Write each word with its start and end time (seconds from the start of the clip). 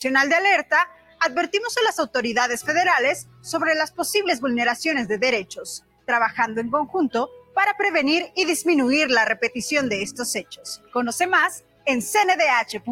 Nacional 0.00 0.30
de 0.30 0.36
Alerta, 0.36 0.88
advertimos 1.18 1.76
a 1.76 1.82
las 1.82 1.98
autoridades 1.98 2.64
federales 2.64 3.28
sobre 3.42 3.74
las 3.74 3.92
posibles 3.92 4.40
vulneraciones 4.40 5.08
de 5.08 5.18
derechos, 5.18 5.84
trabajando 6.06 6.62
en 6.62 6.70
conjunto 6.70 7.28
para 7.54 7.76
prevenir 7.76 8.32
y 8.34 8.46
disminuir 8.46 9.10
la 9.10 9.26
repetición 9.26 9.90
de 9.90 10.02
estos 10.02 10.34
hechos. 10.36 10.80
Conoce 10.90 11.26
más 11.26 11.64
en 11.84 12.00
cndh.org.mx. 12.00 12.84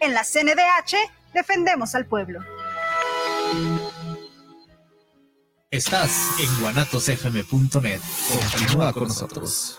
En 0.00 0.14
la 0.14 0.24
CNDH 0.24 0.96
defendemos 1.34 1.94
al 1.94 2.06
pueblo. 2.06 2.40
Estás 5.70 6.40
en 6.40 6.60
guanatosfm.net. 6.62 8.00
Continúa 8.30 8.94
con 8.94 9.08
nosotros. 9.08 9.78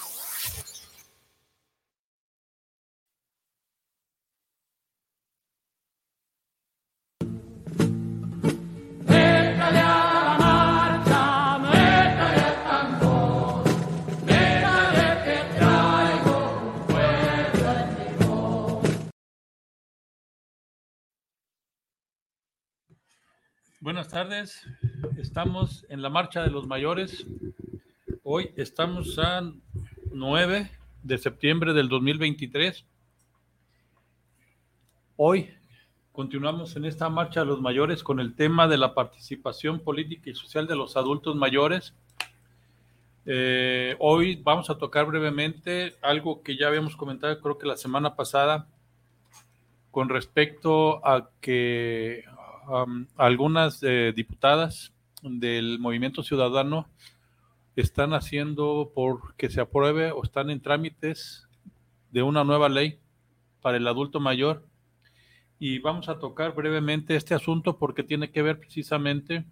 Buenas 23.81 24.09
tardes, 24.09 24.63
estamos 25.17 25.87
en 25.89 26.03
la 26.03 26.11
marcha 26.11 26.43
de 26.43 26.51
los 26.51 26.67
mayores. 26.67 27.25
Hoy 28.21 28.51
estamos 28.55 29.17
a 29.17 29.41
9 30.11 30.69
de 31.01 31.17
septiembre 31.17 31.73
del 31.73 31.89
2023. 31.89 32.85
Hoy 35.17 35.49
continuamos 36.11 36.75
en 36.75 36.85
esta 36.85 37.09
marcha 37.09 37.39
de 37.39 37.47
los 37.47 37.59
mayores 37.59 38.03
con 38.03 38.19
el 38.19 38.35
tema 38.35 38.67
de 38.67 38.77
la 38.77 38.93
participación 38.93 39.79
política 39.79 40.29
y 40.29 40.35
social 40.35 40.67
de 40.67 40.75
los 40.75 40.95
adultos 40.95 41.35
mayores. 41.35 41.95
Eh, 43.25 43.95
hoy 43.97 44.35
vamos 44.43 44.69
a 44.69 44.77
tocar 44.77 45.07
brevemente 45.07 45.95
algo 46.03 46.43
que 46.43 46.55
ya 46.55 46.67
habíamos 46.67 46.95
comentado, 46.95 47.41
creo 47.41 47.57
que 47.57 47.65
la 47.65 47.77
semana 47.77 48.15
pasada, 48.15 48.67
con 49.89 50.07
respecto 50.07 51.03
a 51.03 51.31
que 51.41 52.25
algunas 53.17 53.81
eh, 53.83 54.13
diputadas 54.15 54.93
del 55.21 55.79
Movimiento 55.79 56.23
Ciudadano 56.23 56.87
están 57.75 58.13
haciendo 58.13 58.91
por 58.93 59.35
que 59.35 59.49
se 59.49 59.61
apruebe 59.61 60.11
o 60.11 60.23
están 60.23 60.49
en 60.49 60.61
trámites 60.61 61.47
de 62.11 62.23
una 62.23 62.43
nueva 62.43 62.69
ley 62.69 62.99
para 63.61 63.77
el 63.77 63.87
adulto 63.87 64.19
mayor. 64.19 64.65
Y 65.59 65.79
vamos 65.79 66.09
a 66.09 66.19
tocar 66.19 66.55
brevemente 66.55 67.15
este 67.15 67.35
asunto 67.35 67.77
porque 67.77 68.03
tiene 68.03 68.31
que 68.31 68.41
ver 68.41 68.59
precisamente 68.59 69.45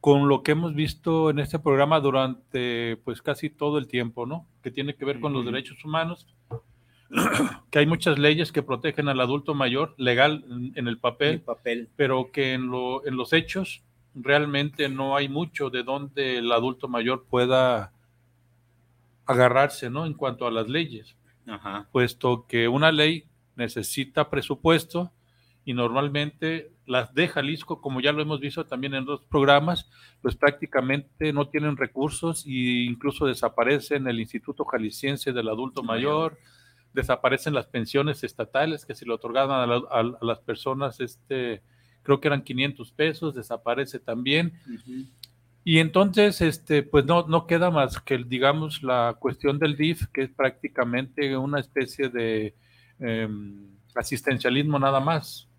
con 0.00 0.28
lo 0.28 0.42
que 0.42 0.52
hemos 0.52 0.74
visto 0.74 1.30
en 1.30 1.40
este 1.40 1.58
programa 1.58 2.00
durante 2.00 2.96
pues 3.04 3.20
casi 3.20 3.50
todo 3.50 3.76
el 3.78 3.86
tiempo, 3.86 4.24
¿no? 4.24 4.46
Que 4.62 4.70
tiene 4.70 4.94
que 4.94 5.04
ver 5.04 5.20
con 5.20 5.32
los 5.32 5.44
derechos 5.44 5.84
humanos 5.84 6.26
que 7.70 7.78
hay 7.78 7.86
muchas 7.86 8.18
leyes 8.18 8.52
que 8.52 8.62
protegen 8.62 9.08
al 9.08 9.20
adulto 9.20 9.54
mayor 9.54 9.94
legal 9.98 10.44
en, 10.74 10.86
el, 10.86 10.98
papel, 10.98 11.42
pero 11.96 12.30
que 12.32 12.52
en, 12.52 12.68
lo, 12.68 13.06
en 13.06 13.16
los 13.16 13.32
hechos 13.32 13.82
realmente 14.14 14.88
no 14.88 15.16
hay 15.16 15.28
mucho 15.28 15.70
de 15.70 15.82
donde 15.82 16.38
el 16.38 16.50
adulto 16.52 16.88
mayor 16.88 17.24
pueda 17.28 17.92
agarrarse, 19.26 19.90
¿no? 19.90 20.06
En 20.06 20.14
cuanto 20.14 20.46
a 20.46 20.50
las 20.50 20.68
leyes, 20.68 21.16
puesto 21.92 22.46
que 22.46 22.68
una 22.68 22.92
ley 22.92 23.24
necesita 23.56 24.30
presupuesto 24.30 25.12
y 25.64 25.74
normalmente 25.74 26.72
las 26.86 27.14
de 27.14 27.28
Jalisco, 27.28 27.80
como 27.80 28.00
ya 28.00 28.12
lo 28.12 28.22
hemos 28.22 28.40
visto 28.40 28.66
también 28.66 28.94
en 28.94 29.04
dos 29.04 29.20
programas, 29.22 29.88
pues 30.22 30.34
prácticamente 30.34 31.32
no 31.32 31.48
tienen 31.48 31.76
recursos 31.76 32.44
e 32.46 32.86
incluso 32.88 33.26
desaparecen 33.26 34.08
el 34.08 34.18
Instituto 34.18 34.64
Jalisciense 34.64 35.32
del 35.32 35.48
Adulto 35.48 35.82
Mayor 35.82 36.38
desaparecen 36.92 37.54
las 37.54 37.66
pensiones 37.66 38.24
estatales 38.24 38.84
que 38.84 38.94
se 38.94 39.06
le 39.06 39.12
otorgaban 39.12 39.70
a, 39.70 40.02
las 40.22 40.40
personas, 40.40 41.00
este, 41.00 41.62
creo 42.02 42.20
que 42.20 42.28
eran 42.28 42.42
500 42.42 42.92
pesos, 42.92 43.34
desaparece 43.34 43.98
también. 43.98 44.54
Y 45.62 45.78
entonces, 45.78 46.40
este, 46.40 46.82
pues 46.82 47.04
no, 47.04 47.26
no 47.26 47.46
queda 47.46 47.70
más 47.70 48.00
que, 48.00 48.18
digamos, 48.18 48.82
la 48.82 49.16
cuestión 49.18 49.58
del 49.58 49.76
DIF, 49.76 50.06
que 50.12 50.22
es 50.22 50.30
prácticamente 50.30 51.36
una 51.36 51.60
especie 51.60 52.08
de 52.08 52.54
em, 52.98 53.68
asistencialismo 53.94 54.78
nada 54.78 55.00
más 55.00 55.49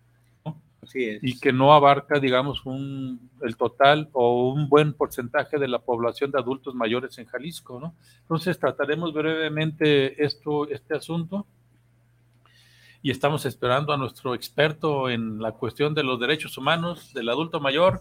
y 0.94 1.38
que 1.38 1.52
no 1.52 1.72
abarca, 1.72 2.18
digamos, 2.18 2.66
un, 2.66 3.30
el 3.42 3.56
total 3.56 4.08
o 4.12 4.48
un 4.52 4.68
buen 4.68 4.94
porcentaje 4.94 5.58
de 5.58 5.68
la 5.68 5.78
población 5.78 6.32
de 6.32 6.38
adultos 6.38 6.74
mayores 6.74 7.16
en 7.18 7.26
Jalisco, 7.26 7.78
¿no? 7.78 7.94
Entonces 8.22 8.58
trataremos 8.58 9.12
brevemente 9.12 10.24
esto, 10.24 10.68
este 10.68 10.96
asunto 10.96 11.46
y 13.00 13.10
estamos 13.10 13.46
esperando 13.46 13.92
a 13.92 13.96
nuestro 13.96 14.34
experto 14.34 15.08
en 15.08 15.40
la 15.40 15.52
cuestión 15.52 15.94
de 15.94 16.02
los 16.02 16.18
derechos 16.18 16.58
humanos 16.58 17.12
del 17.14 17.28
adulto 17.28 17.60
mayor, 17.60 18.00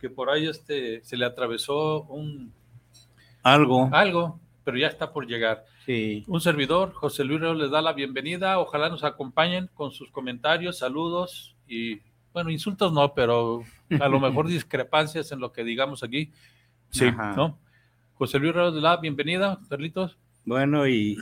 que 0.00 0.08
por 0.08 0.30
ahí 0.30 0.46
este, 0.46 1.04
se 1.04 1.16
le 1.16 1.26
atravesó 1.26 2.02
un... 2.04 2.52
Algo. 3.42 3.90
Algo, 3.92 4.40
pero 4.64 4.78
ya 4.78 4.86
está 4.86 5.12
por 5.12 5.26
llegar. 5.26 5.64
Sí. 5.84 6.24
Un 6.26 6.40
servidor, 6.40 6.94
José 6.94 7.24
Luis 7.24 7.40
les 7.58 7.70
da 7.70 7.82
la 7.82 7.92
bienvenida. 7.92 8.58
Ojalá 8.58 8.88
nos 8.88 9.04
acompañen 9.04 9.68
con 9.74 9.92
sus 9.92 10.10
comentarios, 10.10 10.78
saludos 10.78 11.54
y 11.68 12.00
bueno, 12.34 12.50
insultos 12.50 12.92
no, 12.92 13.14
pero 13.14 13.62
a 14.00 14.08
lo 14.08 14.18
mejor 14.18 14.48
discrepancias 14.48 15.30
en 15.30 15.38
lo 15.38 15.52
que 15.52 15.62
digamos 15.62 16.02
aquí. 16.02 16.32
Sí, 16.90 17.06
¿no? 17.12 17.60
José 18.14 18.40
Luis 18.40 18.54
la 18.54 18.96
bienvenida, 18.96 19.60
Carlitos. 19.68 20.18
Bueno, 20.44 20.86
y 20.88 21.16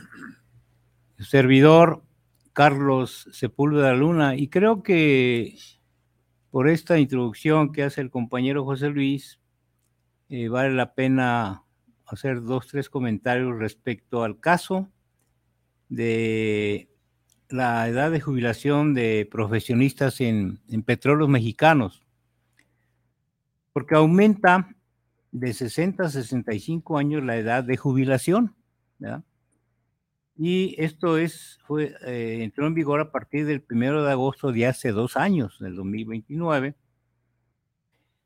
servidor 1.19 2.03
Carlos 2.51 3.29
Sepúlveda 3.31 3.93
Luna, 3.93 4.35
y 4.35 4.47
creo 4.47 4.81
que 4.81 5.55
por 6.49 6.67
esta 6.67 6.97
introducción 6.97 7.71
que 7.71 7.83
hace 7.83 8.01
el 8.01 8.09
compañero 8.09 8.65
José 8.65 8.89
Luis, 8.89 9.39
eh, 10.29 10.49
vale 10.49 10.73
la 10.73 10.95
pena 10.95 11.63
hacer 12.07 12.41
dos, 12.41 12.67
tres 12.67 12.89
comentarios 12.89 13.57
respecto 13.59 14.23
al 14.23 14.39
caso 14.39 14.89
de 15.89 16.89
la 17.53 17.87
edad 17.87 18.09
de 18.09 18.19
jubilación 18.19 18.95
de 18.95 19.27
profesionistas 19.29 20.19
en, 20.21 20.59
petróleos 20.87 21.29
mexicanos, 21.29 22.03
porque 23.73 23.93
aumenta 23.93 24.75
de 25.31 25.53
60 25.53 26.03
a 26.03 26.09
65 26.09 26.97
años 26.97 27.23
la 27.23 27.37
edad 27.37 27.63
de 27.63 27.77
jubilación. 27.77 28.55
Y 30.35 30.73
esto 30.79 31.19
es, 31.19 31.59
eh, 31.77 32.39
entró 32.41 32.65
en 32.65 32.73
vigor 32.73 32.99
a 32.99 33.11
partir 33.11 33.45
del 33.45 33.61
primero 33.61 34.03
de 34.03 34.11
agosto 34.11 34.51
de 34.51 34.65
hace 34.65 34.91
dos 34.91 35.15
años, 35.15 35.59
del 35.59 35.75
2029. 35.75 36.73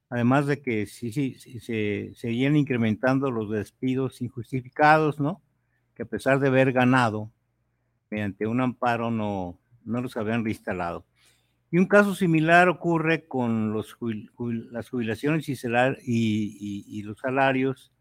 Además 0.09 0.47
de 0.47 0.61
que 0.61 0.85
sí, 0.85 1.11
sí, 1.11 1.35
se 1.59 2.13
seguían 2.15 2.55
incrementando 2.55 3.29
los 3.29 3.49
despidos 3.49 4.21
injustificados, 4.21 5.19
¿no? 5.19 5.41
Que 5.95 6.03
a 6.03 6.05
pesar 6.05 6.39
de 6.39 6.47
haber 6.47 6.71
ganado 6.71 7.29
mediante 8.09 8.47
un 8.47 8.61
amparo 8.61 9.11
no, 9.11 9.59
no 9.83 10.01
los 10.01 10.15
habían 10.17 10.43
reinstalado. 10.43 11.05
Y 11.69 11.77
un 11.77 11.85
caso 11.85 12.15
similar 12.15 12.69
ocurre 12.69 13.27
con 13.27 13.73
los 13.73 13.97
las 14.71 14.89
jubilaciones 14.89 15.49
y, 15.49 15.53
y, 15.53 16.85
y, 16.87 17.01
los 17.03 17.19
salarios 17.19 17.91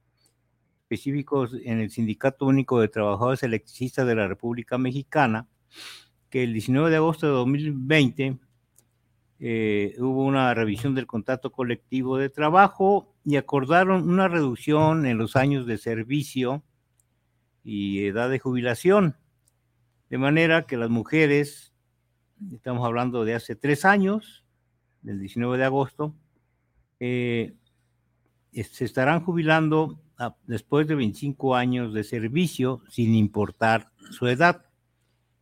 específicos 0.82 1.56
en 1.64 1.80
el 1.80 1.90
Sindicato 1.90 2.46
Único 2.46 2.80
de 2.80 2.86
Trabajadores 2.86 3.42
Electricistas 3.42 4.06
de 4.06 4.14
la 4.14 4.28
República 4.28 4.78
Mexicana, 4.78 5.48
que 6.30 6.44
el 6.44 6.52
19 6.52 6.90
de 6.90 6.96
agosto 6.96 7.26
de 7.26 7.32
2020 7.32 8.38
eh, 9.40 9.96
hubo 9.98 10.24
una 10.24 10.54
revisión 10.54 10.94
del 10.94 11.08
contrato 11.08 11.50
colectivo 11.50 12.18
de 12.18 12.30
trabajo 12.30 13.14
y 13.24 13.36
acordaron 13.36 14.08
una 14.08 14.28
reducción 14.28 15.06
en 15.06 15.18
los 15.18 15.34
años 15.34 15.66
de 15.66 15.76
servicio 15.76 16.62
y 17.64 18.06
edad 18.06 18.30
de 18.30 18.38
jubilación 18.38 19.16
de 20.10 20.18
manera 20.18 20.66
que 20.66 20.76
las 20.76 20.90
mujeres, 20.90 21.72
estamos 22.52 22.84
hablando 22.86 23.24
de 23.24 23.34
hace 23.34 23.56
tres 23.56 23.84
años, 23.84 24.44
del 25.02 25.20
19 25.20 25.58
de 25.58 25.64
agosto, 25.64 26.14
eh, 27.00 27.54
se 28.52 28.84
estarán 28.84 29.20
jubilando 29.20 30.00
después 30.46 30.86
de 30.86 30.94
25 30.94 31.54
años 31.54 31.92
de 31.92 32.04
servicio 32.04 32.82
sin 32.88 33.14
importar 33.14 33.90
su 34.10 34.26
edad. 34.26 34.64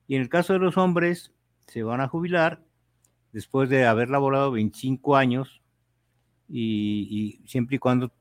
Y 0.07 0.17
en 0.17 0.23
el 0.23 0.29
caso 0.29 0.53
de 0.53 0.59
los 0.59 0.77
hombres, 0.77 1.33
se 1.67 1.83
van 1.83 2.01
a 2.01 2.09
jubilar 2.09 2.63
después 3.33 3.69
de 3.69 3.87
haber 3.87 4.11
laborado 4.11 4.51
25 4.51 5.17
años 5.17 5.63
y, 6.49 7.41
y 7.43 7.49
siempre 7.49 7.77
y 7.77 7.79
cuando 7.79 8.13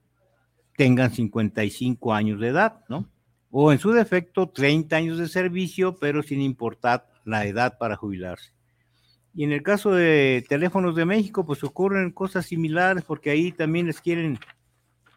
tengan 0.77 1.11
55 1.11 2.13
años 2.13 2.39
de 2.39 2.47
edad, 2.47 2.83
¿no? 2.87 3.09
O 3.55 3.71
en 3.71 3.77
su 3.77 3.91
defecto 3.91 4.49
30 4.49 4.95
años 4.95 5.19
de 5.19 5.27
servicio, 5.27 5.95
pero 5.99 6.23
sin 6.23 6.41
importar 6.41 7.07
la 7.23 7.45
edad 7.45 7.77
para 7.77 7.95
jubilarse. 7.95 8.51
Y 9.35 9.43
en 9.43 9.51
el 9.51 9.61
caso 9.61 9.91
de 9.91 10.43
teléfonos 10.49 10.95
de 10.95 11.05
México, 11.05 11.45
pues 11.45 11.63
ocurren 11.63 12.09
cosas 12.09 12.47
similares 12.47 13.03
porque 13.03 13.29
ahí 13.29 13.51
también 13.51 13.85
les 13.85 14.01
quieren, 14.01 14.39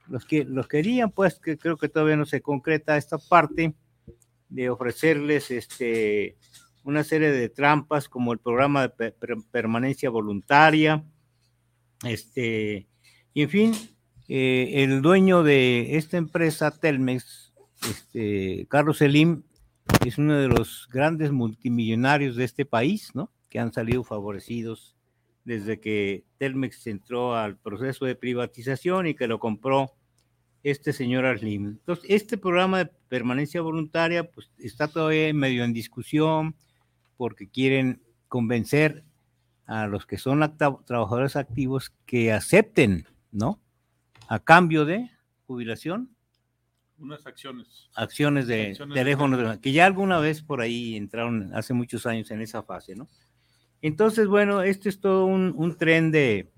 los 0.07 0.27
que 0.27 0.45
los 0.45 0.69
querían, 0.69 1.11
pues 1.11 1.39
que 1.39 1.57
creo 1.57 1.79
que 1.79 1.89
todavía 1.89 2.17
no 2.17 2.27
se 2.27 2.43
concreta 2.43 2.99
esta 2.99 3.17
parte 3.17 3.75
de 4.51 4.69
ofrecerles 4.69 5.51
este 5.51 6.37
una 6.85 7.05
serie 7.05 7.33
de 7.33 7.49
trampas 7.49 8.07
como 8.07 8.35
el 8.35 8.39
programa 8.39 8.87
de 8.87 9.15
permanencia 9.51 10.11
voluntaria, 10.11 11.03
este, 12.05 12.87
y 13.33 13.43
en 13.43 13.49
fin, 13.49 13.73
eh, 14.29 14.85
el 14.85 15.03
dueño 15.03 15.43
de 15.43 15.97
esta 15.97 16.17
empresa, 16.17 16.71
Telmex, 16.71 17.46
este, 17.83 18.67
Carlos 18.69 18.99
Selim, 18.99 19.43
es 20.05 20.19
uno 20.19 20.35
de 20.35 20.49
los 20.49 20.89
grandes 20.91 21.33
multimillonarios 21.33 22.37
de 22.37 22.45
este 22.45 22.65
país, 22.65 23.15
¿no? 23.15 23.31
Que 23.49 23.59
han 23.59 23.73
salido 23.73 24.05
favorecidos 24.05 24.97
desde 25.45 25.79
que 25.81 26.25
Telmex 26.39 26.87
entró 26.89 27.37
al 27.37 27.57
proceso 27.57 28.05
de 28.05 28.17
privatización 28.17 29.07
y 29.07 29.15
que 29.15 29.29
lo 29.29 29.39
compró 29.39 29.93
este 30.65 30.93
señor 30.93 31.25
Arlim. 31.25 31.67
Entonces, 31.67 32.05
este 32.09 32.37
programa 32.37 32.79
de 32.79 32.91
permanencia 33.09 33.61
voluntaria, 33.61 34.29
pues 34.29 34.51
está 34.59 34.89
todavía 34.89 35.33
medio 35.33 35.63
en 35.63 35.73
discusión, 35.73 36.57
porque 37.17 37.49
quieren 37.49 38.03
convencer 38.27 39.05
a 39.67 39.87
los 39.87 40.07
que 40.07 40.19
son 40.19 40.41
trabajadores 40.59 41.37
activos 41.37 41.93
que 42.05 42.33
acepten, 42.33 43.07
¿no? 43.31 43.61
A 44.29 44.41
cambio 44.41 44.85
de 44.85 45.11
jubilación. 45.47 46.16
Unas 46.99 47.27
acciones. 47.27 47.91
Acciones 47.95 48.47
de 48.47 48.77
teléfonos, 48.95 49.59
que 49.59 49.73
ya 49.73 49.87
alguna 49.87 50.19
vez 50.19 50.43
por 50.43 50.61
ahí 50.61 50.97
entraron 50.97 51.55
hace 51.55 51.75
muchos 51.75 52.07
años 52.07 52.31
en 52.31 52.41
esa 52.41 52.63
fase, 52.63 52.95
¿no? 52.95 53.09
Entonces, 53.83 54.27
bueno, 54.27 54.63
este 54.63 54.89
es 54.89 55.01
todo 55.01 55.27
un, 55.27 55.77
tren 55.79 56.11
de, 56.11 56.51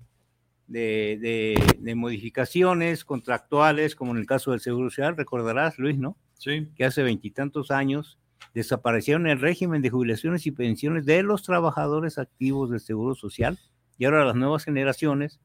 de, 0.67 1.75
de, 1.79 1.95
modificaciones 1.95 3.03
contractuales, 3.03 3.95
como 3.95 4.11
en 4.11 4.17
el 4.17 4.25
caso 4.25 4.51
del 4.51 4.61
Seguro 4.61 4.89
Social, 4.89 5.17
recordarás, 5.17 5.77
Luis, 5.77 5.97
¿no? 5.97 6.17
Sí. 6.35 6.69
Que 6.75 6.85
hace 6.85 7.03
veintitantos 7.03 7.69
años 7.69 8.17
desaparecieron 8.53 9.27
el 9.27 9.39
régimen 9.39 9.81
de 9.81 9.89
jubilaciones 9.89 10.45
y 10.47 10.51
pensiones 10.51 11.05
de 11.05 11.23
los 11.23 11.43
trabajadores 11.43 12.17
activos 12.17 12.71
del 12.71 12.79
Seguro 12.79 13.15
Social 13.15 13.59
y 13.97 14.05
ahora 14.05 14.25
las 14.25 14.35
nuevas 14.35 14.63
generaciones 14.63 15.39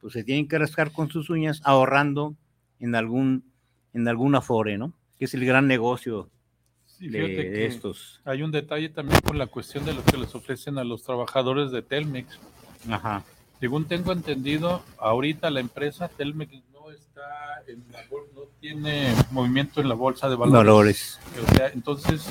pues 0.00 0.12
se 0.12 0.24
tienen 0.24 0.48
que 0.48 0.58
rascar 0.58 0.92
con 0.92 1.10
sus 1.10 1.30
uñas 1.30 1.60
ahorrando 1.64 2.36
en 2.78 2.94
algún 2.94 3.53
en 3.94 4.06
alguna 4.08 4.40
fore, 4.40 4.76
¿no? 4.76 4.92
Que 5.18 5.24
es 5.24 5.34
el 5.34 5.44
gran 5.46 5.66
negocio 5.66 6.28
de, 6.98 7.66
estos. 7.66 8.20
Hay 8.24 8.42
un 8.42 8.50
detalle 8.50 8.88
también 8.88 9.20
con 9.20 9.38
la 9.38 9.46
cuestión 9.46 9.84
de 9.84 9.94
lo 9.94 10.04
que 10.04 10.16
les 10.16 10.34
ofrecen 10.34 10.78
a 10.78 10.84
los 10.84 11.02
trabajadores 11.02 11.70
de 11.70 11.82
Telmex. 11.82 12.38
Ajá. 12.90 13.24
Según 13.60 13.86
tengo 13.86 14.12
entendido, 14.12 14.82
ahorita 14.98 15.50
la 15.50 15.60
empresa 15.60 16.08
Telmex 16.08 16.52
no 18.34 18.42
tiene 18.60 19.14
movimiento 19.30 19.80
en 19.80 19.88
la 19.88 19.94
bolsa 19.94 20.28
de 20.28 20.36
valores. 20.36 21.18
entonces, 21.72 22.28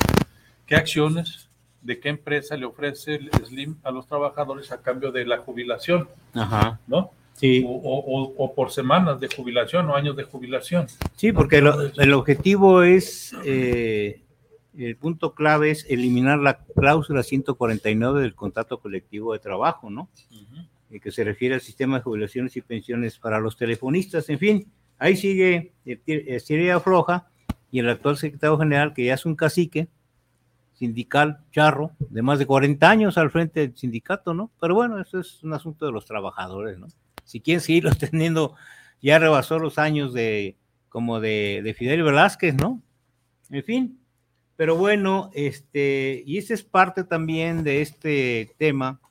¿qué 0.65 0.75
acciones 0.75 1.49
de 1.81 1.99
qué 1.99 2.09
empresa 2.09 2.55
le 2.55 2.65
ofrece 2.65 3.15
el 3.15 3.29
Slim 3.45 3.77
a 3.83 3.91
los 3.91 4.07
trabajadores 4.07 4.71
a 4.71 4.81
cambio 4.81 5.11
de 5.11 5.25
la 5.25 5.39
jubilación? 5.39 6.07
Ajá. 6.33 6.79
¿No? 6.87 7.11
Sí. 7.33 7.63
O, 7.65 8.53
por 8.55 8.71
semanas 8.71 9.19
de 9.19 9.27
jubilación 9.27 9.89
o 9.89 9.95
años 9.95 10.15
de 10.15 10.23
jubilación. 10.23 10.87
Sí, 11.15 11.31
porque 11.31 11.57
el 11.57 12.13
objetivo 12.13 12.83
es, 12.83 13.35
eh, 13.43 14.21
el 14.77 14.95
punto 14.95 15.33
clave 15.33 15.71
es 15.71 15.85
eliminar 15.89 16.39
la 16.39 16.63
cláusula 16.63 17.23
149 17.23 18.21
del 18.21 18.35
contrato 18.35 18.79
colectivo 18.79 19.33
de 19.33 19.39
trabajo, 19.39 19.89
¿no? 19.89 20.09
que 20.99 21.11
se 21.11 21.23
refiere 21.23 21.55
al 21.55 21.61
sistema 21.61 21.97
de 21.97 22.03
jubilaciones 22.03 22.55
y 22.55 22.61
pensiones 22.61 23.17
para 23.17 23.39
los 23.39 23.57
telefonistas, 23.57 24.29
en 24.29 24.39
fin, 24.39 24.71
ahí 24.97 25.15
sigue 25.15 25.73
Siria 26.39 26.79
Floja 26.79 27.27
y 27.71 27.79
el 27.79 27.89
actual 27.89 28.17
secretario 28.17 28.57
general, 28.57 28.93
que 28.93 29.05
ya 29.05 29.15
es 29.15 29.25
un 29.25 29.35
cacique 29.35 29.87
sindical 30.73 31.39
charro 31.51 31.91
de 31.99 32.21
más 32.21 32.39
de 32.39 32.45
40 32.45 32.89
años 32.89 33.17
al 33.17 33.31
frente 33.31 33.61
del 33.61 33.75
sindicato, 33.75 34.33
¿no? 34.33 34.51
Pero 34.59 34.75
bueno, 34.75 34.99
eso 34.99 35.19
es 35.19 35.43
un 35.43 35.53
asunto 35.53 35.85
de 35.85 35.91
los 35.91 36.05
trabajadores, 36.05 36.77
¿no? 36.77 36.87
Si 37.23 37.41
quieren 37.41 37.61
seguirlo 37.61 37.91
teniendo, 37.99 38.55
ya 39.01 39.19
rebasó 39.19 39.59
los 39.59 39.77
años 39.77 40.13
de 40.13 40.57
como 40.89 41.19
de, 41.19 41.61
de 41.63 41.73
Fidel 41.73 42.03
Velázquez, 42.03 42.53
¿no? 42.55 42.81
En 43.49 43.63
fin, 43.63 43.99
pero 44.55 44.75
bueno, 44.75 45.31
este, 45.33 46.23
y 46.25 46.37
esa 46.37 46.53
es 46.53 46.63
parte 46.63 47.03
también 47.03 47.63
de 47.63 47.81
este 47.81 48.53
tema 48.57 49.01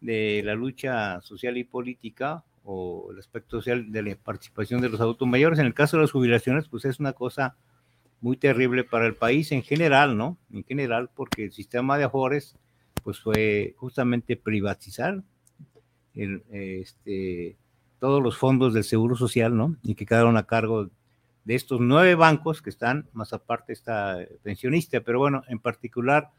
de 0.00 0.42
la 0.44 0.54
lucha 0.54 1.20
social 1.22 1.56
y 1.56 1.64
política 1.64 2.44
o 2.62 3.08
el 3.12 3.18
aspecto 3.18 3.56
social 3.56 3.90
de 3.90 4.02
la 4.02 4.16
participación 4.16 4.80
de 4.80 4.88
los 4.88 5.00
adultos 5.00 5.26
mayores. 5.26 5.58
En 5.58 5.66
el 5.66 5.74
caso 5.74 5.96
de 5.96 6.02
las 6.02 6.12
jubilaciones, 6.12 6.68
pues 6.68 6.84
es 6.84 7.00
una 7.00 7.12
cosa 7.12 7.56
muy 8.20 8.36
terrible 8.36 8.84
para 8.84 9.06
el 9.06 9.14
país 9.14 9.52
en 9.52 9.62
general, 9.62 10.16
¿no? 10.16 10.38
En 10.52 10.64
general, 10.64 11.10
porque 11.14 11.44
el 11.44 11.52
sistema 11.52 11.98
de 11.98 12.04
Afores, 12.04 12.56
pues 13.02 13.20
fue 13.20 13.74
justamente 13.76 14.36
privatizar 14.36 15.22
el, 16.16 16.42
este, 16.50 17.56
todos 18.00 18.22
los 18.22 18.36
fondos 18.36 18.74
del 18.74 18.84
Seguro 18.84 19.14
Social, 19.16 19.56
¿no? 19.56 19.76
Y 19.82 19.94
que 19.94 20.06
quedaron 20.06 20.36
a 20.36 20.46
cargo 20.46 20.88
de 21.44 21.54
estos 21.54 21.80
nueve 21.80 22.16
bancos 22.16 22.60
que 22.60 22.70
están, 22.70 23.08
más 23.12 23.32
aparte 23.32 23.72
está 23.72 24.18
pensionista, 24.42 25.00
pero 25.00 25.20
bueno, 25.20 25.42
en 25.48 25.60
particular 25.60 26.30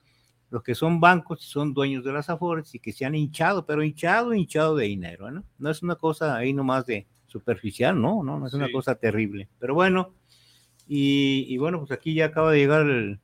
los 0.49 0.63
que 0.63 0.75
son 0.75 0.99
bancos 0.99 1.41
son 1.41 1.73
dueños 1.73 2.03
de 2.03 2.13
las 2.13 2.29
Afores 2.29 2.73
y 2.75 2.79
que 2.79 2.93
se 2.93 3.05
han 3.05 3.15
hinchado, 3.15 3.65
pero 3.65 3.83
hinchado, 3.83 4.33
hinchado 4.33 4.75
de 4.75 4.85
dinero, 4.85 5.31
¿no? 5.31 5.43
No 5.59 5.69
es 5.69 5.81
una 5.83 5.95
cosa 5.95 6.35
ahí 6.35 6.53
nomás 6.53 6.85
de 6.85 7.05
superficial, 7.27 8.01
no, 8.01 8.23
no, 8.23 8.39
no 8.39 8.47
es 8.47 8.53
una 8.53 8.71
cosa 8.71 8.95
terrible. 8.95 9.47
Pero 9.59 9.73
bueno, 9.73 10.13
y, 10.87 11.57
bueno, 11.57 11.79
pues 11.79 11.91
aquí 11.91 12.13
ya 12.13 12.25
acaba 12.25 12.51
de 12.51 12.59
llegar 12.59 12.81
el 12.89 13.19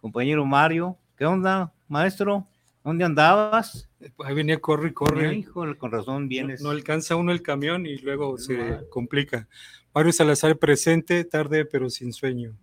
compañero 0.00 0.46
Mario. 0.46 0.96
¿Qué 1.16 1.26
onda, 1.26 1.72
maestro? 1.88 2.46
¿Dónde 2.82 3.04
andabas? 3.04 3.90
Ahí 4.24 4.34
venía, 4.34 4.58
corre 4.58 4.88
y 4.88 4.92
corre. 4.92 5.34
Híjole, 5.34 5.76
con 5.76 5.90
razón 5.90 6.28
vienes. 6.28 6.62
No, 6.62 6.70
alcanza 6.70 7.16
uno 7.16 7.30
el 7.32 7.42
camión 7.42 7.84
y 7.86 7.98
luego 7.98 8.38
se 8.38 8.88
complica. 8.88 9.48
Mario 9.94 10.12
Salazar 10.12 10.56
presente, 10.56 11.24
tarde 11.24 11.64
pero 11.66 11.90
sin 11.90 12.12
sueño. 12.12 12.54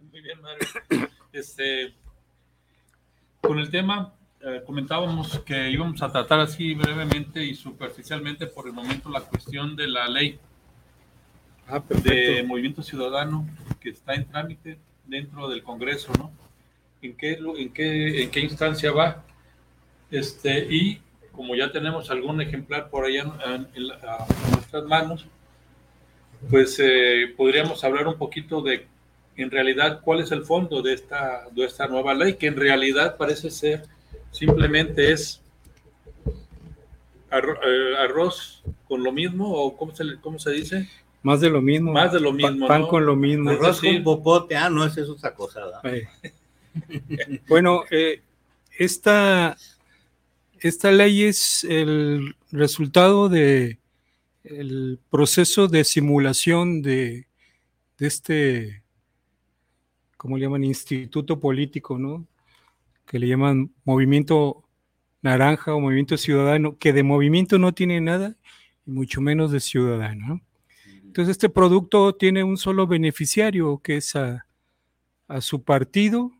Muy 0.00 0.20
bien, 0.20 0.40
Mario. 0.40 1.08
Este, 1.32 1.94
con 3.40 3.58
el 3.58 3.70
tema, 3.70 4.12
eh, 4.42 4.62
comentábamos 4.66 5.38
que 5.46 5.70
íbamos 5.70 6.02
a 6.02 6.12
tratar 6.12 6.40
así 6.40 6.74
brevemente 6.74 7.42
y 7.42 7.54
superficialmente 7.54 8.46
por 8.46 8.66
el 8.66 8.74
momento 8.74 9.08
la 9.08 9.22
cuestión 9.22 9.74
de 9.74 9.86
la 9.86 10.08
ley 10.08 10.38
ah, 11.68 11.82
de 12.04 12.42
movimiento 12.42 12.82
ciudadano 12.82 13.48
que 13.80 13.88
está 13.88 14.12
en 14.12 14.26
trámite 14.26 14.78
dentro 15.06 15.48
del 15.48 15.62
Congreso, 15.62 16.12
¿no? 16.18 16.30
¿En 17.00 17.16
qué, 17.16 17.38
en 17.56 17.72
qué, 17.72 18.24
en 18.24 18.30
qué 18.30 18.40
instancia 18.40 18.92
va? 18.92 19.24
Este, 20.12 20.58
y 20.70 21.00
como 21.32 21.56
ya 21.56 21.72
tenemos 21.72 22.10
algún 22.10 22.40
ejemplar 22.40 22.90
por 22.90 23.06
allá 23.06 23.32
en, 23.46 23.66
nuestras 24.52 24.84
manos, 24.84 25.26
pues 26.50 26.78
eh, 26.78 27.32
podríamos 27.36 27.82
hablar 27.82 28.06
un 28.06 28.18
poquito 28.18 28.60
de 28.60 28.86
en 29.36 29.50
realidad 29.50 30.02
cuál 30.02 30.20
es 30.20 30.30
el 30.30 30.44
fondo 30.44 30.82
de 30.82 30.92
esta, 30.92 31.48
de 31.50 31.64
esta 31.64 31.88
nueva 31.88 32.12
ley, 32.12 32.34
que 32.34 32.46
en 32.46 32.56
realidad 32.56 33.16
parece 33.16 33.50
ser 33.50 33.84
simplemente 34.30 35.12
es 35.12 35.40
eh, 37.30 37.94
arroz 37.98 38.62
con 38.86 39.02
lo 39.02 39.12
mismo, 39.12 39.50
o 39.50 39.74
cómo 39.74 39.94
se, 39.96 40.04
cómo 40.20 40.38
se 40.38 40.50
dice? 40.50 40.88
Más 41.22 41.40
de 41.40 41.48
lo 41.48 41.62
mismo. 41.62 41.92
Más 41.92 42.12
de 42.12 42.20
lo 42.20 42.32
mismo. 42.32 42.66
pan 42.66 42.86
con 42.86 43.06
lo 43.06 43.16
mismo. 43.16 43.48
Arroz 43.48 43.80
con 43.80 44.02
popote, 44.02 44.54
ah, 44.56 44.68
no, 44.68 44.84
es 44.84 44.98
otra 44.98 45.34
cosa. 45.34 45.62
bueno, 47.48 47.84
eh, 47.90 48.20
esta, 48.78 49.56
esta 50.68 50.90
ley 50.92 51.24
es 51.24 51.64
el 51.64 52.36
resultado 52.50 53.28
de 53.28 53.78
el 54.44 54.98
proceso 55.10 55.68
de 55.68 55.84
simulación 55.84 56.82
de, 56.82 57.26
de 57.98 58.06
este 58.06 58.82
¿cómo 60.22 60.36
le 60.36 60.44
llaman? 60.44 60.62
Instituto 60.62 61.40
político, 61.40 61.98
¿no? 61.98 62.24
Que 63.06 63.18
le 63.18 63.26
llaman 63.26 63.72
movimiento 63.84 64.62
naranja 65.20 65.74
o 65.74 65.80
movimiento 65.80 66.16
ciudadano, 66.16 66.78
que 66.78 66.92
de 66.92 67.02
movimiento 67.02 67.58
no 67.58 67.74
tiene 67.74 68.00
nada 68.00 68.36
y 68.86 68.92
mucho 68.92 69.20
menos 69.20 69.50
de 69.50 69.58
ciudadano. 69.58 70.40
Entonces 71.02 71.32
este 71.32 71.48
producto 71.48 72.14
tiene 72.14 72.44
un 72.44 72.56
solo 72.56 72.86
beneficiario, 72.86 73.78
que 73.82 73.96
es 73.96 74.14
a, 74.14 74.46
su 75.40 75.64
partido, 75.64 76.30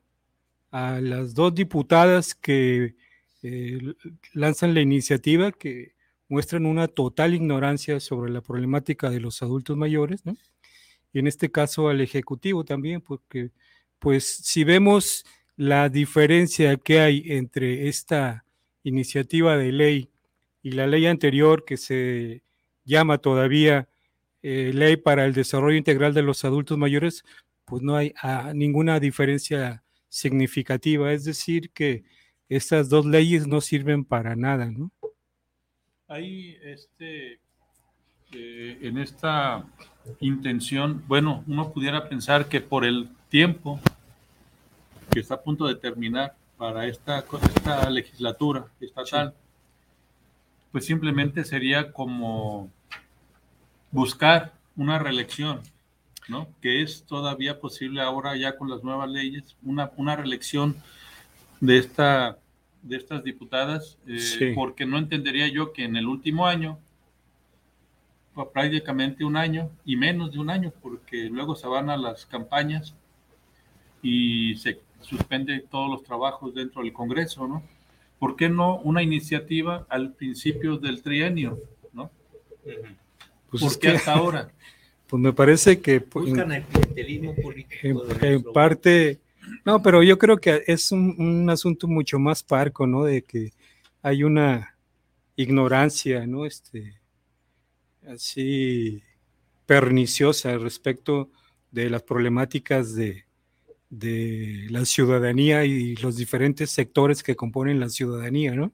a 0.70 1.00
las 1.00 1.34
dos 1.34 1.52
diputadas 1.52 2.36
que 2.36 2.94
eh, 3.42 3.94
lanzan 4.32 4.74
la 4.74 4.80
iniciativa 4.80 5.52
que 5.52 5.94
muestran 6.28 6.66
una 6.66 6.88
total 6.88 7.34
ignorancia 7.34 8.00
sobre 8.00 8.32
la 8.32 8.40
problemática 8.40 9.10
de 9.10 9.20
los 9.20 9.42
adultos 9.42 9.76
mayores, 9.76 10.24
¿no? 10.24 10.36
Y 11.12 11.18
en 11.18 11.26
este 11.26 11.50
caso 11.50 11.88
al 11.88 12.00
Ejecutivo 12.00 12.64
también, 12.64 13.00
porque 13.00 13.50
pues 13.98 14.26
si 14.26 14.64
vemos 14.64 15.24
la 15.56 15.88
diferencia 15.88 16.76
que 16.76 17.00
hay 17.00 17.24
entre 17.26 17.88
esta 17.88 18.44
iniciativa 18.82 19.56
de 19.56 19.72
ley 19.72 20.10
y 20.62 20.72
la 20.72 20.86
ley 20.86 21.06
anterior 21.06 21.64
que 21.64 21.76
se 21.76 22.42
llama 22.84 23.18
todavía 23.18 23.88
eh, 24.42 24.72
Ley 24.74 24.96
para 24.96 25.24
el 25.24 25.34
Desarrollo 25.34 25.76
Integral 25.76 26.14
de 26.14 26.22
los 26.22 26.44
Adultos 26.44 26.76
Mayores, 26.76 27.24
pues 27.64 27.82
no 27.82 27.94
hay 27.96 28.12
ah, 28.22 28.52
ninguna 28.54 28.98
diferencia 28.98 29.84
significativa. 30.08 31.12
Es 31.12 31.24
decir, 31.24 31.70
que 31.70 32.04
estas 32.56 32.88
dos 32.88 33.06
leyes 33.06 33.46
no 33.46 33.60
sirven 33.60 34.04
para 34.04 34.36
nada, 34.36 34.66
¿no? 34.66 34.90
Hay 36.08 36.58
este, 36.62 37.40
eh, 38.32 38.78
en 38.82 38.98
esta 38.98 39.64
intención, 40.20 41.02
bueno, 41.06 41.44
uno 41.46 41.72
pudiera 41.72 42.08
pensar 42.08 42.48
que 42.48 42.60
por 42.60 42.84
el 42.84 43.08
tiempo 43.28 43.80
que 45.10 45.20
está 45.20 45.34
a 45.34 45.42
punto 45.42 45.66
de 45.66 45.74
terminar 45.74 46.34
para 46.56 46.86
esta, 46.86 47.18
esta 47.18 47.90
legislatura 47.90 48.66
estatal, 48.80 49.34
pues 50.70 50.86
simplemente 50.86 51.44
sería 51.44 51.92
como 51.92 52.70
buscar 53.90 54.52
una 54.76 54.98
reelección, 54.98 55.60
¿no? 56.28 56.48
Que 56.62 56.82
es 56.82 57.04
todavía 57.04 57.60
posible 57.60 58.00
ahora 58.00 58.36
ya 58.36 58.56
con 58.56 58.70
las 58.70 58.82
nuevas 58.82 59.10
leyes, 59.10 59.56
una, 59.62 59.90
una 59.96 60.16
reelección 60.16 60.76
de, 61.60 61.78
esta, 61.78 62.38
de 62.82 62.96
estas 62.96 63.22
diputadas, 63.22 63.96
eh, 64.06 64.52
porque 64.54 64.84
no 64.84 64.98
entendería 64.98 65.48
yo 65.48 65.72
que 65.72 65.84
en 65.84 65.96
el 65.96 66.06
último 66.06 66.46
año, 66.46 66.78
prácticamente 68.52 69.24
un 69.24 69.36
año 69.36 69.70
y 69.84 69.96
menos 69.96 70.32
de 70.32 70.38
un 70.38 70.50
año, 70.50 70.72
porque 70.82 71.24
luego 71.24 71.54
se 71.54 71.66
van 71.66 71.90
a 71.90 71.96
las 71.96 72.26
campañas 72.26 72.94
y 74.02 74.56
se 74.56 74.80
suspende 75.00 75.60
todos 75.70 75.90
los 75.90 76.02
trabajos 76.02 76.54
dentro 76.54 76.82
del 76.82 76.92
Congreso, 76.92 77.46
¿no? 77.46 77.62
¿Por 78.18 78.36
qué 78.36 78.48
no 78.48 78.78
una 78.78 79.02
iniciativa 79.02 79.86
al 79.88 80.12
principio 80.12 80.76
del 80.76 81.02
trienio, 81.02 81.58
¿no? 81.92 82.10
Pues 83.50 83.62
¿Por 83.62 83.78
qué 83.78 83.88
hasta 83.88 84.14
ahora? 84.14 84.50
Pues 85.12 85.20
me 85.20 85.34
parece 85.34 85.78
que... 85.78 86.00
Pues, 86.00 86.24
Buscan 86.24 86.52
el 86.52 86.62
clientelismo 86.62 87.34
político. 87.34 88.02
En, 88.22 88.42
parte... 88.44 89.18
No, 89.64 89.82
pero 89.82 90.02
yo 90.02 90.18
creo 90.18 90.38
que 90.38 90.62
es 90.66 90.92
un, 90.92 91.14
un, 91.18 91.50
asunto 91.50 91.88
mucho 91.88 92.18
más 92.18 92.42
parco, 92.42 92.86
¿no? 92.86 93.04
De 93.04 93.22
que 93.22 93.52
hay 94.02 94.24
una 94.24 94.76
ignorancia, 95.36 96.26
¿no? 96.26 96.46
Este, 96.46 97.00
así 98.06 99.02
perniciosa 99.66 100.56
respecto 100.58 101.30
de 101.70 101.88
las 101.90 102.02
problemáticas 102.02 102.94
de, 102.94 103.24
de 103.92 104.66
la 104.70 104.84
ciudadanía 104.84 105.64
y 105.64 105.96
los 105.96 106.16
diferentes 106.16 106.70
sectores 106.70 107.22
que 107.22 107.36
componen 107.36 107.78
la 107.78 107.88
ciudadanía, 107.88 108.54
¿no? 108.54 108.72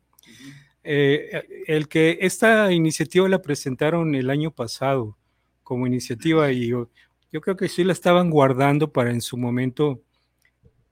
Eh, 0.84 1.64
el 1.66 1.88
que 1.88 2.18
esta 2.20 2.72
iniciativa 2.72 3.28
la 3.28 3.42
presentaron 3.42 4.14
el 4.14 4.30
año 4.30 4.50
pasado 4.52 5.18
como 5.62 5.86
iniciativa 5.86 6.50
y 6.50 6.68
yo, 6.68 6.88
yo, 7.30 7.40
creo 7.40 7.56
que 7.56 7.68
sí 7.68 7.84
la 7.84 7.92
estaban 7.92 8.30
guardando 8.30 8.92
para 8.92 9.10
en 9.10 9.20
su 9.20 9.36
momento 9.36 10.00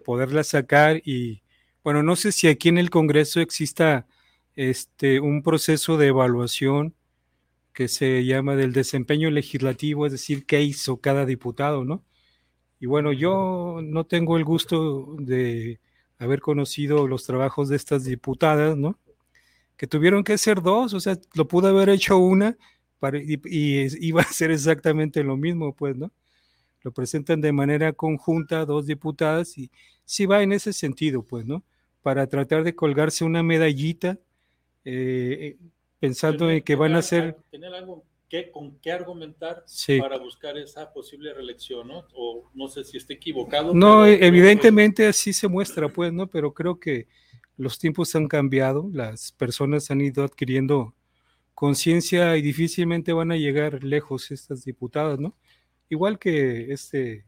poderla 0.06 0.44
sacar 0.44 1.02
y 1.04 1.42
bueno, 1.82 2.04
no 2.04 2.14
sé 2.14 2.30
si 2.30 2.46
aquí 2.46 2.68
en 2.68 2.78
el 2.78 2.90
Congreso 2.90 3.40
exista 3.40 4.06
este, 4.54 5.18
un 5.18 5.42
proceso 5.42 5.96
de 5.98 6.06
evaluación 6.06 6.94
que 7.72 7.88
se 7.88 8.24
llama 8.24 8.54
del 8.54 8.72
desempeño 8.72 9.30
legislativo, 9.30 10.06
es 10.06 10.12
decir, 10.12 10.46
qué 10.46 10.62
hizo 10.62 10.98
cada 11.00 11.26
diputado, 11.26 11.84
¿no? 11.84 12.04
Y 12.78 12.86
bueno, 12.86 13.12
yo 13.12 13.80
no 13.82 14.04
tengo 14.04 14.36
el 14.36 14.44
gusto 14.44 15.16
de 15.18 15.80
haber 16.18 16.40
conocido 16.40 17.08
los 17.08 17.24
trabajos 17.24 17.68
de 17.68 17.76
estas 17.76 18.04
diputadas, 18.04 18.76
¿no? 18.76 18.98
Que 19.76 19.88
tuvieron 19.88 20.22
que 20.22 20.38
ser 20.38 20.62
dos, 20.62 20.94
o 20.94 21.00
sea, 21.00 21.18
lo 21.34 21.48
pudo 21.48 21.68
haber 21.68 21.88
hecho 21.88 22.16
una 22.18 22.56
para, 23.00 23.18
y, 23.18 23.40
iba 24.00 24.22
a 24.22 24.32
ser 24.32 24.52
exactamente 24.52 25.24
lo 25.24 25.36
mismo, 25.36 25.74
pues, 25.74 25.96
¿no? 25.96 26.12
Lo 26.82 26.92
presentan 26.92 27.40
de 27.40 27.52
manera 27.52 27.92
conjunta 27.92 28.64
dos 28.64 28.86
diputadas 28.86 29.58
y 29.58 29.70
sí 30.06 30.24
va 30.24 30.42
en 30.42 30.52
ese 30.52 30.72
sentido, 30.72 31.22
pues, 31.22 31.44
¿no? 31.44 31.62
Para 32.00 32.26
tratar 32.28 32.64
de 32.64 32.74
colgarse 32.74 33.24
una 33.24 33.42
medallita 33.42 34.18
eh, 34.84 35.58
pensando 35.98 36.48
en 36.48 36.62
que 36.62 36.76
van 36.76 36.94
a 36.94 37.02
ser... 37.02 37.36
Tener 37.50 37.74
algo 37.74 38.04
con 38.52 38.78
qué 38.80 38.92
argumentar 38.92 39.64
para 40.00 40.18
buscar 40.18 40.58
esa 40.58 40.92
posible 40.92 41.32
reelección, 41.32 41.88
¿no? 41.88 42.04
O 42.14 42.50
no 42.54 42.68
sé 42.68 42.84
si 42.84 42.96
esté 42.96 43.14
equivocado. 43.14 43.72
No, 43.72 44.06
evidentemente 44.06 45.06
así 45.06 45.32
se 45.32 45.48
muestra, 45.48 45.88
pues, 45.88 46.12
¿no? 46.12 46.26
Pero 46.26 46.52
creo 46.52 46.78
que 46.78 47.06
los 47.56 47.78
tiempos 47.78 48.14
han 48.14 48.28
cambiado, 48.28 48.90
las 48.92 49.32
personas 49.32 49.90
han 49.90 50.00
ido 50.00 50.24
adquiriendo 50.24 50.94
conciencia 51.54 52.36
y 52.36 52.42
difícilmente 52.42 53.12
van 53.12 53.32
a 53.32 53.36
llegar 53.36 53.82
lejos 53.82 54.30
estas 54.30 54.64
diputadas, 54.64 55.18
¿no? 55.18 55.34
Igual 55.88 56.18
que 56.18 56.72
este, 56.72 57.24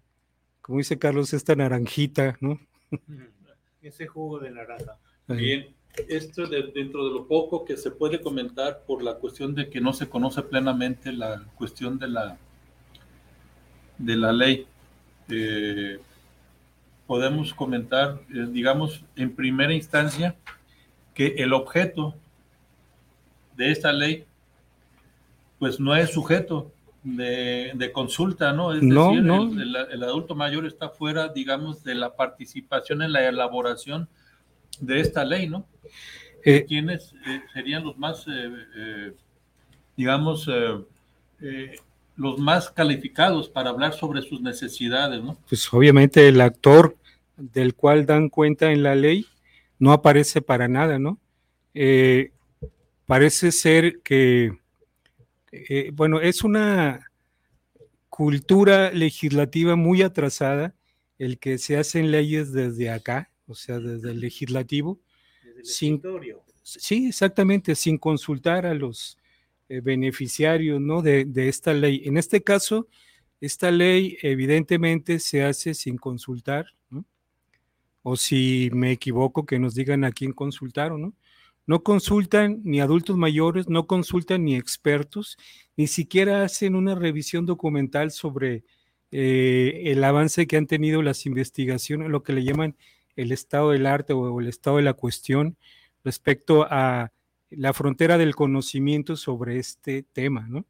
como 0.69 0.81
dice 0.81 0.99
Carlos, 0.99 1.33
esta 1.33 1.55
naranjita, 1.55 2.37
¿no? 2.43 2.61
Ese 3.81 4.07
jugo 4.07 4.39
de 4.39 4.51
naranja. 4.51 4.99
Bien, 5.27 5.67
esto 6.11 6.47
dentro 6.47 7.07
de 7.07 7.15
lo 7.15 7.27
poco 7.27 7.65
que 7.65 7.79
se 7.79 7.91
puede 7.91 8.21
comentar 8.21 8.83
por 8.87 9.03
la 9.03 9.15
cuestión 9.15 9.55
de 9.55 9.71
que 9.71 9.81
no 9.81 9.95
se 9.95 10.11
conoce 10.11 10.43
plenamente 10.43 11.11
la 11.11 11.43
cuestión 11.55 11.99
de 11.99 12.09
la 12.09 12.37
de 13.97 14.17
la 14.17 14.31
ley 14.31 14.67
eh, 15.31 16.01
podemos 17.07 17.55
comentar 17.55 18.21
eh, 18.29 18.47
digamos 18.51 19.03
en 19.17 19.35
primera 19.35 19.73
instancia 19.73 20.37
que 21.15 21.29
el 21.39 21.55
objeto 21.55 22.15
de 23.57 23.73
esta 23.73 23.91
ley 23.91 24.27
pues 25.59 25.81
no 25.81 25.97
es 25.97 26.11
sujeto 26.11 26.71
de, 27.03 27.91
consulta, 27.93 28.53
¿no? 28.53 28.73
Es 28.73 28.83
no, 28.83 29.09
decir, 29.09 29.23
no. 29.23 29.43
El, 29.45 29.77
el, 29.77 30.03
adulto 30.03 30.35
mayor 30.35 30.67
está 30.67 30.89
fuera, 30.89 31.29
digamos, 31.29 31.83
de 31.85 31.95
la 31.95 32.15
participación 32.15 33.03
en 33.03 33.13
la 33.13 33.29
elaboración 33.29 34.09
de 34.81 35.01
esta 35.01 35.25
ley, 35.25 35.49
¿no? 35.49 35.67
Eh, 36.45 36.65
¿Quiénes 36.67 37.15
eh, 37.27 37.43
serían 37.53 37.85
los 37.85 37.99
más, 37.99 38.25
eh, 38.29 39.13
digamos, 39.97 40.49
los 42.17 42.39
más 42.39 42.71
calificados 42.71 43.49
para 43.49 43.71
hablar 43.71 43.93
sobre 43.93 44.23
sus 44.23 44.41
necesidades, 44.41 45.23
¿no? 45.23 45.39
Pues 45.49 45.73
obviamente 45.73 46.29
el 46.29 46.41
actor 46.41 46.97
del 47.37 47.75
cual 47.75 48.07
dan 48.07 48.29
cuenta 48.29 48.73
en 48.73 48.83
la 48.83 48.95
ley 48.95 49.27
no 49.79 49.93
aparece 49.93 50.43
para 50.43 50.69
nada, 50.69 50.99
¿no? 50.99 51.19
parece 53.07 53.53
ser 53.53 54.01
que, 54.03 54.59
bueno, 55.93 56.21
es 56.21 56.45
una 56.45 57.09
cultura 58.09 58.91
legislativa 58.91 59.77
muy 59.77 60.03
atrasada 60.03 60.75
el 61.19 61.39
que 61.39 61.59
se 61.59 61.77
hacen 61.77 62.11
leyes 62.11 62.53
desde 62.53 62.91
acá, 62.91 63.31
o 63.47 63.55
sea, 63.55 63.79
desde 63.79 64.11
el 64.11 64.21
legislativo. 64.21 65.01
Desde 65.45 65.61
el 65.61 65.67
sin, 65.67 66.03
sí, 66.63 67.09
exactamente, 67.09 67.75
sin 67.75 67.99
consultar 67.99 68.67
a 68.67 68.75
los 68.75 69.19
eh, 69.69 69.81
beneficiarios 69.81 70.81
¿no? 70.81 71.03
de, 71.03 71.25
de, 71.25 71.49
esta 71.49 71.73
ley. 71.75 72.03
En 72.05 72.17
este 72.17 72.43
caso, 72.43 72.89
esta 73.41 73.71
ley 73.71 74.17
evidentemente 74.23 75.19
se 75.19 75.45
hace 75.45 75.75
sin 75.75 75.97
consultar, 75.97 76.67
¿no? 76.91 77.05
o 78.03 78.17
si 78.17 78.71
me 78.73 78.93
equivoco, 78.93 79.45
que 79.45 79.59
nos 79.59 79.75
digan 79.75 80.05
a 80.05 80.13
quién 80.13 80.33
consultaron, 80.33 81.03
¿no? 81.03 81.15
No 81.69 81.83
consultan 81.83 82.63
ni 82.65 82.81
adultos 82.81 83.19
mayores, 83.19 83.69
no 83.69 83.87
consultan 83.87 84.43
ni 84.47 84.57
expertos, 84.57 85.37
ni 85.77 85.87
siquiera 85.87 86.43
hacen 86.43 86.75
una 86.75 86.95
revisión 86.95 87.45
documental 87.45 88.11
sobre 88.11 88.65
eh, 89.11 89.83
el 89.85 90.03
avance 90.03 90.47
que 90.47 90.57
han 90.57 90.67
tenido 90.67 91.03
las 91.03 91.27
investigaciones, 91.27 92.09
lo 92.09 92.23
que 92.23 92.33
le 92.33 92.43
llaman 92.43 92.75
el 93.17 93.33
estado 93.33 93.73
del 93.73 93.85
arte 93.85 94.15
o 94.15 94.41
el 94.41 94.49
estado 94.49 94.79
de 94.79 94.83
la 94.83 94.95
cuestión 94.95 95.59
respecto 96.05 96.67
a 96.71 97.13
la 97.51 97.75
frontera 97.75 98.17
del 98.17 98.35
conocimiento 98.35 99.15
sobre 99.15 99.59
este 99.59 100.03
tema, 100.03 100.47
¿no? 100.49 100.65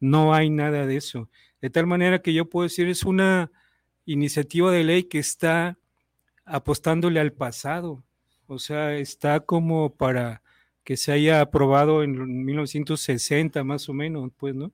No 0.00 0.34
hay 0.34 0.50
nada 0.50 0.84
de 0.84 0.96
eso. 0.98 1.30
De 1.62 1.70
tal 1.70 1.86
manera 1.86 2.20
que 2.20 2.34
yo 2.34 2.50
puedo 2.50 2.64
decir, 2.64 2.88
es 2.88 3.04
una 3.04 3.50
iniciativa 4.04 4.70
de 4.70 4.84
ley 4.84 5.04
que 5.04 5.18
está 5.18 5.78
apostándole 6.44 7.20
al 7.20 7.32
pasado, 7.32 8.04
o 8.46 8.58
sea, 8.58 8.96
está 8.96 9.40
como 9.40 9.94
para 9.94 10.41
que 10.84 10.96
se 10.96 11.12
haya 11.12 11.40
aprobado 11.40 12.02
en 12.02 12.44
1960 12.44 13.62
más 13.64 13.88
o 13.88 13.94
menos, 13.94 14.30
pues, 14.36 14.54
¿no? 14.54 14.72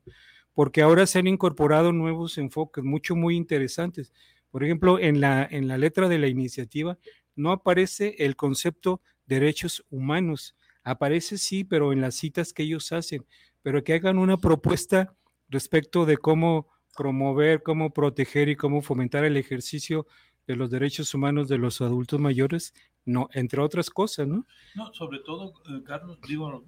Porque 0.55 0.83
ahora 0.83 1.07
se 1.07 1.19
han 1.19 1.27
incorporado 1.27 1.93
nuevos 1.93 2.39
enfoques, 2.39 2.83
mucho, 2.83 3.15
muy 3.15 3.37
interesantes. 3.37 4.13
Por 4.51 4.65
ejemplo, 4.65 4.99
en 4.99 5.21
la, 5.21 5.47
en 5.51 5.69
la 5.69 5.79
letra 5.79 6.09
de 6.09 6.19
la 6.19 6.29
iniciativa 6.29 6.99
no 7.37 7.53
aparece 7.53 8.17
el 8.19 8.35
concepto 8.35 9.01
derechos 9.27 9.85
humanos. 9.91 10.57
Aparece 10.83 11.39
sí, 11.39 11.65
pero 11.65 11.93
en 11.93 12.01
las 12.01 12.17
citas 12.17 12.53
que 12.53 12.65
ellos 12.65 12.91
hacen, 12.93 13.25
pero 13.63 13.85
que 13.85 13.95
hagan 13.95 14.19
una 14.19 14.39
propuesta 14.39 15.15
respecto 15.49 16.07
de 16.07 16.17
cómo 16.17 16.69
promover, 16.97 17.63
cómo 17.63 17.93
proteger 17.93 18.49
y 18.49 18.57
cómo 18.57 18.83
fomentar 18.83 19.25
el 19.25 19.37
ejercicio 19.37 20.07
de 20.49 20.57
los 20.57 20.71
derechos 20.71 21.15
humanos 21.15 21.47
de 21.47 21.59
los 21.59 21.81
adultos 21.83 22.19
mayores, 22.19 22.75
no, 23.05 23.29
entre 23.35 23.61
otras 23.61 23.91
cosas, 23.91 24.27
¿no? 24.27 24.47
No, 24.75 24.93
sobre 24.95 25.19
todo, 25.19 25.53
eh, 25.69 25.83
Carlos, 25.85 26.19
digo, 26.27 26.65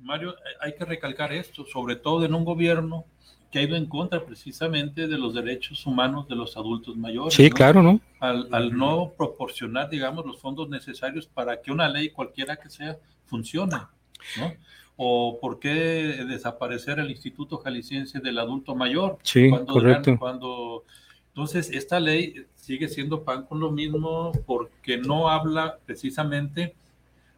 Mario, 0.00 0.34
hay 0.60 0.74
que 0.74 0.86
recalcar 0.86 1.32
esto, 1.34 1.66
sobre 1.66 1.96
todo 1.96 2.24
en 2.24 2.34
un 2.34 2.46
gobierno 2.46 3.04
que 3.52 3.58
ha 3.58 3.62
ido 3.62 3.76
en 3.76 3.86
contra 3.86 4.24
precisamente 4.24 5.06
de 5.06 5.18
los 5.18 5.34
derechos 5.34 5.86
humanos 5.86 6.26
de 6.26 6.36
los 6.36 6.56
adultos 6.56 6.96
mayores. 6.96 7.34
Sí, 7.34 7.50
claro, 7.50 7.82
¿no? 7.82 8.00
Al, 8.18 8.48
al, 8.50 8.74
no 8.74 9.12
proporcionar, 9.16 9.90
digamos, 9.90 10.24
los 10.24 10.40
fondos 10.40 10.70
necesarios 10.70 11.26
para 11.26 11.60
que 11.60 11.70
una 11.70 11.88
ley, 11.88 12.10
cualquiera 12.10 12.56
que 12.56 12.70
sea, 12.70 12.98
funcione, 13.26 13.76
¿no? 14.38 14.52
O 14.96 15.38
por 15.40 15.58
qué 15.58 15.70
desaparecer 16.26 16.98
el 16.98 17.10
Instituto 17.10 17.58
Jalisciense 17.58 18.20
del 18.20 18.38
Adulto 18.38 18.74
Mayor. 18.74 19.18
Sí, 19.22 19.50
cuando, 19.50 19.72
correcto. 19.72 20.16
Cuando, 20.18 20.84
entonces, 21.38 21.70
esta 21.70 22.00
ley 22.00 22.46
sigue 22.56 22.88
siendo 22.88 23.22
pan 23.22 23.44
con 23.44 23.60
lo 23.60 23.70
mismo 23.70 24.32
porque 24.44 24.98
no 24.98 25.28
habla 25.28 25.78
precisamente 25.86 26.74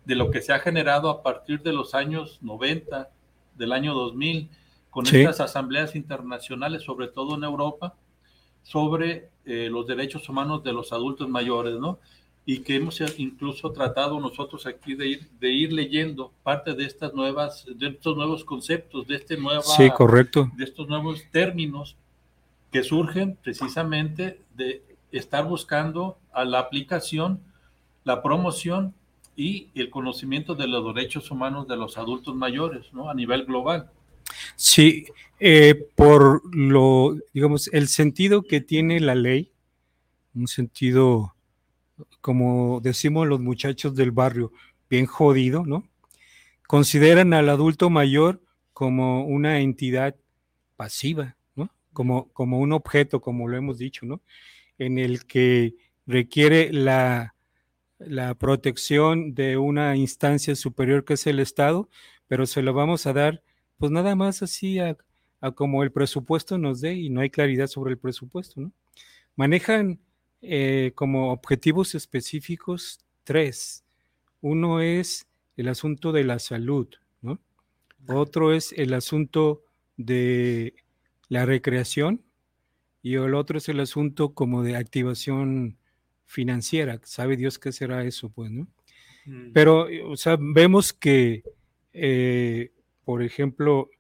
de 0.07 0.15
lo 0.15 0.31
que 0.31 0.41
se 0.41 0.55
ha 0.55 0.59
generado 0.59 1.11
a 1.11 1.23
partir 1.23 1.61
de 1.61 1.75
los 1.75 1.95
años 1.95 2.39
90, 2.41 3.11
del 3.57 3.73
año 3.73 3.93
2000, 3.93 4.49
con 4.89 5.07
estas 5.07 5.41
asambleas 5.41 5.95
internacionales, 5.97 6.83
sobre 6.83 7.09
todo 7.09 7.35
en 7.35 7.45
Europa, 7.45 7.95
sobre 8.63 9.29
eh, 9.45 9.69
los 9.71 9.87
derechos 9.87 10.27
humanos 10.31 10.65
de 10.65 10.73
los 10.73 10.95
adultos 10.95 11.29
mayores, 11.29 11.75
¿no? 11.75 11.99
Y 12.47 12.61
que 12.61 12.77
hemos 12.77 13.03
incluso 13.19 13.71
tratado 13.71 14.19
nosotros 14.19 14.65
aquí 14.65 14.95
de 14.95 15.09
ir, 15.09 15.29
de 15.39 15.51
ir 15.51 15.75
leyendo 15.75 16.33
parte 16.43 16.73
de 16.73 16.87
estas 16.87 17.13
nuevas, 17.13 17.67
de 17.69 17.89
estos 17.89 18.17
nuevos 18.17 18.47
conceptos, 18.47 19.07
de 19.07 19.17
este 19.17 19.37
nueva, 19.37 19.61
sí, 19.61 19.91
correcto. 19.91 20.51
de 20.57 20.65
estos 20.65 20.89
nuevos 20.89 21.23
términos 21.31 21.99
que 22.71 22.83
surgen 22.83 23.37
precisamente 23.43 24.41
de 24.55 24.83
estar 25.13 25.45
buscando 25.47 26.19
a 26.33 26.45
la 26.45 26.61
aplicación, 26.61 27.41
la 28.05 28.23
promoción 28.23 28.95
y 29.37 29.69
el 29.75 29.91
conocimiento 29.91 30.55
de 30.55 30.69
los 30.69 30.95
derechos 30.95 31.31
humanos 31.31 31.67
de 31.67 31.77
los 31.77 31.99
adultos 31.99 32.35
mayores, 32.35 32.93
¿no? 32.93 33.11
A 33.11 33.15
nivel 33.15 33.45
global. 33.45 33.91
Sí, 34.57 35.07
eh, 35.39 35.89
por 35.97 36.43
lo, 36.55 37.17
digamos, 37.33 37.69
el 37.73 37.89
sentido 37.89 38.43
que 38.43 38.61
tiene 38.61 39.01
la 39.01 39.15
ley, 39.15 39.51
un 40.35 40.47
sentido, 40.47 41.35
como 42.21 42.81
decimos 42.83 43.27
los 43.27 43.41
muchachos 43.41 43.95
del 43.95 44.11
barrio, 44.11 44.53
bien 44.89 45.07
jodido, 45.07 45.65
¿no? 45.65 45.85
Consideran 46.67 47.33
al 47.33 47.49
adulto 47.49 47.91
mayor 47.91 48.41
como 48.73 49.25
una 49.25 49.61
entidad 49.61 50.15
pasiva. 50.77 51.37
Como, 51.93 52.33
como 52.33 52.59
un 52.59 52.73
objeto, 52.73 53.21
como 53.21 53.49
lo 53.49 53.57
hemos 53.57 53.79
dicho, 53.79 54.07
¿no? 54.07 54.23
En 54.79 54.99
el 54.99 55.27
que 55.27 55.75
requiere 56.07 56.73
la, 56.73 57.35
la 57.99 58.35
protección 58.35 59.35
de 59.35 59.57
una 59.57 59.97
instancia 59.97 60.57
superior 60.57 61.05
que 61.05 61.15
es 61.15 61.27
el 61.27 61.41
Estado, 61.41 61.89
pero 62.27 62.47
se 62.47 62.63
lo 62.63 62.73
vamos 62.73 63.07
a 63.07 63.13
dar 63.13 63.43
pues 63.81 63.91
nada 63.91 64.15
más 64.15 64.43
así 64.43 64.79
a, 64.79 64.97
como 65.55 65.83
el 65.83 65.91
presupuesto 65.91 66.59
nos 66.59 66.83
dé 66.83 66.95
y 66.95 67.09
no 67.09 67.23
hay 67.23 67.31
claridad 67.31 67.67
sobre 67.67 67.93
el 67.93 67.99
presupuesto, 67.99 68.61
¿no? 68.61 68.73
Manejan 69.37 69.99
eh, 70.43 70.93
como 70.95 71.33
objetivos 71.33 71.95
específicos 71.95 73.01
tres. 73.25 73.85
Uno 74.43 74.83
es 74.83 75.27
el 75.57 75.69
asunto 75.69 76.13
de 76.13 76.25
la 76.25 76.39
salud, 76.39 76.89
¿no? 77.23 77.41
Otro 78.07 78.53
es 78.53 78.73
el 78.73 78.93
asunto 78.93 79.63
de 79.97 80.75
la 81.31 81.47
recreación 81.47 82.23
y 83.01 83.15
el 83.15 83.35
otro 83.35 83.57
es 83.57 83.71
el 83.71 83.81
asunto 83.81 84.35
como 84.35 84.63
de 84.63 84.77
activación 84.77 85.79
financiera. 86.27 87.01
Sabe 87.05 87.39
Dios 87.39 87.59
qué 87.59 87.73
será 87.73 88.05
eso, 88.05 88.29
pues, 88.29 88.51
¿no? 88.51 88.69
Mm. 89.25 89.53
Pero, 89.55 89.89
o 90.05 90.17
sea, 90.19 90.37
vemos 90.39 90.93
que 90.93 91.43
eh, 91.93 92.73
por 93.05 93.23
ejemplo, 93.23 93.91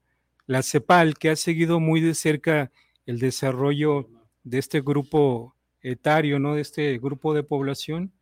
la 0.46 0.62
CEPAL, 0.62 1.14
que 1.14 1.30
ha 1.30 1.36
seguido 1.36 1.80
muy 1.80 2.00
de 2.00 2.14
cerca 2.14 2.70
el 3.06 3.18
desarrollo 3.18 4.08
de 4.44 4.58
este 4.58 4.80
grupo 4.80 5.56
etario, 5.80 6.38
¿no? 6.38 6.54
De 6.54 6.60
este 6.60 6.98
grupo 6.98 7.34
de 7.34 7.42
población, 7.42 8.12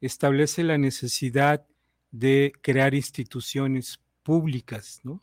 establece 0.00 0.62
la 0.62 0.78
necesidad 0.78 1.66
de 2.10 2.52
crear 2.62 2.94
instituciones 2.94 4.00
públicas, 4.22 5.00
¿no? 5.04 5.22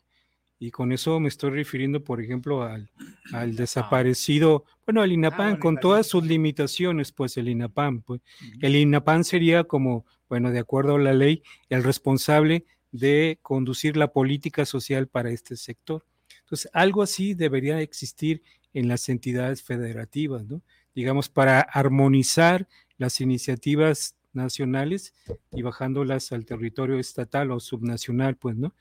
Y 0.60 0.70
con 0.72 0.90
eso 0.92 1.20
me 1.20 1.28
estoy 1.28 1.50
refiriendo, 1.50 2.02
por 2.02 2.20
ejemplo, 2.20 2.64
al, 2.64 2.90
al 3.32 3.54
desaparecido, 3.54 4.64
bueno, 4.84 5.02
al 5.02 5.12
INAPAN, 5.12 5.54
ah, 5.54 5.58
con 5.60 5.76
todas 5.76 6.06
sus 6.06 6.24
limitaciones, 6.24 7.12
pues 7.12 7.36
el 7.36 7.48
INAPAN, 7.48 8.02
pues, 8.02 8.20
el 8.60 8.74
INAPAN 8.74 9.22
sería 9.22 9.64
como, 9.64 10.04
bueno, 10.28 10.50
de 10.50 10.58
acuerdo 10.58 10.96
a 10.96 10.98
la 10.98 11.12
ley, 11.12 11.42
el 11.68 11.84
responsable 11.84 12.64
de 12.90 13.38
conducir 13.42 13.96
la 13.96 14.12
política 14.12 14.64
social 14.64 15.06
para 15.06 15.30
este 15.30 15.56
sector. 15.56 16.04
Entonces, 16.40 16.70
algo 16.72 17.02
así 17.02 17.34
debería 17.34 17.80
existir 17.80 18.42
en 18.72 18.88
las 18.88 19.08
entidades 19.08 19.62
federativas, 19.62 20.44
¿no? 20.44 20.62
Digamos, 20.94 21.28
para 21.28 21.60
armonizar 21.60 22.66
las 22.96 23.20
iniciativas 23.20 24.16
nacionales 24.32 25.14
y 25.52 25.62
bajándolas 25.62 26.32
al 26.32 26.44
territorio 26.44 26.98
estatal 26.98 27.50
o 27.52 27.60
subnacional, 27.60 28.36
pues, 28.36 28.56
¿no? 28.56 28.74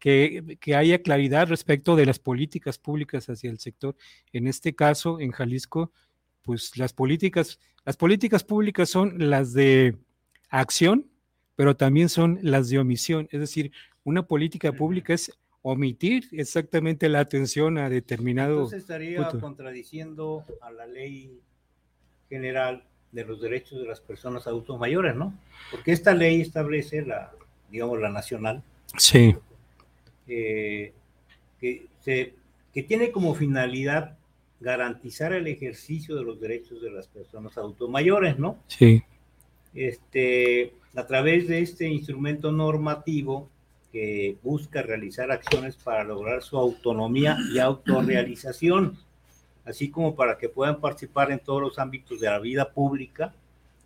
Que, 0.00 0.56
que, 0.60 0.74
haya 0.74 1.02
claridad 1.02 1.46
respecto 1.46 1.94
de 1.94 2.06
las 2.06 2.18
políticas 2.18 2.78
públicas 2.78 3.28
hacia 3.28 3.50
el 3.50 3.58
sector. 3.58 3.94
En 4.32 4.48
este 4.48 4.74
caso, 4.74 5.20
en 5.20 5.30
Jalisco, 5.30 5.92
pues 6.42 6.76
las 6.78 6.92
políticas, 6.92 7.60
las 7.84 7.96
políticas 7.96 8.42
públicas 8.42 8.88
son 8.88 9.30
las 9.30 9.52
de 9.52 9.94
acción, 10.48 11.06
pero 11.54 11.76
también 11.76 12.08
son 12.08 12.38
las 12.42 12.70
de 12.70 12.78
omisión. 12.78 13.28
Es 13.30 13.40
decir, 13.40 13.72
una 14.02 14.26
política 14.26 14.72
pública 14.72 15.12
es 15.12 15.30
omitir 15.62 16.28
exactamente 16.32 17.08
la 17.08 17.20
atención 17.20 17.78
a 17.78 17.90
determinado. 17.90 18.54
Entonces 18.54 18.80
estaría 18.80 19.28
contradiciendo 19.28 20.44
a 20.62 20.70
la 20.70 20.86
ley 20.86 21.40
general 22.28 22.84
de 23.12 23.24
los 23.24 23.40
derechos 23.40 23.78
de 23.80 23.86
las 23.86 24.00
personas 24.00 24.46
adultos 24.46 24.78
mayores, 24.78 25.14
¿no? 25.14 25.34
Porque 25.70 25.92
esta 25.92 26.14
ley 26.14 26.40
establece 26.40 27.04
la, 27.04 27.32
digamos, 27.70 28.00
la 28.00 28.08
nacional. 28.08 28.62
Sí. 28.96 29.36
Eh, 30.32 30.92
que, 31.58 31.88
se, 32.02 32.34
que 32.72 32.84
tiene 32.84 33.10
como 33.10 33.34
finalidad 33.34 34.16
garantizar 34.60 35.32
el 35.32 35.48
ejercicio 35.48 36.14
de 36.14 36.22
los 36.22 36.40
derechos 36.40 36.80
de 36.80 36.90
las 36.90 37.08
personas 37.08 37.58
adultos 37.58 37.90
mayores, 37.90 38.38
¿no? 38.38 38.58
Sí. 38.68 39.02
Este, 39.74 40.72
a 40.94 41.04
través 41.06 41.48
de 41.48 41.62
este 41.62 41.88
instrumento 41.88 42.52
normativo 42.52 43.48
que 43.90 44.36
busca 44.44 44.82
realizar 44.82 45.32
acciones 45.32 45.74
para 45.76 46.04
lograr 46.04 46.42
su 46.42 46.56
autonomía 46.56 47.36
y 47.52 47.58
autorrealización, 47.58 48.96
así 49.64 49.90
como 49.90 50.14
para 50.14 50.38
que 50.38 50.48
puedan 50.48 50.80
participar 50.80 51.32
en 51.32 51.40
todos 51.40 51.60
los 51.60 51.78
ámbitos 51.80 52.20
de 52.20 52.28
la 52.28 52.38
vida 52.38 52.70
pública 52.70 53.34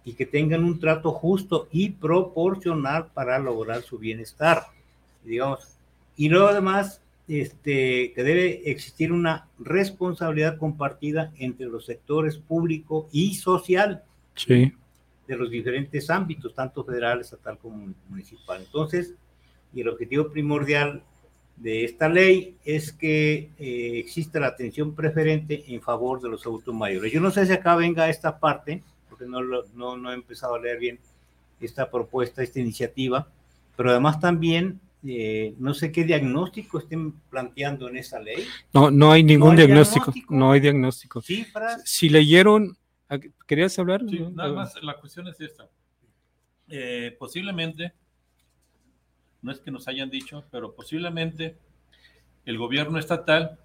y 0.04 0.12
que 0.12 0.26
tengan 0.26 0.62
un 0.62 0.78
trato 0.78 1.10
justo 1.12 1.68
y 1.72 1.88
proporcional 1.90 3.06
para 3.14 3.38
lograr 3.38 3.80
su 3.82 3.98
bienestar, 3.98 4.64
digamos. 5.24 5.73
Y 6.16 6.28
luego 6.28 6.48
además, 6.48 7.02
este, 7.28 8.12
que 8.12 8.22
debe 8.22 8.70
existir 8.70 9.12
una 9.12 9.48
responsabilidad 9.58 10.58
compartida 10.58 11.32
entre 11.38 11.66
los 11.66 11.86
sectores 11.86 12.38
público 12.38 13.08
y 13.12 13.34
social. 13.34 14.02
Sí 14.34 14.72
de 15.26 15.36
los 15.36 15.50
diferentes 15.50 16.10
ámbitos, 16.10 16.54
tanto 16.54 16.84
federal, 16.84 17.20
estatal 17.20 17.58
como 17.58 17.94
municipal. 18.08 18.60
Entonces, 18.60 19.14
y 19.72 19.80
el 19.80 19.88
objetivo 19.88 20.30
primordial 20.30 21.02
de 21.56 21.84
esta 21.84 22.08
ley 22.08 22.56
es 22.64 22.92
que 22.92 23.50
eh, 23.58 23.98
exista 23.98 24.40
la 24.40 24.48
atención 24.48 24.94
preferente 24.94 25.64
en 25.68 25.80
favor 25.80 26.20
de 26.20 26.28
los 26.28 26.44
adultos 26.46 26.74
mayores. 26.74 27.12
Yo 27.12 27.20
no 27.20 27.30
sé 27.30 27.46
si 27.46 27.52
acá 27.52 27.76
venga 27.76 28.08
esta 28.08 28.38
parte, 28.38 28.82
porque 29.08 29.26
no, 29.26 29.40
no, 29.42 29.96
no 29.96 30.10
he 30.10 30.14
empezado 30.14 30.56
a 30.56 30.60
leer 30.60 30.78
bien 30.78 30.98
esta 31.60 31.90
propuesta, 31.90 32.42
esta 32.42 32.60
iniciativa, 32.60 33.28
pero 33.76 33.90
además 33.90 34.20
también 34.20 34.80
eh, 35.06 35.54
no 35.58 35.74
sé 35.74 35.92
qué 35.92 36.04
diagnóstico 36.04 36.78
estén 36.78 37.12
planteando 37.30 37.88
en 37.88 37.98
esa 37.98 38.20
ley. 38.20 38.46
No, 38.72 38.90
no 38.90 39.12
hay 39.12 39.22
ningún 39.22 39.56
diagnóstico, 39.56 40.12
no 40.30 40.52
hay 40.52 40.60
diagnóstico. 40.60 41.22
Si 41.84 42.08
leyeron 42.08 42.76
¿Querías 43.46 43.78
hablar? 43.78 44.02
Sí, 44.08 44.18
nada 44.32 44.52
más 44.52 44.82
la 44.82 44.96
cuestión 44.96 45.28
es 45.28 45.40
esta. 45.40 45.68
Eh, 46.68 47.14
posiblemente, 47.18 47.92
no 49.42 49.52
es 49.52 49.60
que 49.60 49.70
nos 49.70 49.86
hayan 49.88 50.10
dicho, 50.10 50.44
pero 50.50 50.74
posiblemente 50.74 51.58
el 52.46 52.58
gobierno 52.58 52.98
estatal, 52.98 53.58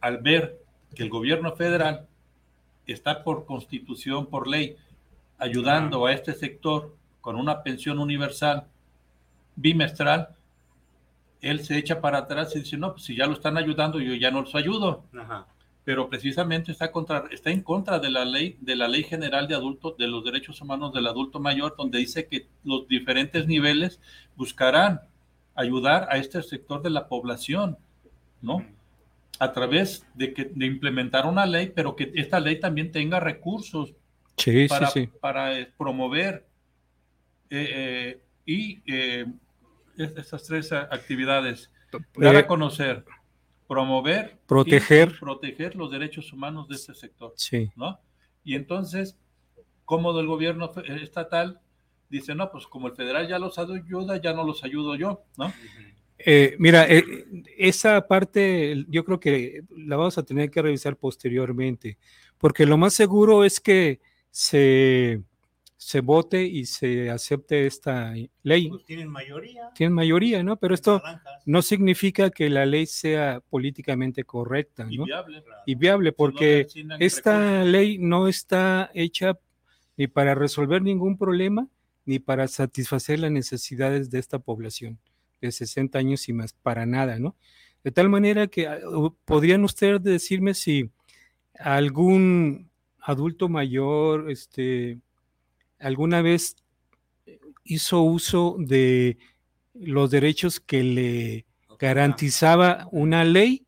al 0.00 0.18
ver 0.18 0.60
que 0.94 1.02
el 1.02 1.10
gobierno 1.10 1.54
federal 1.56 2.08
está 2.86 3.22
por 3.22 3.44
constitución, 3.44 4.26
por 4.26 4.48
ley, 4.48 4.76
ayudando 5.38 6.06
a 6.06 6.12
este 6.12 6.32
sector 6.32 6.96
con 7.20 7.36
una 7.36 7.62
pensión 7.62 7.98
universal 7.98 8.68
bimestral, 9.56 10.28
él 11.40 11.64
se 11.64 11.76
echa 11.76 12.00
para 12.00 12.18
atrás 12.18 12.54
y 12.54 12.60
dice, 12.60 12.76
no, 12.76 12.92
pues 12.92 13.04
si 13.04 13.16
ya 13.16 13.26
lo 13.26 13.32
están 13.32 13.56
ayudando, 13.56 14.00
yo 14.00 14.14
ya 14.14 14.30
no 14.30 14.42
los 14.42 14.54
ayudo. 14.54 15.04
Pero 15.84 16.08
precisamente 16.08 16.72
está, 16.72 16.90
contra, 16.90 17.24
está 17.30 17.50
en 17.50 17.62
contra 17.62 17.98
de 17.98 18.10
la 18.10 18.24
ley, 18.24 18.56
de 18.60 18.74
la 18.74 18.88
ley 18.88 19.04
general 19.04 19.46
de 19.46 19.54
adultos, 19.54 19.96
de 19.96 20.08
los 20.08 20.24
derechos 20.24 20.60
humanos 20.60 20.92
del 20.92 21.06
adulto 21.06 21.38
mayor, 21.38 21.74
donde 21.76 21.98
dice 21.98 22.26
que 22.26 22.48
los 22.64 22.88
diferentes 22.88 23.46
niveles 23.46 24.00
buscarán 24.34 25.00
ayudar 25.54 26.08
a 26.10 26.18
este 26.18 26.42
sector 26.42 26.82
de 26.82 26.90
la 26.90 27.08
población, 27.08 27.78
¿no? 28.42 28.64
A 29.38 29.52
través 29.52 30.04
de, 30.14 30.32
que, 30.32 30.46
de 30.46 30.66
implementar 30.66 31.26
una 31.26 31.46
ley, 31.46 31.72
pero 31.74 31.94
que 31.94 32.10
esta 32.14 32.40
ley 32.40 32.58
también 32.58 32.90
tenga 32.90 33.20
recursos 33.20 33.94
para, 34.68 34.92
para 35.20 35.58
eh, 35.58 35.72
promover 35.78 36.46
eh, 37.48 38.18
eh, 38.18 38.20
y 38.44 38.80
estas 39.96 40.44
tres 40.44 40.72
actividades, 40.72 41.70
dar 42.16 42.36
a 42.36 42.46
conocer, 42.46 43.04
promover, 43.66 44.38
proteger, 44.46 45.12
y 45.16 45.18
proteger 45.18 45.76
los 45.76 45.90
derechos 45.90 46.32
humanos 46.32 46.68
de 46.68 46.76
este 46.76 46.94
sector. 46.94 47.32
Sí. 47.36 47.70
¿no? 47.76 47.98
Y 48.44 48.54
entonces, 48.54 49.16
como 49.84 50.12
del 50.12 50.26
gobierno 50.26 50.72
estatal 51.00 51.60
dice, 52.08 52.34
no, 52.34 52.50
pues 52.50 52.66
como 52.66 52.88
el 52.88 52.94
federal 52.94 53.28
ya 53.28 53.38
los 53.38 53.58
ayuda, 53.58 54.20
ya 54.20 54.32
no 54.32 54.44
los 54.44 54.62
ayudo 54.64 54.94
yo, 54.94 55.24
¿no? 55.36 55.52
Eh, 56.18 56.56
mira, 56.58 56.86
eh, 56.88 57.04
esa 57.58 58.06
parte 58.06 58.86
yo 58.88 59.04
creo 59.04 59.20
que 59.20 59.62
la 59.76 59.96
vamos 59.96 60.16
a 60.16 60.22
tener 60.22 60.50
que 60.50 60.62
revisar 60.62 60.96
posteriormente, 60.96 61.98
porque 62.38 62.64
lo 62.64 62.78
más 62.78 62.94
seguro 62.94 63.44
es 63.44 63.60
que 63.60 64.00
se, 64.30 65.22
se 65.76 66.00
vote 66.00 66.42
y 66.44 66.64
se 66.66 67.10
acepte 67.10 67.66
esta 67.66 68.14
ley. 68.42 68.68
Pues 68.68 68.84
tienen 68.84 69.08
mayoría. 69.08 69.70
Tienen 69.74 69.94
mayoría, 69.94 70.42
¿no? 70.42 70.56
Pero 70.56 70.74
esto 70.74 71.02
no 71.44 71.62
significa 71.62 72.30
que 72.30 72.48
la 72.48 72.64
ley 72.64 72.86
sea 72.86 73.40
políticamente 73.50 74.24
correcta, 74.24 74.84
¿no? 74.84 74.90
Y 74.90 74.98
viable. 74.98 75.44
Y 75.66 75.74
viable, 75.74 76.12
porque 76.12 76.66
esta 76.98 77.64
ley 77.64 77.98
no 77.98 78.28
está 78.28 78.90
hecha 78.94 79.38
ni 79.96 80.06
para 80.06 80.34
resolver 80.34 80.82
ningún 80.82 81.16
problema, 81.16 81.68
ni 82.04 82.18
para 82.18 82.48
satisfacer 82.48 83.18
las 83.18 83.30
necesidades 83.30 84.10
de 84.10 84.18
esta 84.18 84.38
población 84.38 84.98
de 85.40 85.52
60 85.52 85.98
años 85.98 86.28
y 86.28 86.32
más, 86.32 86.52
para 86.54 86.86
nada, 86.86 87.18
¿no? 87.18 87.36
De 87.84 87.90
tal 87.92 88.08
manera 88.08 88.46
que 88.46 88.66
ah, 88.66 88.78
podrían 89.24 89.64
ustedes 89.64 90.02
decirme 90.02 90.54
si 90.54 90.90
algún 91.58 92.70
adulto 93.00 93.48
mayor, 93.48 94.30
este, 94.30 94.98
alguna 95.78 96.22
vez 96.22 96.56
hizo 97.64 98.02
uso 98.02 98.56
de 98.58 99.18
los 99.74 100.10
derechos 100.10 100.60
que 100.60 100.82
le 100.82 101.46
garantizaba 101.78 102.88
una 102.92 103.24
ley 103.24 103.66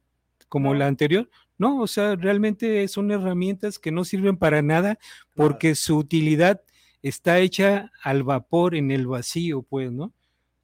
como 0.48 0.74
la 0.74 0.86
anterior. 0.86 1.28
No, 1.58 1.80
o 1.80 1.86
sea, 1.86 2.14
realmente 2.14 2.86
son 2.88 3.10
herramientas 3.10 3.78
que 3.78 3.90
no 3.90 4.04
sirven 4.04 4.36
para 4.36 4.62
nada 4.62 4.98
porque 5.34 5.74
su 5.74 5.98
utilidad 5.98 6.62
está 7.02 7.40
hecha 7.40 7.90
al 8.02 8.22
vapor 8.22 8.74
en 8.74 8.90
el 8.90 9.06
vacío, 9.06 9.62
pues, 9.62 9.90
¿no? 9.90 10.12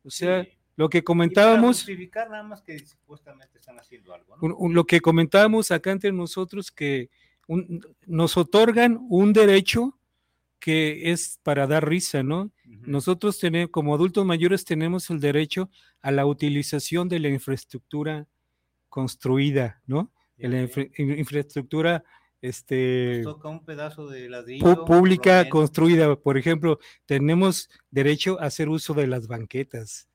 O 0.04 0.10
sea, 0.10 0.46
lo 0.76 0.88
que 0.88 1.02
comentábamos... 1.02 1.86
nada 2.14 2.42
más 2.42 2.62
que 2.62 2.78
supuestamente 2.78 3.58
están 3.58 3.78
haciendo 3.78 4.14
algo, 4.14 4.36
¿no? 4.36 4.68
lo 4.68 4.84
que 4.84 5.00
comentábamos 5.00 5.70
acá 5.70 5.90
entre 5.90 6.12
nosotros, 6.12 6.70
que 6.70 7.10
nos 8.06 8.36
otorgan 8.36 9.04
un 9.08 9.32
derecho 9.32 9.98
que 10.64 11.12
es 11.12 11.38
para 11.42 11.66
dar 11.66 11.86
risa, 11.86 12.22
¿no? 12.22 12.50
Nosotros 12.64 13.38
tenemos, 13.38 13.70
como 13.70 13.94
adultos 13.94 14.24
mayores 14.24 14.64
tenemos 14.64 15.10
el 15.10 15.20
derecho 15.20 15.68
a 16.00 16.10
la 16.10 16.24
utilización 16.24 17.06
de 17.10 17.18
la 17.18 17.28
infraestructura 17.28 18.26
construida, 18.88 19.82
¿no? 19.86 20.10
la 20.38 20.66
infraestructura 20.96 22.02
este, 22.40 23.20
toca 23.24 23.50
un 23.50 23.62
pedazo 23.62 24.08
de 24.08 24.30
ladrillo, 24.30 24.86
pública 24.86 25.46
construida. 25.50 26.16
Por 26.16 26.38
ejemplo, 26.38 26.78
tenemos 27.04 27.68
derecho 27.90 28.40
a 28.40 28.46
hacer 28.46 28.70
uso 28.70 28.94
de 28.94 29.06
las 29.06 29.26
banquetas, 29.26 30.08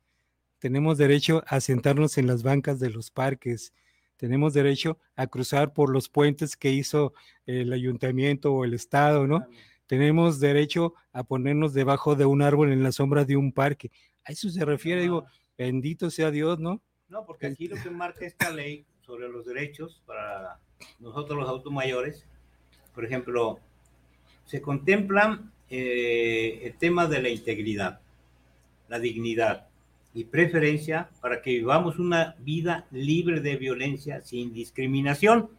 tenemos 0.58 0.98
derecho 0.98 1.44
a 1.46 1.62
sentarnos 1.62 2.18
en 2.18 2.26
las 2.26 2.42
bancas 2.42 2.80
de 2.80 2.90
los 2.90 3.12
parques, 3.12 3.72
tenemos 4.18 4.56
derecho 4.56 4.98
a 5.16 5.28
cruzar 5.28 5.74
por 5.74 5.92
los 5.92 6.10
puentes 6.10 6.58
que 6.58 6.72
hizo 6.72 7.14
el 7.46 7.72
ayuntamiento 7.72 8.52
o 8.52 8.66
el 8.66 8.74
estado, 8.74 9.28
¿no? 9.28 9.46
Tenemos 9.90 10.40
derecho 10.40 10.94
a 11.12 11.24
ponernos 11.24 11.74
debajo 11.74 12.16
de 12.16 12.28
un 12.28 12.44
árbol 12.44 12.72
en 12.72 12.84
la 12.84 12.92
sombra 12.92 13.26
de 13.26 13.36
un 13.36 13.52
parque. 13.52 13.90
A 14.24 14.32
eso 14.32 14.48
se 14.52 14.64
refiere, 14.64 15.02
digo, 15.02 15.26
bendito 15.58 16.12
sea 16.12 16.30
Dios, 16.30 16.60
¿no? 16.60 16.80
No, 17.08 17.26
porque 17.26 17.48
aquí 17.48 17.68
lo 17.68 17.76
que 17.76 17.90
marca 17.90 18.24
esta 18.24 18.52
ley 18.52 18.86
sobre 19.02 19.28
los 19.28 19.48
derechos 19.48 20.04
para 20.06 20.60
nosotros 21.00 21.40
los 21.40 21.50
autos 21.50 21.74
mayores, 21.74 22.24
por 22.94 23.04
ejemplo, 23.04 23.58
se 24.46 24.62
contemplan 24.62 25.52
eh, 25.72 26.60
el 26.66 26.76
tema 26.76 27.08
de 27.08 27.24
la 27.24 27.30
integridad, 27.30 28.00
la 28.90 29.00
dignidad 29.00 29.70
y 30.14 30.26
preferencia 30.26 31.10
para 31.20 31.42
que 31.42 31.50
vivamos 31.50 31.98
una 31.98 32.36
vida 32.38 32.86
libre 32.92 33.40
de 33.40 33.56
violencia 33.56 34.22
sin 34.22 34.54
discriminación, 34.54 35.50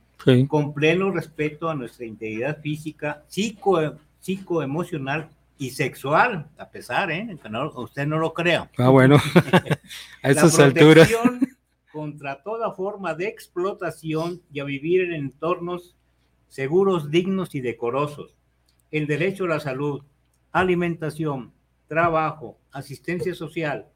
con 0.46 0.72
pleno 0.72 1.10
respeto 1.10 1.68
a 1.68 1.74
nuestra 1.74 2.06
integridad 2.06 2.60
física, 2.60 3.24
psico, 3.26 3.80
psicoemocional 4.20 5.30
y 5.58 5.70
sexual, 5.70 6.48
a 6.56 6.70
pesar, 6.70 7.10
¿eh? 7.10 7.38
Que 7.42 7.80
usted 7.80 8.06
no 8.06 8.18
lo 8.18 8.32
crea. 8.32 8.70
Ah, 8.78 8.88
bueno, 8.88 9.16
a 10.22 10.30
esas 10.30 10.58
alturas 10.58 11.10
contra 11.92 12.42
toda 12.42 12.72
forma 12.72 13.14
de 13.14 13.26
explotación 13.26 14.40
y 14.52 14.60
a 14.60 14.64
vivir 14.64 15.02
en 15.02 15.12
entornos 15.12 15.96
seguros, 16.48 17.10
dignos 17.10 17.54
y 17.54 17.60
decorosos. 17.60 18.36
El 18.90 19.06
derecho 19.06 19.44
a 19.44 19.48
la 19.48 19.60
salud, 19.60 20.02
alimentación, 20.52 21.52
trabajo, 21.88 22.58
asistencia 22.72 23.34
social, 23.34 23.89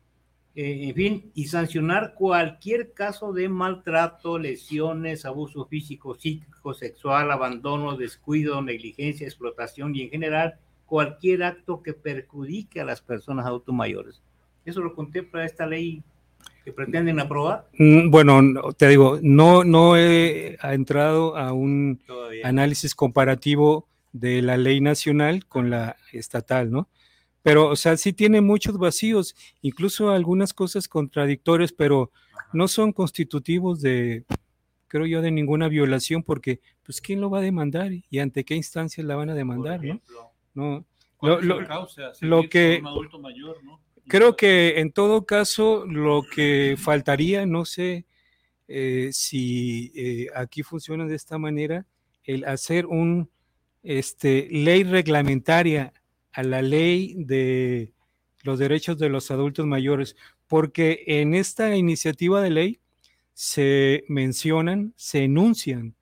eh, 0.56 0.88
en 0.88 0.94
fin, 0.94 1.30
y 1.34 1.46
sancionar 1.46 2.14
cualquier 2.14 2.92
caso 2.92 3.32
de 3.32 3.48
maltrato, 3.48 4.38
lesiones, 4.38 5.24
abuso 5.24 5.66
físico, 5.66 6.14
psíquico, 6.14 6.74
sexual, 6.74 7.32
abandono, 7.32 7.96
descuido, 7.96 8.62
negligencia, 8.62 9.26
explotación 9.26 9.96
y 9.96 10.02
en 10.02 10.10
general 10.10 10.54
cualquier 10.86 11.42
acto 11.42 11.82
que 11.82 11.92
perjudique 11.92 12.80
a 12.80 12.84
las 12.84 13.00
personas 13.00 13.46
automayores. 13.46 14.22
Eso 14.64 14.80
lo 14.80 14.94
contempla 14.94 15.44
esta 15.44 15.66
ley 15.66 16.02
que 16.64 16.72
pretenden 16.72 17.20
aprobar? 17.20 17.68
Mm, 17.78 18.10
bueno, 18.10 18.40
te 18.76 18.88
digo, 18.88 19.18
no, 19.22 19.64
no 19.64 19.96
he 19.96 20.56
entrado 20.62 21.36
a 21.36 21.52
un 21.52 22.00
análisis 22.42 22.94
comparativo 22.94 23.86
de 24.12 24.40
la 24.40 24.56
ley 24.56 24.80
nacional 24.80 25.46
con 25.46 25.68
la 25.68 25.96
estatal, 26.12 26.70
¿no? 26.70 26.88
Pero, 27.44 27.68
o 27.68 27.76
sea, 27.76 27.98
sí 27.98 28.14
tiene 28.14 28.40
muchos 28.40 28.78
vacíos, 28.78 29.37
incluso 29.61 30.09
algunas 30.09 30.54
cosas 30.54 30.88
contradictorias, 30.88 31.72
pero 31.72 32.11
no 32.54 32.68
son 32.68 32.90
constitutivos 32.90 33.83
de, 33.83 34.24
creo 34.88 35.04
yo, 35.04 35.20
de 35.20 35.30
ninguna 35.30 35.68
violación, 35.68 36.22
porque, 36.22 36.61
pues, 36.85 37.02
¿quién 37.02 37.20
lo 37.20 37.28
va 37.28 37.40
a 37.40 37.42
demandar 37.42 37.92
y 37.92 38.18
ante 38.18 38.44
qué 38.44 38.54
instancias 38.54 39.07
la 39.07 39.14
van 39.14 39.28
a 39.28 39.35
demandar, 39.35 39.85
no? 39.85 40.00
No. 40.54 40.87
Lo, 41.20 41.38
lo, 41.42 41.66
causa, 41.66 42.12
lo 42.22 42.48
que 42.48 42.78
un 42.80 42.87
adulto 42.87 43.18
mayor, 43.18 43.62
¿no? 43.62 43.78
Creo 44.09 44.37
que 44.37 44.80
en 44.80 44.90
todo 44.90 45.26
caso 45.26 45.85
lo 45.87 46.22
que 46.22 46.76
faltaría, 46.78 47.44
no 47.44 47.66
sé 47.66 48.07
eh, 48.68 49.11
si 49.12 49.92
eh, 49.94 50.28
aquí 50.35 50.62
funciona 50.62 51.04
de 51.04 51.14
esta 51.14 51.37
manera, 51.37 51.87
el 52.22 52.46
hacer 52.46 52.87
un 52.87 53.28
este, 53.83 54.48
ley 54.50 54.83
reglamentaria 54.83 55.92
a 56.35 56.42
la 56.42 56.62
ley 56.62 57.14
de 57.16 57.92
los 58.42 58.59
derechos 58.59 58.99
de 58.99 59.09
los 59.09 59.31
adultos 59.31 59.66
mayores, 59.66 60.16
porque 60.47 61.05
en 61.07 61.35
esta 61.35 61.75
iniciativa 61.77 62.42
de 62.42 62.51
ley 62.51 62.81
se 63.33 64.05
mencionan, 64.09 64.92
se 64.97 65.25
enuncian 65.25 65.94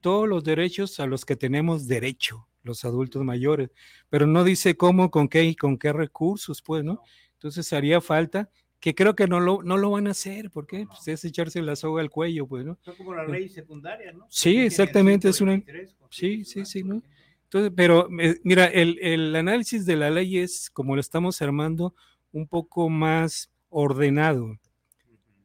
todos 0.00 0.28
los 0.28 0.44
derechos 0.44 0.98
a 1.00 1.06
los 1.06 1.24
que 1.24 1.36
tenemos 1.36 1.86
derecho 1.86 2.46
los 2.66 2.84
adultos 2.84 3.24
mayores, 3.24 3.70
pero 4.10 4.26
no 4.26 4.44
dice 4.44 4.76
cómo, 4.76 5.10
con 5.10 5.28
qué 5.28 5.44
y 5.44 5.54
con 5.54 5.78
qué 5.78 5.92
recursos, 5.92 6.60
pues, 6.62 6.84
¿no? 6.84 7.00
Entonces 7.34 7.72
haría 7.72 8.00
falta, 8.00 8.50
que 8.80 8.94
creo 8.94 9.14
que 9.14 9.26
no 9.26 9.40
lo, 9.40 9.62
no 9.62 9.76
lo 9.76 9.90
van 9.90 10.08
a 10.08 10.10
hacer, 10.10 10.50
¿por 10.50 10.66
qué? 10.66 10.86
Pues 10.86 11.06
es 11.08 11.24
echarse 11.24 11.62
la 11.62 11.76
soga 11.76 12.02
al 12.02 12.10
cuello, 12.10 12.46
pues, 12.46 12.64
¿no? 12.66 12.78
como 12.98 13.14
la 13.14 13.24
ley 13.24 13.48
secundaria, 13.48 14.12
¿no? 14.12 14.26
Sí, 14.28 14.58
exactamente, 14.58 15.28
es 15.28 15.40
una... 15.40 15.62
Sí, 16.10 16.44
sí, 16.44 16.64
sí, 16.64 16.82
¿no? 16.82 17.02
Entonces, 17.46 17.72
pero 17.74 18.08
eh, 18.20 18.40
mira, 18.44 18.66
el, 18.66 18.98
el, 19.00 19.34
análisis 19.34 19.86
de 19.86 19.96
la 19.96 20.10
ley 20.10 20.38
es, 20.38 20.68
como 20.70 20.94
lo 20.94 21.00
estamos 21.00 21.40
armando, 21.42 21.94
un 22.32 22.46
poco 22.46 22.88
más 22.88 23.50
ordenado. 23.68 24.58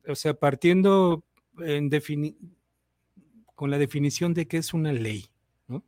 O 0.08 0.16
sea, 0.16 0.34
partiendo 0.34 1.24
en 1.60 1.90
con 3.56 3.70
la 3.70 3.78
definición 3.78 4.34
de 4.34 4.48
qué 4.48 4.58
es 4.58 4.74
una 4.74 4.92
ley, 4.92 5.26
¿no? 5.68 5.84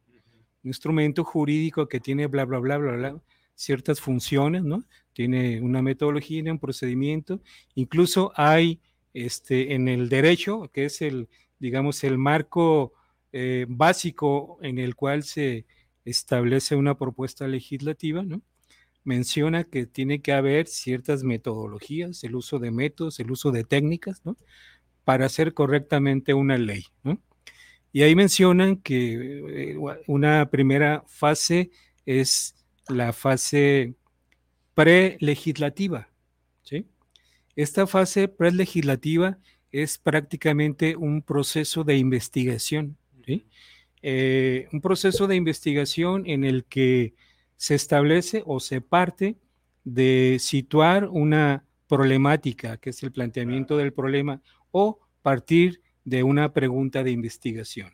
Un 0.64 0.70
instrumento 0.70 1.24
jurídico 1.24 1.88
que 1.88 2.00
tiene 2.00 2.28
bla, 2.28 2.46
bla, 2.46 2.60
bla, 2.60 2.78
bla, 2.78 2.92
bla, 2.92 3.22
ciertas 3.56 4.00
funciones, 4.00 4.64
¿no? 4.64 4.84
tiene 5.14 5.62
una 5.62 5.82
metodología, 5.82 6.52
un 6.52 6.60
procedimiento, 6.60 7.40
incluso 7.76 8.34
hay 8.36 8.80
este, 9.14 9.74
en 9.74 9.88
el 9.88 10.10
derecho, 10.10 10.70
que 10.74 10.86
es 10.86 11.02
el, 11.02 11.30
digamos, 11.60 12.04
el 12.04 12.18
marco 12.18 12.94
eh, 13.32 13.66
básico 13.70 14.58
en 14.62 14.80
el 14.80 14.96
cual 14.96 15.24
se 15.24 15.66
establece 16.06 16.76
una 16.76 16.98
propuesta 16.98 17.48
legislativa, 17.48 18.24
¿no? 18.24 18.42
menciona 19.04 19.64
que 19.66 19.86
tiene 19.86 20.22
que 20.22 20.34
haber 20.34 20.68
ciertas 20.68 21.24
metodologías, 21.24 22.24
el 22.24 22.36
uso 22.36 22.60
de 22.60 22.72
métodos, 22.72 23.20
el 23.20 23.32
uso 23.32 23.52
de 23.52 23.64
técnicas, 23.64 24.22
¿no? 24.26 24.38
para 25.04 25.26
hacer 25.26 25.54
correctamente 25.54 26.34
una 26.34 26.58
ley. 26.58 26.86
¿no? 27.04 27.22
Y 27.92 28.04
ahí 28.04 28.16
mencionan 28.16 28.78
que 28.78 29.74
eh, 29.74 29.78
una 30.08 30.50
primera 30.50 31.04
fase 31.08 31.72
es 32.06 32.56
la 32.88 33.14
fase 33.14 33.96
prelegislativa. 34.74 36.10
¿sí? 36.64 36.88
Esta 37.56 37.86
fase 37.88 38.28
prelegislativa 38.28 39.38
es 39.72 39.98
prácticamente 39.98 40.96
un 40.96 41.22
proceso 41.22 41.84
de 41.84 41.98
investigación. 41.98 42.98
Eh, 44.06 44.68
un 44.74 44.82
proceso 44.82 45.28
de 45.28 45.38
investigación 45.38 46.24
en 46.28 46.44
el 46.44 46.66
que 46.66 47.14
se 47.56 47.74
establece 47.76 48.44
o 48.46 48.60
se 48.60 48.82
parte 48.82 49.38
de 49.86 50.38
situar 50.40 51.08
una 51.08 51.66
problemática, 51.88 52.76
que 52.78 52.90
es 52.90 53.02
el 53.02 53.14
planteamiento 53.14 53.78
del 53.78 53.94
problema, 53.94 54.42
o 54.72 55.00
partir 55.22 55.82
de 56.04 56.24
una 56.24 56.52
pregunta 56.52 57.04
de 57.04 57.12
investigación, 57.12 57.92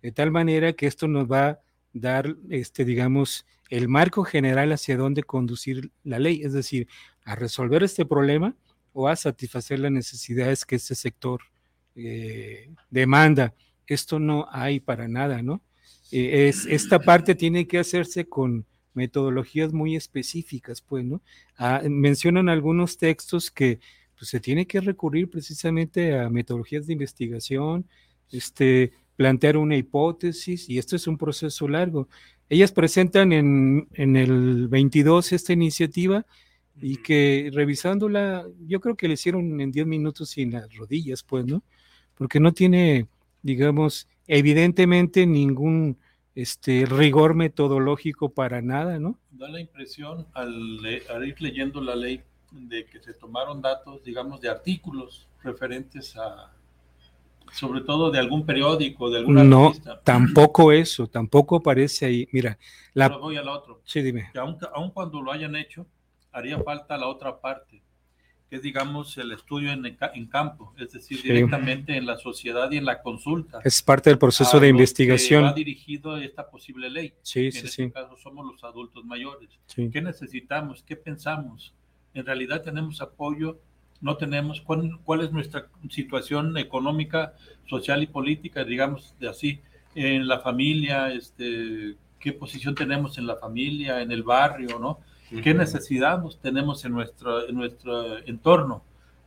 De 0.00 0.12
tal 0.12 0.30
manera 0.30 0.72
que 0.72 0.86
esto 0.86 1.06
nos 1.06 1.30
va 1.30 1.48
a 1.48 1.60
dar, 1.92 2.34
este, 2.48 2.86
digamos, 2.86 3.44
el 3.68 3.88
marco 3.88 4.24
general 4.24 4.72
hacia 4.72 4.96
dónde 4.96 5.22
conducir 5.22 5.90
la 6.02 6.18
ley, 6.18 6.40
es 6.42 6.54
decir, 6.54 6.88
a 7.24 7.34
resolver 7.34 7.82
este 7.82 8.06
problema 8.06 8.56
o 8.94 9.08
a 9.08 9.16
satisfacer 9.16 9.78
las 9.80 9.92
necesidades 9.92 10.64
que 10.64 10.76
este 10.76 10.94
sector 10.94 11.42
eh, 11.94 12.70
demanda. 12.88 13.52
Esto 13.90 14.20
no 14.20 14.46
hay 14.52 14.78
para 14.78 15.08
nada, 15.08 15.42
¿no? 15.42 15.62
Eh, 16.12 16.48
es, 16.48 16.64
esta 16.66 17.00
parte 17.00 17.34
tiene 17.34 17.66
que 17.66 17.80
hacerse 17.80 18.24
con 18.24 18.64
metodologías 18.94 19.72
muy 19.72 19.96
específicas, 19.96 20.80
pues, 20.80 21.04
¿no? 21.04 21.22
Ah, 21.58 21.82
mencionan 21.88 22.48
algunos 22.48 22.98
textos 22.98 23.50
que 23.50 23.80
pues, 24.16 24.30
se 24.30 24.38
tiene 24.38 24.66
que 24.66 24.80
recurrir 24.80 25.28
precisamente 25.28 26.16
a 26.16 26.30
metodologías 26.30 26.86
de 26.86 26.92
investigación, 26.92 27.88
este, 28.30 28.92
plantear 29.16 29.56
una 29.56 29.76
hipótesis, 29.76 30.68
y 30.68 30.78
esto 30.78 30.94
es 30.94 31.08
un 31.08 31.18
proceso 31.18 31.66
largo. 31.66 32.08
Ellas 32.48 32.70
presentan 32.70 33.32
en, 33.32 33.88
en 33.94 34.14
el 34.14 34.68
22 34.68 35.32
esta 35.32 35.52
iniciativa 35.52 36.24
y 36.80 36.98
que 36.98 37.50
revisándola, 37.52 38.46
yo 38.68 38.80
creo 38.80 38.96
que 38.96 39.08
le 39.08 39.14
hicieron 39.14 39.60
en 39.60 39.72
10 39.72 39.86
minutos 39.86 40.30
sin 40.30 40.52
las 40.52 40.72
rodillas, 40.76 41.24
pues, 41.24 41.44
¿no? 41.44 41.64
Porque 42.14 42.38
no 42.38 42.52
tiene, 42.52 43.08
digamos, 43.42 44.08
evidentemente 44.26 45.26
ningún 45.26 45.98
este 46.34 46.86
rigor 46.86 47.34
metodológico 47.34 48.30
para 48.30 48.62
nada, 48.62 48.98
¿no? 48.98 49.18
Da 49.30 49.48
la 49.48 49.60
impresión 49.60 50.26
al, 50.32 50.80
ir 51.26 51.40
leyendo 51.40 51.80
la 51.80 51.96
ley 51.96 52.22
de 52.52 52.86
que 52.86 53.00
se 53.00 53.14
tomaron 53.14 53.60
datos, 53.60 54.02
digamos, 54.04 54.40
de 54.40 54.48
artículos 54.48 55.28
referentes 55.42 56.16
a, 56.16 56.52
sobre 57.52 57.80
todo 57.82 58.10
de 58.10 58.18
algún 58.18 58.44
periódico, 58.46 59.10
de 59.10 59.18
alguna 59.18 59.44
no, 59.44 59.72
tampoco 60.04 60.72
eso, 60.72 61.06
tampoco 61.06 61.56
aparece 61.56 62.06
ahí. 62.06 62.28
Mira, 62.32 62.58
la... 62.94 63.08
voy 63.08 63.36
a 63.36 63.42
la 63.42 63.52
otra. 63.52 63.74
Sí, 63.84 64.02
dime. 64.02 64.30
Que 64.32 64.38
aun, 64.38 64.56
aun, 64.74 64.90
cuando 64.90 65.20
lo 65.20 65.32
hayan 65.32 65.56
hecho, 65.56 65.86
haría 66.32 66.58
falta 66.60 66.96
la 66.96 67.08
otra 67.08 67.40
parte, 67.40 67.82
que 68.50 68.56
es, 68.56 68.62
digamos, 68.62 69.16
el 69.16 69.30
estudio 69.30 69.70
en, 69.70 69.86
en 69.86 70.26
campo, 70.26 70.74
es 70.76 70.90
decir, 70.90 71.22
directamente 71.22 71.96
en 71.96 72.04
la 72.04 72.18
sociedad 72.18 72.68
y 72.72 72.78
en 72.78 72.84
la 72.84 73.00
consulta. 73.00 73.60
Es 73.62 73.80
parte 73.80 74.10
del 74.10 74.18
proceso 74.18 74.58
de 74.58 74.66
investigación. 74.66 75.44
ha 75.44 75.52
dirigido 75.52 76.16
esta 76.16 76.50
posible 76.50 76.90
ley. 76.90 77.14
Sí, 77.22 77.46
en 77.46 77.52
sí, 77.52 77.58
este 77.58 77.68
sí. 77.70 77.90
caso 77.92 78.16
somos 78.16 78.44
los 78.44 78.64
adultos 78.64 79.04
mayores. 79.04 79.48
¿Qué 79.72 80.02
necesitamos? 80.02 80.82
¿Qué 80.82 80.96
pensamos? 80.96 81.72
En 82.12 82.26
realidad 82.26 82.62
tenemos 82.62 83.00
apoyo, 83.00 83.60
no 84.00 84.16
tenemos. 84.16 84.60
¿Cuál, 84.60 84.98
cuál 85.04 85.20
es 85.20 85.30
nuestra 85.30 85.68
situación 85.88 86.58
económica, 86.58 87.34
social 87.68 88.02
y 88.02 88.08
política, 88.08 88.64
digamos 88.64 89.14
de 89.20 89.28
así, 89.28 89.60
en 89.94 90.26
la 90.26 90.40
familia? 90.40 91.12
Este, 91.12 91.94
¿Qué 92.18 92.32
posición 92.32 92.74
tenemos 92.74 93.16
en 93.16 93.28
la 93.28 93.36
familia, 93.36 94.02
en 94.02 94.10
el 94.10 94.24
barrio, 94.24 94.80
no? 94.80 94.98
Qué 95.42 95.54
necesidad 95.54 96.22
tenemos 96.42 96.84
en 96.84 96.92
nuestro, 96.92 97.48
en 97.48 97.54
nuestro 97.54 98.18
entorno. 98.26 98.82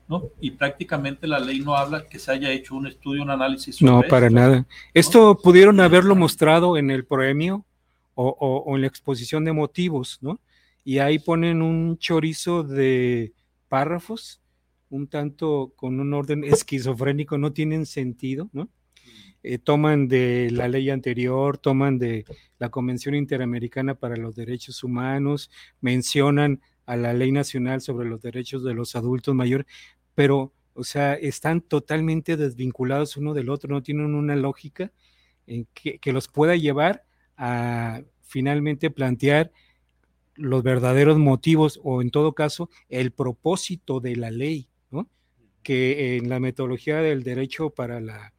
¿no? 0.07 0.29
Y 0.41 0.51
prácticamente 0.51 1.27
la 1.27 1.39
ley 1.39 1.61
no 1.61 1.75
habla 1.75 2.07
que 2.07 2.19
se 2.19 2.31
haya 2.31 2.51
hecho 2.51 2.75
un 2.75 2.87
estudio, 2.87 3.23
un 3.23 3.29
análisis. 3.29 3.81
no, 3.81 4.01
para 4.09 4.29
nada. 4.29 4.65
Esto 4.93 5.37
pudieron 5.37 5.79
haberlo 5.79 6.15
mostrado 6.15 6.77
en 6.77 6.91
el 6.91 7.05
premio 7.05 7.65
o, 8.13 8.27
o, 8.27 8.75
en 8.75 8.81
la 8.81 8.87
exposición 8.87 9.45
de 9.45 9.53
motivos, 9.53 10.19
¿no? 10.21 10.39
Y 10.83 10.99
ahí 10.99 11.19
ponen 11.19 11.61
un 11.61 11.97
chorizo 11.97 12.63
de 12.63 13.31
párrafos, 13.69 14.41
un 14.89 15.07
tanto 15.07 15.71
con 15.77 15.99
un 15.99 16.13
orden 16.13 16.43
esquizofrénico, 16.43 17.37
no 17.37 17.53
tienen 17.53 17.85
sentido, 17.85 18.49
¿no? 18.51 18.67
Eh, 19.43 19.57
toman 19.57 20.07
de 20.07 20.49
la 20.51 20.69
ley 20.69 20.89
anterior, 20.89 21.57
toman 21.57 21.99
de 21.99 22.25
la 22.59 22.69
Convención 22.69 23.13
Interamericana 23.13 23.93
para 23.93 24.15
los 24.15 24.35
Derechos 24.35 24.83
Humanos, 24.83 25.51
mencionan 25.81 26.61
a 26.85 26.95
la 26.95 27.13
Ley 27.13 27.31
Nacional 27.31 27.81
sobre 27.81 28.07
los 28.07 28.21
Derechos 28.21 28.63
de 28.63 28.73
los 28.73 28.95
Adultos 28.95 29.35
Mayores, 29.35 29.67
pero, 30.15 30.53
o 30.73 30.83
sea, 30.85 31.15
están 31.15 31.59
totalmente 31.61 32.37
desvinculados 32.37 33.17
uno 33.17 33.33
del 33.33 33.49
otro, 33.49 33.69
no 33.69 33.83
tienen 33.83 34.15
una 34.15 34.35
lógica 34.37 34.91
en 35.45 35.67
que, 35.73 35.99
que 35.99 36.13
los 36.13 36.29
pueda 36.29 36.55
llevar 36.55 37.03
a 37.35 38.01
finalmente 38.21 38.91
plantear 38.91 39.51
los 40.35 40.63
verdaderos 40.63 41.17
motivos 41.17 41.79
o 41.83 42.01
en 42.01 42.11
todo 42.11 42.33
caso 42.33 42.69
el 42.89 43.11
propósito 43.11 43.99
de 43.99 44.15
la 44.15 44.31
ley, 44.31 44.69
¿no? 44.89 45.09
que 45.63 46.17
en 46.17 46.29
la 46.29 46.39
metodología 46.39 46.97
del 46.97 47.23
derecho 47.23 47.69
para 47.69 47.99
la 47.99 48.33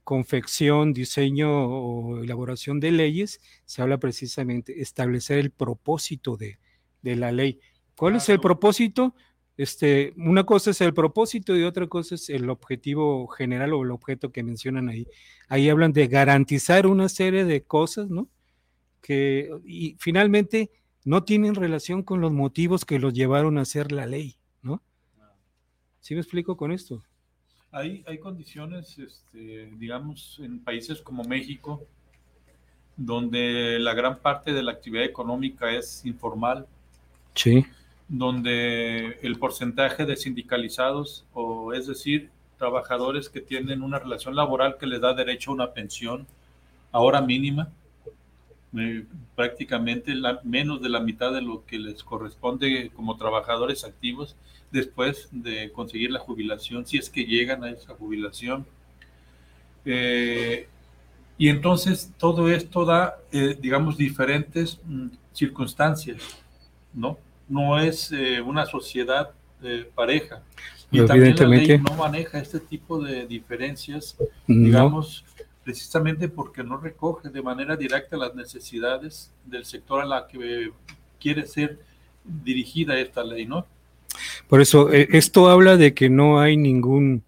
confección, 0.00 0.92
diseño 0.92 1.50
o 1.50 2.22
elaboración 2.22 2.80
de 2.80 2.90
leyes, 2.90 3.40
se 3.64 3.82
habla 3.82 3.98
precisamente 3.98 4.80
establecer 4.80 5.38
el 5.38 5.50
propósito 5.50 6.36
de, 6.36 6.58
la 7.02 7.32
ley. 7.32 7.60
¿Cuál 7.96 8.16
es 8.16 8.28
el 8.28 8.40
propósito? 8.40 9.14
Este, 9.56 10.14
una 10.16 10.44
cosa 10.44 10.70
es 10.70 10.80
el 10.80 10.94
propósito 10.94 11.56
y 11.56 11.64
otra 11.64 11.86
cosa 11.86 12.14
es 12.14 12.30
el 12.30 12.48
objetivo 12.48 13.26
general 13.28 13.74
o 13.74 13.82
el 13.82 13.90
objeto 13.90 14.32
que 14.32 14.42
mencionan 14.42 14.88
ahí. 14.88 15.06
Ahí 15.48 15.68
hablan 15.68 15.92
de 15.92 16.06
garantizar 16.06 16.86
una 16.86 17.08
serie 17.08 17.44
de 17.44 17.62
cosas, 17.62 18.08
¿no? 18.08 18.28
Que 19.00 19.50
y 19.64 19.96
finalmente 19.98 20.70
no 21.04 21.24
tienen 21.24 21.54
relación 21.54 22.02
con 22.02 22.20
los 22.20 22.32
motivos 22.32 22.84
que 22.84 22.98
los 22.98 23.12
llevaron 23.12 23.58
a 23.58 23.62
hacer 23.62 23.92
la 23.92 24.06
ley, 24.06 24.36
¿no? 24.62 24.82
¿Sí 26.00 26.14
me 26.14 26.20
explico 26.20 26.56
con 26.56 26.72
esto? 26.72 27.02
Hay, 27.72 28.04
hay 28.06 28.18
condiciones, 28.18 28.98
este, 28.98 29.70
digamos, 29.78 30.38
en 30.42 30.60
países 30.60 31.00
como 31.00 31.24
México, 31.24 31.86
donde 32.96 33.78
la 33.80 33.94
gran 33.94 34.18
parte 34.18 34.52
de 34.52 34.62
la 34.62 34.72
actividad 34.72 35.04
económica 35.04 35.70
es 35.72 36.04
informal. 36.04 36.66
Sí. 37.34 37.64
Donde 38.08 39.18
el 39.22 39.38
porcentaje 39.38 40.04
de 40.04 40.16
sindicalizados, 40.16 41.24
o 41.32 41.72
es 41.72 41.86
decir, 41.86 42.30
trabajadores 42.58 43.28
que 43.28 43.40
tienen 43.40 43.82
una 43.82 43.98
relación 43.98 44.36
laboral 44.36 44.76
que 44.78 44.86
les 44.86 45.00
da 45.00 45.14
derecho 45.14 45.50
a 45.50 45.54
una 45.54 45.72
pensión, 45.72 46.26
ahora 46.92 47.20
mínima, 47.20 47.72
eh, 48.76 49.04
prácticamente 49.34 50.14
la, 50.14 50.40
menos 50.44 50.80
de 50.80 50.88
la 50.88 51.00
mitad 51.00 51.32
de 51.32 51.42
lo 51.42 51.64
que 51.66 51.78
les 51.78 52.04
corresponde 52.04 52.90
como 52.94 53.16
trabajadores 53.16 53.84
activos, 53.84 54.36
después 54.72 55.28
de 55.30 55.70
conseguir 55.70 56.10
la 56.10 56.18
jubilación, 56.18 56.86
si 56.86 56.96
es 56.96 57.10
que 57.10 57.24
llegan 57.24 57.62
a 57.62 57.70
esa 57.70 57.94
jubilación. 57.94 58.66
Eh, 59.84 60.66
y 61.36 61.48
entonces 61.48 62.12
todo 62.18 62.50
esto 62.50 62.84
da, 62.84 63.18
eh, 63.30 63.56
digamos, 63.60 63.96
diferentes 63.96 64.80
mm, 64.84 65.08
circunstancias, 65.32 66.22
¿no? 66.92 67.18
No 67.48 67.78
es 67.78 68.10
eh, 68.12 68.40
una 68.40 68.66
sociedad 68.66 69.30
pareja. 69.94 70.42
Y 70.90 71.06
también 71.06 71.36
la 71.36 71.46
ley 71.46 71.78
no 71.78 71.94
maneja 71.94 72.40
este 72.40 72.58
tipo 72.58 73.00
de 73.00 73.28
diferencias, 73.28 74.16
digamos, 74.48 75.24
precisamente 75.62 76.28
porque 76.28 76.64
no 76.64 76.78
recoge 76.78 77.28
de 77.28 77.40
manera 77.40 77.76
directa 77.76 78.16
las 78.16 78.34
necesidades 78.34 79.32
del 79.46 79.64
sector 79.64 80.02
a 80.02 80.04
la 80.04 80.26
que 80.26 80.72
quiere 81.20 81.46
ser 81.46 81.78
dirigida 82.24 82.98
esta 82.98 83.22
ley, 83.22 83.46
¿no? 83.46 83.64
Por 84.48 84.60
eso, 84.60 84.92
eh, 84.92 85.08
esto 85.12 85.48
habla 85.48 85.76
de 85.76 85.94
que 85.94 86.08
no 86.08 86.40
hay 86.40 86.56
ningún 86.56 87.24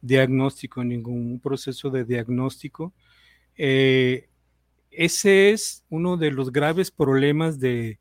diagnóstico, 0.00 0.84
ningún 0.84 1.40
proceso 1.40 1.90
de 1.90 2.04
diagnóstico. 2.04 2.92
Eh, 3.56 4.28
ese 4.90 5.50
es 5.50 5.84
uno 5.90 6.16
de 6.16 6.30
los 6.30 6.52
graves 6.52 6.90
problemas 6.90 7.58
de, 7.58 7.98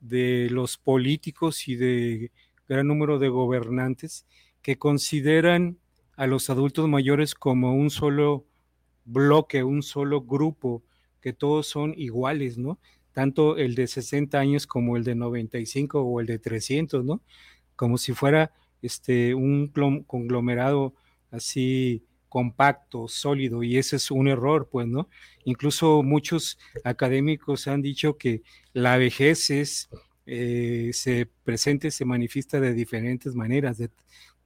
de 0.00 0.48
los 0.50 0.76
políticos 0.76 1.68
y 1.68 1.76
de 1.76 2.32
gran 2.68 2.86
número 2.86 3.18
de 3.18 3.28
gobernantes 3.28 4.26
que 4.62 4.76
consideran 4.76 5.78
a 6.16 6.26
los 6.26 6.50
adultos 6.50 6.88
mayores 6.88 7.34
como 7.34 7.74
un 7.74 7.90
solo 7.90 8.44
bloque, 9.04 9.64
un 9.64 9.82
solo 9.82 10.22
grupo, 10.22 10.82
que 11.20 11.32
todos 11.32 11.66
son 11.66 11.94
iguales, 11.96 12.58
¿no? 12.58 12.78
Tanto 13.12 13.56
el 13.56 13.74
de 13.74 13.86
60 13.86 14.38
años 14.38 14.66
como 14.66 14.96
el 14.96 15.04
de 15.04 15.14
95 15.14 16.00
o 16.00 16.20
el 16.20 16.26
de 16.26 16.38
300, 16.38 17.04
¿no? 17.04 17.22
Como 17.78 17.96
si 17.96 18.12
fuera 18.12 18.50
este, 18.82 19.36
un 19.36 19.68
conglomerado 20.04 20.94
así 21.30 22.02
compacto, 22.28 23.06
sólido, 23.06 23.62
y 23.62 23.78
ese 23.78 23.94
es 23.94 24.10
un 24.10 24.26
error, 24.26 24.68
pues, 24.68 24.88
¿no? 24.88 25.08
Incluso 25.44 26.02
muchos 26.02 26.58
académicos 26.82 27.68
han 27.68 27.82
dicho 27.82 28.18
que 28.18 28.42
la 28.72 28.96
vejez 28.96 29.50
es, 29.50 29.88
eh, 30.26 30.90
se 30.92 31.30
presenta, 31.44 31.88
se 31.92 32.04
manifiesta 32.04 32.58
de 32.58 32.74
diferentes 32.74 33.36
maneras, 33.36 33.78
de, 33.78 33.90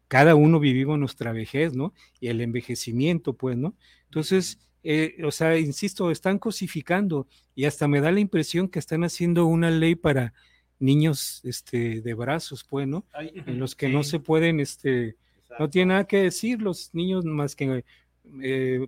cada 0.09 0.35
uno 0.35 0.61
vivimos 0.61 0.99
nuestra 0.99 1.33
vejez, 1.33 1.75
¿no? 1.75 1.95
Y 2.21 2.29
el 2.29 2.43
envejecimiento, 2.43 3.33
pues, 3.33 3.57
¿no? 3.57 3.75
Entonces, 4.05 4.59
eh, 4.83 5.17
o 5.25 5.31
sea, 5.31 5.57
insisto, 5.57 6.11
están 6.11 6.39
cosificando 6.39 7.27
y 7.55 7.65
hasta 7.65 7.89
me 7.89 8.03
da 8.03 8.13
la 8.13 8.21
impresión 8.21 8.69
que 8.69 8.79
están 8.79 9.05
haciendo 9.05 9.47
una 9.47 9.71
ley 9.71 9.95
para 9.95 10.35
niños 10.83 11.41
este, 11.45 12.01
de 12.01 12.15
brazos, 12.15 12.65
pues, 12.65 12.87
¿no? 12.87 13.05
En 13.19 13.59
los 13.59 13.75
que 13.75 13.89
no 13.89 14.03
se 14.03 14.19
pueden, 14.19 14.61
este, 14.61 15.17
no 15.59 15.71
tiene 15.71 15.91
nada 15.91 16.05
que 16.05 16.25
decir 16.25 16.61
los 16.61 16.91
niños 16.93 17.25
más 17.25 17.55
que 17.55 17.85
eh, 18.41 18.87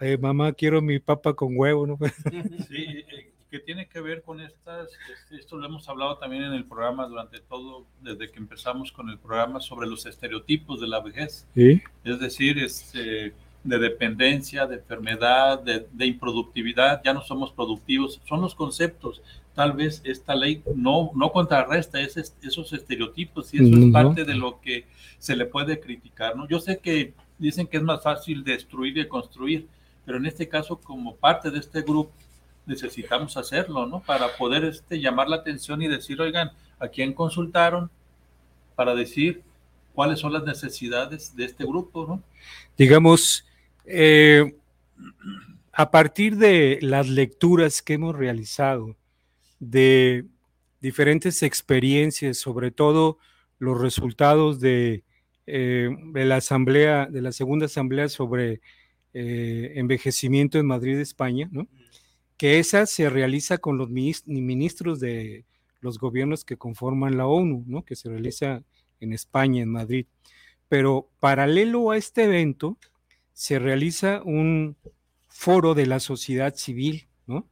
eh, 0.00 0.18
mamá 0.18 0.52
quiero 0.52 0.80
mi 0.80 0.98
papa 0.98 1.34
con 1.34 1.56
huevo, 1.56 1.86
¿no? 1.86 1.98
Sí, 2.68 2.84
eh, 2.84 3.32
que 3.50 3.60
tiene 3.60 3.86
que 3.86 4.00
ver 4.00 4.22
con 4.22 4.40
estas, 4.40 4.88
este, 5.12 5.36
esto 5.36 5.56
lo 5.56 5.66
hemos 5.66 5.88
hablado 5.88 6.18
también 6.18 6.42
en 6.42 6.52
el 6.52 6.64
programa 6.64 7.06
durante 7.06 7.40
todo, 7.40 7.86
desde 8.00 8.30
que 8.30 8.38
empezamos 8.38 8.90
con 8.90 9.08
el 9.10 9.18
programa 9.18 9.60
sobre 9.60 9.88
los 9.88 10.06
estereotipos 10.06 10.80
de 10.80 10.88
la 10.88 11.00
vejez. 11.00 11.46
¿Sí? 11.54 11.80
Es 12.02 12.18
decir, 12.18 12.58
este, 12.58 13.32
de 13.62 13.78
dependencia, 13.78 14.66
de 14.66 14.76
enfermedad, 14.76 15.60
de, 15.62 15.86
de, 15.92 16.06
improductividad, 16.06 17.00
ya 17.04 17.14
no 17.14 17.22
somos 17.22 17.52
productivos, 17.52 18.20
son 18.24 18.40
los 18.40 18.54
conceptos. 18.54 19.22
Tal 19.54 19.72
vez 19.72 20.02
esta 20.04 20.34
ley 20.34 20.62
no, 20.74 21.10
no 21.14 21.30
contrarresta 21.30 22.00
ese, 22.00 22.24
esos 22.42 22.72
estereotipos 22.72 23.54
y 23.54 23.58
eso 23.58 23.78
es 23.78 23.92
parte 23.92 24.24
de 24.24 24.34
lo 24.34 24.60
que 24.60 24.86
se 25.18 25.36
le 25.36 25.46
puede 25.46 25.78
criticar. 25.80 26.36
¿no? 26.36 26.48
Yo 26.48 26.58
sé 26.58 26.78
que 26.78 27.14
dicen 27.38 27.66
que 27.66 27.76
es 27.76 27.82
más 27.82 28.02
fácil 28.02 28.42
destruir 28.42 28.94
que 28.94 29.08
construir, 29.08 29.68
pero 30.04 30.18
en 30.18 30.26
este 30.26 30.48
caso, 30.48 30.76
como 30.76 31.16
parte 31.16 31.50
de 31.50 31.58
este 31.58 31.82
grupo, 31.82 32.12
necesitamos 32.66 33.36
hacerlo, 33.36 33.86
¿no? 33.86 34.00
Para 34.00 34.36
poder 34.36 34.64
este, 34.64 35.00
llamar 35.00 35.28
la 35.28 35.36
atención 35.36 35.82
y 35.82 35.88
decir, 35.88 36.20
oigan, 36.20 36.50
¿a 36.78 36.88
quién 36.88 37.12
consultaron? 37.12 37.90
Para 38.74 38.94
decir 38.94 39.42
cuáles 39.92 40.18
son 40.18 40.32
las 40.32 40.44
necesidades 40.44 41.34
de 41.36 41.44
este 41.44 41.64
grupo, 41.64 42.06
¿no? 42.06 42.22
Digamos, 42.76 43.46
eh, 43.84 44.56
a 45.72 45.90
partir 45.90 46.36
de 46.36 46.78
las 46.82 47.08
lecturas 47.08 47.82
que 47.82 47.94
hemos 47.94 48.14
realizado, 48.16 48.96
de 49.70 50.26
diferentes 50.80 51.42
experiencias, 51.42 52.38
sobre 52.38 52.70
todo 52.70 53.18
los 53.58 53.80
resultados 53.80 54.60
de, 54.60 55.04
eh, 55.46 55.90
la 56.12 56.36
asamblea, 56.36 57.06
de 57.06 57.22
la 57.22 57.32
segunda 57.32 57.66
asamblea 57.66 58.08
sobre 58.08 58.60
eh, 59.14 59.72
envejecimiento 59.76 60.58
en 60.58 60.66
Madrid, 60.66 60.98
España, 60.98 61.48
¿no? 61.52 61.68
que 62.36 62.58
esa 62.58 62.86
se 62.86 63.08
realiza 63.08 63.58
con 63.58 63.78
los 63.78 63.90
ministros 63.90 65.00
de 65.00 65.44
los 65.80 65.98
gobiernos 65.98 66.44
que 66.44 66.56
conforman 66.56 67.16
la 67.16 67.26
ONU, 67.26 67.64
¿no? 67.66 67.84
que 67.84 67.96
se 67.96 68.08
realiza 68.08 68.62
en 69.00 69.12
España, 69.12 69.62
en 69.62 69.70
Madrid. 69.70 70.06
Pero 70.68 71.08
paralelo 71.20 71.90
a 71.90 71.96
este 71.96 72.24
evento, 72.24 72.78
se 73.32 73.58
realiza 73.58 74.22
un 74.24 74.76
foro 75.28 75.74
de 75.74 75.86
la 75.86 76.00
sociedad 76.00 76.54
civil, 76.54 77.08
¿no? 77.26 77.46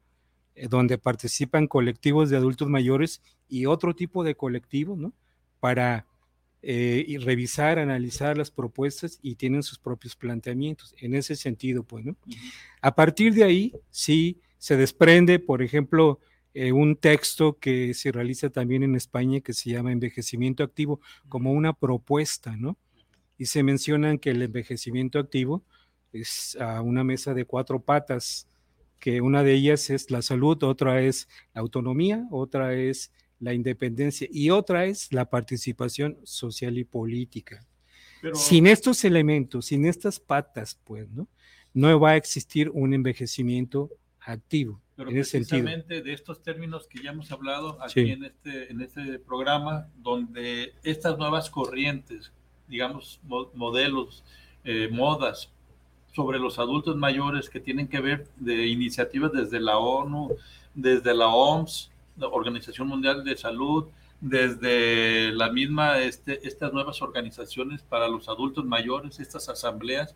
Eh, 0.54 0.68
donde 0.68 0.98
participan 0.98 1.66
colectivos 1.66 2.28
de 2.28 2.36
adultos 2.36 2.68
mayores 2.68 3.22
y 3.48 3.66
otro 3.66 3.94
tipo 3.94 4.22
de 4.22 4.34
colectivos, 4.34 4.98
¿no? 4.98 5.12
Para 5.60 6.06
eh, 6.60 7.18
revisar, 7.22 7.78
analizar 7.78 8.36
las 8.36 8.50
propuestas 8.50 9.18
y 9.22 9.36
tienen 9.36 9.62
sus 9.62 9.78
propios 9.78 10.14
planteamientos. 10.14 10.94
En 10.98 11.14
ese 11.14 11.36
sentido, 11.36 11.84
pues, 11.84 12.04
¿no? 12.04 12.16
A 12.82 12.94
partir 12.94 13.32
de 13.34 13.44
ahí, 13.44 13.72
sí 13.90 14.40
se 14.58 14.76
desprende, 14.76 15.38
por 15.38 15.62
ejemplo, 15.62 16.20
eh, 16.54 16.70
un 16.70 16.96
texto 16.96 17.58
que 17.58 17.94
se 17.94 18.12
realiza 18.12 18.50
también 18.50 18.82
en 18.82 18.94
España 18.94 19.40
que 19.40 19.54
se 19.54 19.70
llama 19.70 19.90
envejecimiento 19.90 20.62
activo 20.62 21.00
como 21.28 21.52
una 21.52 21.72
propuesta, 21.72 22.54
¿no? 22.56 22.76
Y 23.38 23.46
se 23.46 23.62
mencionan 23.62 24.18
que 24.18 24.30
el 24.30 24.42
envejecimiento 24.42 25.18
activo 25.18 25.64
es 26.12 26.56
a 26.60 26.82
una 26.82 27.04
mesa 27.04 27.32
de 27.32 27.46
cuatro 27.46 27.80
patas, 27.80 28.46
que 29.02 29.20
una 29.20 29.42
de 29.42 29.52
ellas 29.52 29.90
es 29.90 30.12
la 30.12 30.22
salud, 30.22 30.62
otra 30.62 31.02
es 31.02 31.28
la 31.54 31.60
autonomía, 31.60 32.24
otra 32.30 32.74
es 32.74 33.10
la 33.40 33.52
independencia 33.52 34.28
y 34.30 34.50
otra 34.50 34.84
es 34.84 35.12
la 35.12 35.28
participación 35.28 36.18
social 36.22 36.78
y 36.78 36.84
política. 36.84 37.66
Sin 38.32 38.68
estos 38.68 39.04
elementos, 39.04 39.66
sin 39.66 39.86
estas 39.86 40.20
patas, 40.20 40.78
pues, 40.84 41.10
¿no? 41.10 41.26
No 41.74 41.98
va 41.98 42.10
a 42.10 42.16
existir 42.16 42.70
un 42.70 42.94
envejecimiento 42.94 43.90
activo. 44.20 44.80
Pero 44.94 45.10
en 45.10 45.16
precisamente 45.16 46.00
de 46.00 46.12
estos 46.12 46.40
términos 46.40 46.86
que 46.86 47.02
ya 47.02 47.10
hemos 47.10 47.32
hablado 47.32 47.82
aquí 47.82 48.08
en, 48.12 48.22
este, 48.22 48.70
en 48.70 48.82
este 48.82 49.18
programa, 49.18 49.88
donde 49.96 50.74
estas 50.84 51.18
nuevas 51.18 51.50
corrientes, 51.50 52.32
digamos, 52.68 53.18
modelos, 53.24 54.22
eh, 54.62 54.88
modas 54.92 55.50
sobre 56.12 56.38
los 56.38 56.58
adultos 56.58 56.96
mayores 56.96 57.48
que 57.48 57.60
tienen 57.60 57.88
que 57.88 58.00
ver 58.00 58.26
de 58.36 58.66
iniciativas 58.66 59.32
desde 59.32 59.60
la 59.60 59.78
ONU, 59.78 60.36
desde 60.74 61.14
la 61.14 61.28
OMS, 61.28 61.90
la 62.16 62.28
Organización 62.28 62.88
Mundial 62.88 63.24
de 63.24 63.36
Salud, 63.36 63.86
desde 64.20 65.32
la 65.32 65.50
misma, 65.50 65.98
este, 65.98 66.46
estas 66.46 66.72
nuevas 66.72 67.02
organizaciones 67.02 67.82
para 67.82 68.08
los 68.08 68.28
adultos 68.28 68.64
mayores, 68.64 69.18
estas 69.18 69.48
asambleas, 69.48 70.14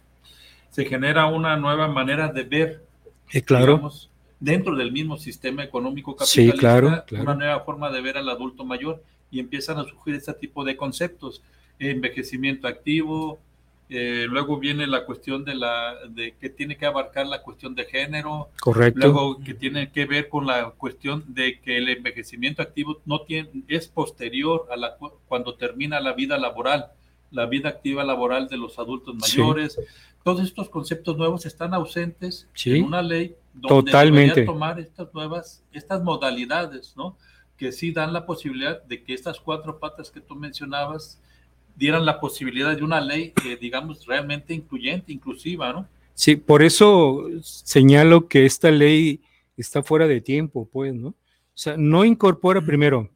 se 0.70 0.85
genera 0.85 1.26
una 1.26 1.56
nueva 1.56 1.88
manera 1.88 2.28
de 2.28 2.44
ver 2.44 2.85
eh, 3.32 3.42
claro. 3.42 3.90
dentro 4.38 4.76
del 4.76 4.92
mismo 4.92 5.16
sistema 5.16 5.64
económico 5.64 6.14
capitalista, 6.14 6.52
sí, 6.54 6.59
claro, 6.59 7.04
una 7.11 7.35
nueva 7.35 7.61
forma 7.61 7.90
de 7.90 8.00
ver 8.00 8.18
al 8.18 8.28
adulto 8.28 8.64
mayor 8.64 9.02
y 9.30 9.40
empiezan 9.40 9.78
a 9.78 9.85
surgir 9.85 10.14
este 10.14 10.35
tipo 10.35 10.62
de 10.64 10.76
conceptos, 10.76 11.42
envejecimiento 11.78 12.68
activo, 12.68 13.40
eh, 13.88 14.27
luego 14.29 14.59
viene 14.59 14.87
la 14.87 15.05
cuestión 15.05 15.44
de 15.44 15.55
la 15.55 15.94
de 16.09 16.35
que 16.37 16.51
tiene 16.51 16.77
que 16.77 16.87
abarcar 16.87 17.27
la 17.27 17.42
cuestión 17.42 17.75
de 17.75 17.85
género, 17.85 18.51
correcto, 18.61 19.01
luego 19.01 19.40
que 19.40 19.55
tiene 19.55 19.90
que 19.92 20.07
ver 20.07 20.29
con 20.29 20.46
la 20.46 20.70
cuestión 20.70 21.25
de 21.29 21.61
que 21.61 21.79
el 21.79 21.88
envejecimiento 21.88 22.62
activo 22.62 23.01
no 23.05 23.22
tiene 23.22 23.51
es 23.68 23.88
posterior 23.88 24.66
a 24.70 24.77
la 24.77 24.96
cuando 25.29 25.55
termina 25.55 26.01
la 26.01 26.14
vida 26.14 26.38
laboral, 26.38 26.87
la 27.31 27.46
vida 27.46 27.68
activa 27.68 28.05
laboral 28.05 28.49
de 28.49 28.57
los 28.57 28.79
adultos 28.79 29.14
mayores. 29.14 29.75
Sí 29.75 29.81
todos 30.27 30.40
estos 30.40 30.68
conceptos 30.68 31.16
nuevos 31.16 31.46
están 31.46 31.72
ausentes 31.72 32.49
en 32.64 32.83
una 32.83 33.01
ley 33.01 33.37
donde 33.53 33.92
totalmente. 33.92 34.44
tomar 34.44 34.81
estas 34.81 35.14
nuevas, 35.14 35.62
estas 35.70 36.03
modalidades, 36.03 36.94
¿no? 36.96 37.16
Que 37.57 37.70
sí 37.70 37.92
dan 37.92 38.12
la 38.12 38.27
posibilidad 38.27 38.83
de 38.83 39.05
que 39.05 39.14
estas 39.14 39.38
cuatro 39.38 39.79
patas 39.79 40.11
que 40.11 40.20
tú 40.20 40.35
mencionabas 40.35 41.22
dieran 41.76 42.04
la 42.06 42.18
posibilidad 42.18 42.76
de 42.76 42.82
una 42.82 43.00
ley, 43.00 43.32
que 43.32 43.56
digamos, 43.56 44.06
realmente 44.06 44.54
incluyente, 44.54 45.12
inclusiva, 45.12 45.72
¿no? 45.72 45.88
Sí, 46.14 46.36
por 46.36 46.62
eso 46.62 47.26
señalo 47.42 48.26
que 48.26 48.46
esta 48.46 48.70
ley 48.70 49.20
está 49.56 49.82
fuera 49.82 50.08
de 50.08 50.20
tiempo, 50.20 50.68
pues, 50.72 50.94
¿no? 50.94 51.08
O 51.08 51.14
sea, 51.58 51.77
no 51.77 52.04
incorpora 52.04 52.64
primero, 52.64 53.10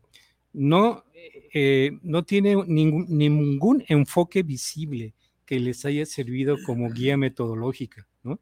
no, 0.53 1.05
eh, 1.53 1.99
no 2.03 2.23
tiene 2.25 2.57
ningún, 2.67 3.07
ningún 3.09 3.85
enfoque 3.89 4.43
visible 4.43 5.15
que 5.47 5.59
les 5.59 5.85
haya 5.85 6.07
servido 6.07 6.57
como 6.65 6.91
guía 6.91 7.17
metodológica, 7.17 8.07
¿no? 8.23 8.39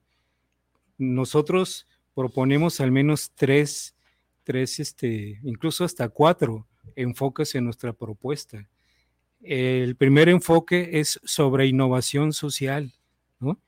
Nosotros 0.98 1.86
proponemos 2.14 2.80
al 2.80 2.90
menos 2.90 3.30
tres, 3.34 3.94
tres, 4.42 4.80
este, 4.80 5.38
incluso 5.44 5.84
hasta 5.84 6.08
cuatro 6.08 6.66
enfoques 6.96 7.54
en 7.54 7.64
nuestra 7.64 7.92
propuesta. 7.92 8.68
El 9.40 9.96
primer 9.96 10.28
enfoque 10.28 11.00
es 11.00 11.20
sobre 11.24 11.66
innovación 11.66 12.32
social, 12.32 12.92
¿no? 13.38 13.60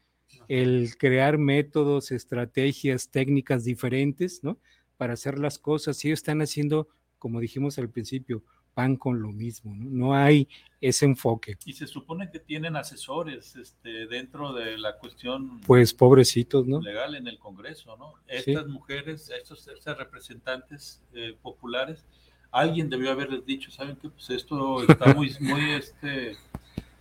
El 0.49 0.97
crear 0.99 1.39
métodos, 1.39 2.11
estrategias, 2.11 3.09
técnicas 3.09 3.65
diferentes, 3.65 4.43
¿no? 4.43 4.59
Para 4.97 5.15
hacer 5.15 5.39
las 5.39 5.59
cosas. 5.59 6.05
Y 6.05 6.09
ellos 6.09 6.19
están 6.19 6.43
haciendo, 6.43 6.89
como 7.19 7.41
dijimos 7.41 7.79
al 7.79 7.89
principio, 7.89 8.43
van 8.75 8.97
con 8.97 9.21
lo 9.21 9.29
mismo, 9.29 9.75
¿no? 9.75 9.91
No 9.91 10.15
hay 10.15 10.49
ese 10.81 11.05
enfoque. 11.05 11.57
Y 11.65 11.75
se 11.75 11.87
supone 11.87 12.31
que 12.31 12.41
tienen 12.41 12.77
asesores 12.77 13.55
este, 13.57 14.07
dentro 14.07 14.53
de 14.53 14.79
la 14.79 14.99
cuestión. 14.99 15.61
Pues 15.61 15.95
pobrecitos, 15.95 16.67
¿no? 16.67 16.81
Legal 16.81 17.15
en 17.15 17.29
el 17.29 17.39
Congreso, 17.39 17.97
¿no? 17.97 18.15
Estas 18.27 18.67
mujeres, 18.67 19.31
estos, 19.31 19.69
representantes 19.97 21.03
eh, 21.15 21.37
populares 21.41 22.05
alguien 22.51 22.89
debió 22.91 23.11
haberles 23.11 23.45
dicho, 23.47 23.71
¿saben 23.71 23.97
qué? 23.97 24.09
Pues 24.09 24.29
esto 24.31 24.83
está 24.85 25.15
muy, 25.15 25.35
muy, 25.41 25.71
este, 25.73 26.37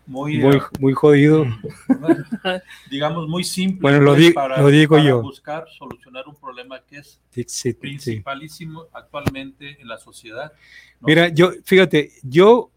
muy, 0.06 0.38
Muy, 0.40 0.60
muy 0.80 0.94
jodido. 0.94 1.46
digamos, 2.90 3.28
muy 3.28 3.44
simple 3.44 3.82
Bueno, 3.82 4.00
lo 4.02 4.12
pues, 4.14 4.28
di- 4.28 4.34
para, 4.34 4.62
lo 4.62 4.68
digo 4.70 4.96
para 4.96 5.08
yo. 5.08 5.22
buscar 5.22 5.66
solucionar 5.78 6.28
un 6.28 6.36
problema 6.36 6.82
que 6.84 6.98
es 6.98 7.20
sí. 7.48 7.74
principalísimo 7.74 8.88
actualmente 8.94 9.80
en 9.82 9.88
la 9.88 9.98
sociedad. 9.98 10.52
¿no? 11.00 11.08
Mira, 11.08 11.30
yo, 11.30 11.52
fíjate, 11.64 12.12
yo 12.24 12.72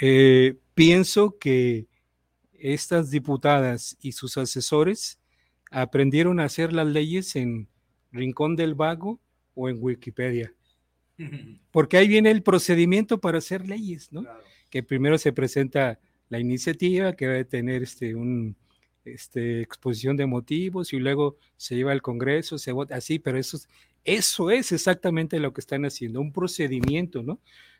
eh, 0.00 0.56
pienso 0.74 1.36
que 1.38 1.86
estas 2.58 3.10
diputadas 3.10 3.96
y 4.00 4.12
sus 4.12 4.36
asesores 4.38 5.18
aprendieron 5.70 6.40
a 6.40 6.44
hacer 6.44 6.72
las 6.72 6.86
leyes 6.86 7.36
en 7.36 7.68
Rincón 8.12 8.56
del 8.56 8.74
Vago 8.74 9.20
o 9.54 9.68
en 9.68 9.78
Wikipedia, 9.80 10.52
porque 11.70 11.96
ahí 11.96 12.08
viene 12.08 12.30
el 12.30 12.42
procedimiento 12.42 13.18
para 13.20 13.38
hacer 13.38 13.66
leyes, 13.66 14.12
¿no? 14.12 14.24
Que 14.70 14.82
primero 14.82 15.18
se 15.18 15.32
presenta 15.32 15.98
la 16.28 16.40
iniciativa 16.40 17.14
que 17.14 17.26
va 17.26 17.38
a 17.38 17.44
tener 17.44 17.82
este 17.82 18.14
un 18.14 18.56
este, 19.04 19.60
exposición 19.60 20.16
de 20.16 20.26
motivos 20.26 20.92
y 20.92 20.98
luego 20.98 21.36
se 21.56 21.76
lleva 21.76 21.92
al 21.92 22.02
Congreso, 22.02 22.58
se 22.58 22.72
vota 22.72 22.96
así, 22.96 23.18
pero 23.18 23.38
eso 23.38 23.56
es, 23.56 23.68
eso 24.04 24.50
es 24.50 24.72
exactamente 24.72 25.38
lo 25.38 25.52
que 25.52 25.60
están 25.60 25.84
haciendo, 25.84 26.20
un 26.20 26.32
procedimiento, 26.32 27.22
¿no? 27.22 27.38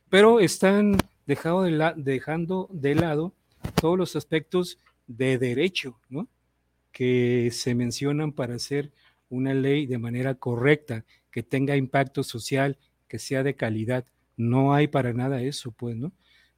Pero 0.08 0.38
están 0.38 0.98
dejado 1.26 1.64
de 1.64 1.72
la- 1.72 1.94
dejando 1.96 2.68
de 2.72 2.94
lado 2.94 3.34
todos 3.80 3.98
los 3.98 4.14
aspectos 4.14 4.78
de 5.08 5.36
derecho, 5.38 5.98
¿no? 6.08 6.28
Que 6.92 7.50
se 7.52 7.74
mencionan 7.74 8.32
para 8.32 8.54
hacer 8.54 8.92
una 9.28 9.52
ley 9.52 9.86
de 9.86 9.98
manera 9.98 10.36
correcta, 10.36 11.04
que 11.32 11.42
tenga 11.42 11.76
impacto 11.76 12.22
social, 12.22 12.78
que 13.08 13.18
sea 13.18 13.42
de 13.42 13.54
calidad. 13.56 14.04
No 14.36 14.74
hay 14.74 14.86
para 14.88 15.12
nada 15.12 15.40
eso, 15.42 15.72
pues, 15.72 15.96
¿no? 15.96 16.12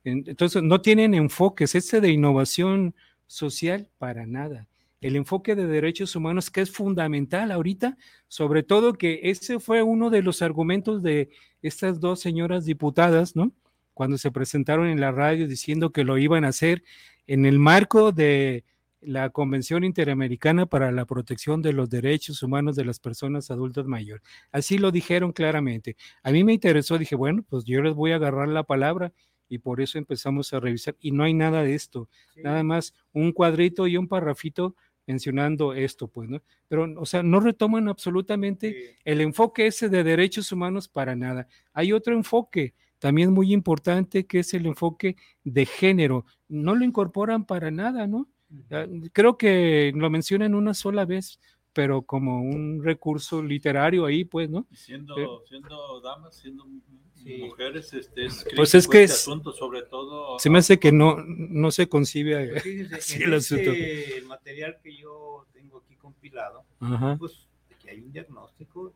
En- 0.04 0.24
Entonces, 0.26 0.62
no 0.62 0.80
tienen 0.80 1.14
enfoques, 1.14 1.74
este 1.74 2.00
de 2.00 2.10
innovación 2.10 2.94
social, 3.26 3.90
para 3.98 4.26
nada. 4.26 4.66
El 5.00 5.14
enfoque 5.16 5.54
de 5.54 5.66
derechos 5.66 6.16
humanos, 6.16 6.50
que 6.50 6.60
es 6.60 6.70
fundamental 6.72 7.52
ahorita, 7.52 7.96
sobre 8.26 8.62
todo 8.64 8.94
que 8.94 9.20
ese 9.24 9.60
fue 9.60 9.82
uno 9.82 10.10
de 10.10 10.22
los 10.22 10.42
argumentos 10.42 11.02
de 11.02 11.30
estas 11.62 12.00
dos 12.00 12.20
señoras 12.20 12.64
diputadas, 12.64 13.36
¿no? 13.36 13.52
Cuando 13.94 14.18
se 14.18 14.30
presentaron 14.32 14.88
en 14.88 15.00
la 15.00 15.12
radio 15.12 15.46
diciendo 15.46 15.92
que 15.92 16.04
lo 16.04 16.18
iban 16.18 16.44
a 16.44 16.48
hacer 16.48 16.82
en 17.26 17.46
el 17.46 17.58
marco 17.58 18.10
de 18.12 18.64
la 19.00 19.30
Convención 19.30 19.84
Interamericana 19.84 20.66
para 20.66 20.90
la 20.92 21.04
Protección 21.04 21.62
de 21.62 21.72
los 21.72 21.88
Derechos 21.88 22.42
Humanos 22.42 22.76
de 22.76 22.84
las 22.84 23.00
Personas 23.00 23.50
Adultas 23.50 23.86
Mayores. 23.86 24.22
Así 24.50 24.78
lo 24.78 24.90
dijeron 24.90 25.32
claramente. 25.32 25.96
A 26.22 26.30
mí 26.32 26.44
me 26.44 26.52
interesó, 26.52 26.98
dije, 26.98 27.16
bueno, 27.16 27.44
pues 27.48 27.64
yo 27.64 27.82
les 27.82 27.94
voy 27.94 28.12
a 28.12 28.16
agarrar 28.16 28.48
la 28.48 28.64
palabra 28.64 29.12
y 29.48 29.58
por 29.58 29.80
eso 29.80 29.98
empezamos 29.98 30.52
a 30.52 30.60
revisar. 30.60 30.96
Y 31.00 31.12
no 31.12 31.24
hay 31.24 31.34
nada 31.34 31.62
de 31.62 31.74
esto, 31.74 32.08
nada 32.36 32.62
más 32.62 32.94
un 33.12 33.32
cuadrito 33.32 33.86
y 33.86 33.96
un 33.96 34.08
parrafito 34.08 34.74
mencionando 35.06 35.72
esto, 35.72 36.08
pues, 36.08 36.28
¿no? 36.28 36.42
Pero, 36.68 36.86
o 37.00 37.06
sea, 37.06 37.22
no 37.22 37.40
retoman 37.40 37.88
absolutamente 37.88 38.98
el 39.04 39.22
enfoque 39.22 39.66
ese 39.66 39.88
de 39.88 40.04
derechos 40.04 40.52
humanos 40.52 40.86
para 40.88 41.16
nada. 41.16 41.48
Hay 41.72 41.92
otro 41.92 42.14
enfoque 42.14 42.74
también 42.98 43.32
muy 43.32 43.52
importante 43.54 44.26
que 44.26 44.40
es 44.40 44.52
el 44.52 44.66
enfoque 44.66 45.16
de 45.44 45.64
género. 45.64 46.26
No 46.48 46.74
lo 46.74 46.84
incorporan 46.84 47.46
para 47.46 47.70
nada, 47.70 48.06
¿no? 48.06 48.28
Ah, 48.70 48.86
Creo 49.12 49.36
que 49.36 49.92
lo 49.94 50.08
mencionan 50.10 50.54
una 50.54 50.74
sola 50.74 51.04
vez, 51.04 51.38
pero 51.72 52.02
como 52.02 52.42
un 52.42 52.82
recurso 52.82 53.42
literario 53.42 54.04
ahí, 54.06 54.24
pues, 54.24 54.48
¿no? 54.50 54.66
Siendo, 54.72 55.14
Sí. 55.16 55.48
siendo 55.50 56.00
damas, 56.00 56.36
siendo 56.36 56.66
Sí. 57.14 57.38
mujeres, 57.44 57.92
este, 57.92 58.26
es 58.26 58.34
Pues 58.34 58.44
crítico 58.44 58.62
es 58.62 58.88
que 58.88 59.02
este 59.02 59.02
es- 59.04 59.12
asunto, 59.12 59.52
sobre 59.52 59.82
todo. 59.82 60.38
Se 60.38 60.48
me 60.50 60.58
hace 60.58 60.78
que 60.78 60.92
no, 60.92 61.16
no 61.26 61.70
se 61.70 61.88
concibe. 61.88 62.48
Pues 62.48 62.62
fíjense, 62.64 63.00
Sí, 63.00 63.16
en 63.16 63.22
el 63.24 63.34
asunto. 63.34 63.70
este 63.72 64.22
material 64.22 64.78
que 64.82 64.96
yo 64.96 65.46
tengo 65.52 65.78
aquí 65.84 65.94
compilado, 65.96 66.64
Ajá, 66.80 67.16
pues 67.18 67.46
aquí 67.74 67.88
hay 67.90 68.00
un 68.00 68.12
diagnóstico 68.12 68.92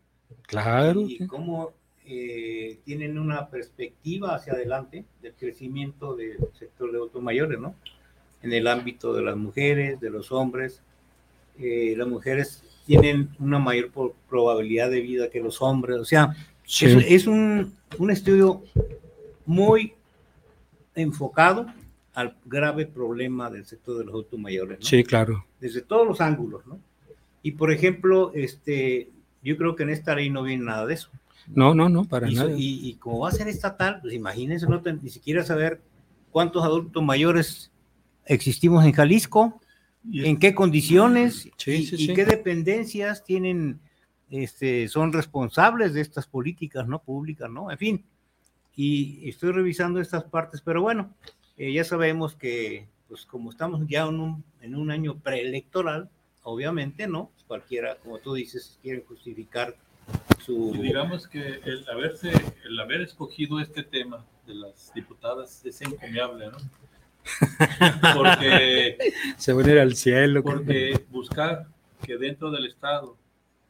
claro. 0.46 1.02
y 1.02 1.26
cómo 1.26 1.72
eh, 2.04 2.80
tienen 2.84 3.16
una 3.16 3.48
perspectiva 3.48 4.34
hacia 4.34 4.54
adelante 4.54 5.04
del 5.20 5.34
crecimiento 5.34 6.16
del 6.16 6.38
sector 6.52 6.90
de 6.90 6.96
adultos 6.98 7.22
mayores, 7.22 7.60
¿no? 7.60 7.76
En 8.42 8.52
el 8.52 8.66
ámbito 8.66 9.12
de 9.14 9.22
las 9.22 9.36
mujeres, 9.36 10.00
de 10.00 10.10
los 10.10 10.32
hombres. 10.32 10.80
Eh, 11.58 11.94
las 11.96 12.08
mujeres 12.08 12.62
tienen 12.86 13.28
una 13.38 13.58
mayor 13.58 13.90
probabilidad 14.28 14.90
de 14.90 15.00
vida 15.00 15.30
que 15.30 15.40
los 15.40 15.60
hombres, 15.62 15.98
o 15.98 16.04
sea, 16.04 16.34
Sí. 16.64 16.86
es, 16.86 17.04
es 17.08 17.26
un, 17.26 17.74
un 17.98 18.10
estudio 18.10 18.62
muy 19.46 19.94
enfocado 20.94 21.66
al 22.14 22.36
grave 22.44 22.86
problema 22.86 23.50
del 23.50 23.64
sector 23.64 23.98
de 23.98 24.04
los 24.04 24.12
adultos 24.12 24.38
mayores, 24.38 24.78
¿no? 24.80 24.86
Sí, 24.86 25.02
claro. 25.04 25.44
desde 25.60 25.80
todos 25.80 26.06
los 26.06 26.20
ángulos, 26.20 26.66
¿no? 26.66 26.78
Y 27.42 27.52
por 27.52 27.72
ejemplo, 27.72 28.30
este, 28.34 29.08
yo 29.42 29.56
creo 29.56 29.74
que 29.74 29.82
en 29.82 29.90
esta 29.90 30.14
ley 30.14 30.30
no 30.30 30.42
viene 30.42 30.64
nada 30.64 30.86
de 30.86 30.94
eso. 30.94 31.10
No, 31.48 31.74
no, 31.74 31.88
no, 31.88 32.04
para 32.04 32.30
Y, 32.30 32.34
nada. 32.34 32.52
y- 32.56 32.88
y 32.88 32.94
como 32.94 33.20
va 33.20 33.28
a 33.30 33.32
ser 33.32 33.48
estatal, 33.48 33.98
pues 34.00 34.14
imagínense, 34.14 34.66
no 34.68 34.80
ni 35.02 35.10
siquiera 35.10 35.42
saber 35.42 35.80
cuántos 36.30 36.62
adultos 36.64 37.02
mayores 37.02 37.71
existimos 38.26 38.84
en 38.84 38.92
Jalisco, 38.92 39.60
en 40.12 40.38
qué 40.38 40.54
condiciones 40.54 41.48
Sí, 41.56 41.70
y, 41.72 41.86
sí, 41.86 41.94
y 41.96 42.06
sí. 42.06 42.14
qué 42.14 42.24
dependencias 42.24 43.24
tienen, 43.24 43.80
este, 44.30 44.88
son 44.88 45.12
responsables 45.12 45.94
de 45.94 46.00
estas 46.00 46.26
políticas, 46.26 46.88
¿no? 46.88 47.02
Públicas, 47.02 47.50
¿no? 47.50 47.70
En 47.70 47.78
fin, 47.78 48.04
y 48.74 49.28
estoy 49.28 49.52
revisando 49.52 50.00
estas 50.00 50.24
partes, 50.24 50.60
pero 50.60 50.82
bueno, 50.82 51.14
eh, 51.56 51.72
ya 51.72 51.84
sabemos 51.84 52.34
que, 52.34 52.88
pues 53.08 53.26
como 53.26 53.50
estamos 53.50 53.86
ya 53.86 54.02
en 54.02 54.20
un, 54.20 54.44
en 54.60 54.74
un 54.74 54.90
año 54.90 55.18
preelectoral, 55.18 56.10
obviamente, 56.42 57.06
¿no? 57.06 57.30
Cualquiera, 57.46 57.96
como 57.96 58.18
tú 58.18 58.34
dices, 58.34 58.78
quiere 58.82 59.04
justificar 59.06 59.76
su... 60.44 60.72
Y 60.74 60.78
digamos 60.78 61.28
que 61.28 61.60
el 61.64 61.86
haberse, 61.88 62.32
el 62.64 62.80
haber 62.80 63.02
escogido 63.02 63.60
este 63.60 63.82
tema 63.82 64.24
de 64.46 64.54
las 64.54 64.92
diputadas 64.94 65.64
es 65.64 65.80
encomiable, 65.82 66.46
¿no? 66.46 66.58
Porque, 68.16 68.98
Se 69.36 69.52
van 69.52 69.66
a 69.66 69.72
ir 69.72 69.78
al 69.78 69.94
cielo. 69.96 70.42
porque 70.42 71.04
buscar 71.10 71.66
que 72.04 72.16
dentro 72.18 72.50
del 72.50 72.66
Estado 72.66 73.16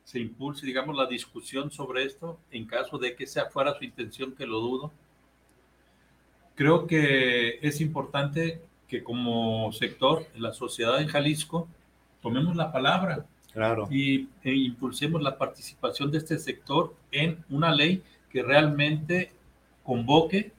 se 0.04 0.18
impulse, 0.18 0.66
digamos, 0.66 0.96
la 0.96 1.06
discusión 1.06 1.70
sobre 1.70 2.04
esto, 2.04 2.38
en 2.50 2.66
caso 2.66 2.98
de 2.98 3.14
que 3.14 3.26
sea 3.26 3.46
fuera 3.46 3.74
su 3.74 3.84
intención, 3.84 4.34
que 4.34 4.46
lo 4.46 4.60
dudo, 4.60 4.92
creo 6.54 6.86
que 6.86 7.58
es 7.62 7.80
importante 7.80 8.60
que 8.88 9.02
como 9.02 9.72
sector, 9.72 10.26
la 10.36 10.52
sociedad 10.52 11.00
en 11.00 11.08
Jalisco, 11.08 11.68
tomemos 12.20 12.56
la 12.56 12.72
palabra 12.72 13.26
Claro. 13.52 13.86
y 13.90 14.28
e 14.42 14.54
impulsemos 14.54 15.22
la 15.22 15.36
participación 15.36 16.10
de 16.10 16.18
este 16.18 16.38
sector 16.38 16.94
en 17.10 17.44
una 17.50 17.70
ley 17.74 18.02
que 18.30 18.42
realmente 18.42 19.30
convoque 19.82 20.52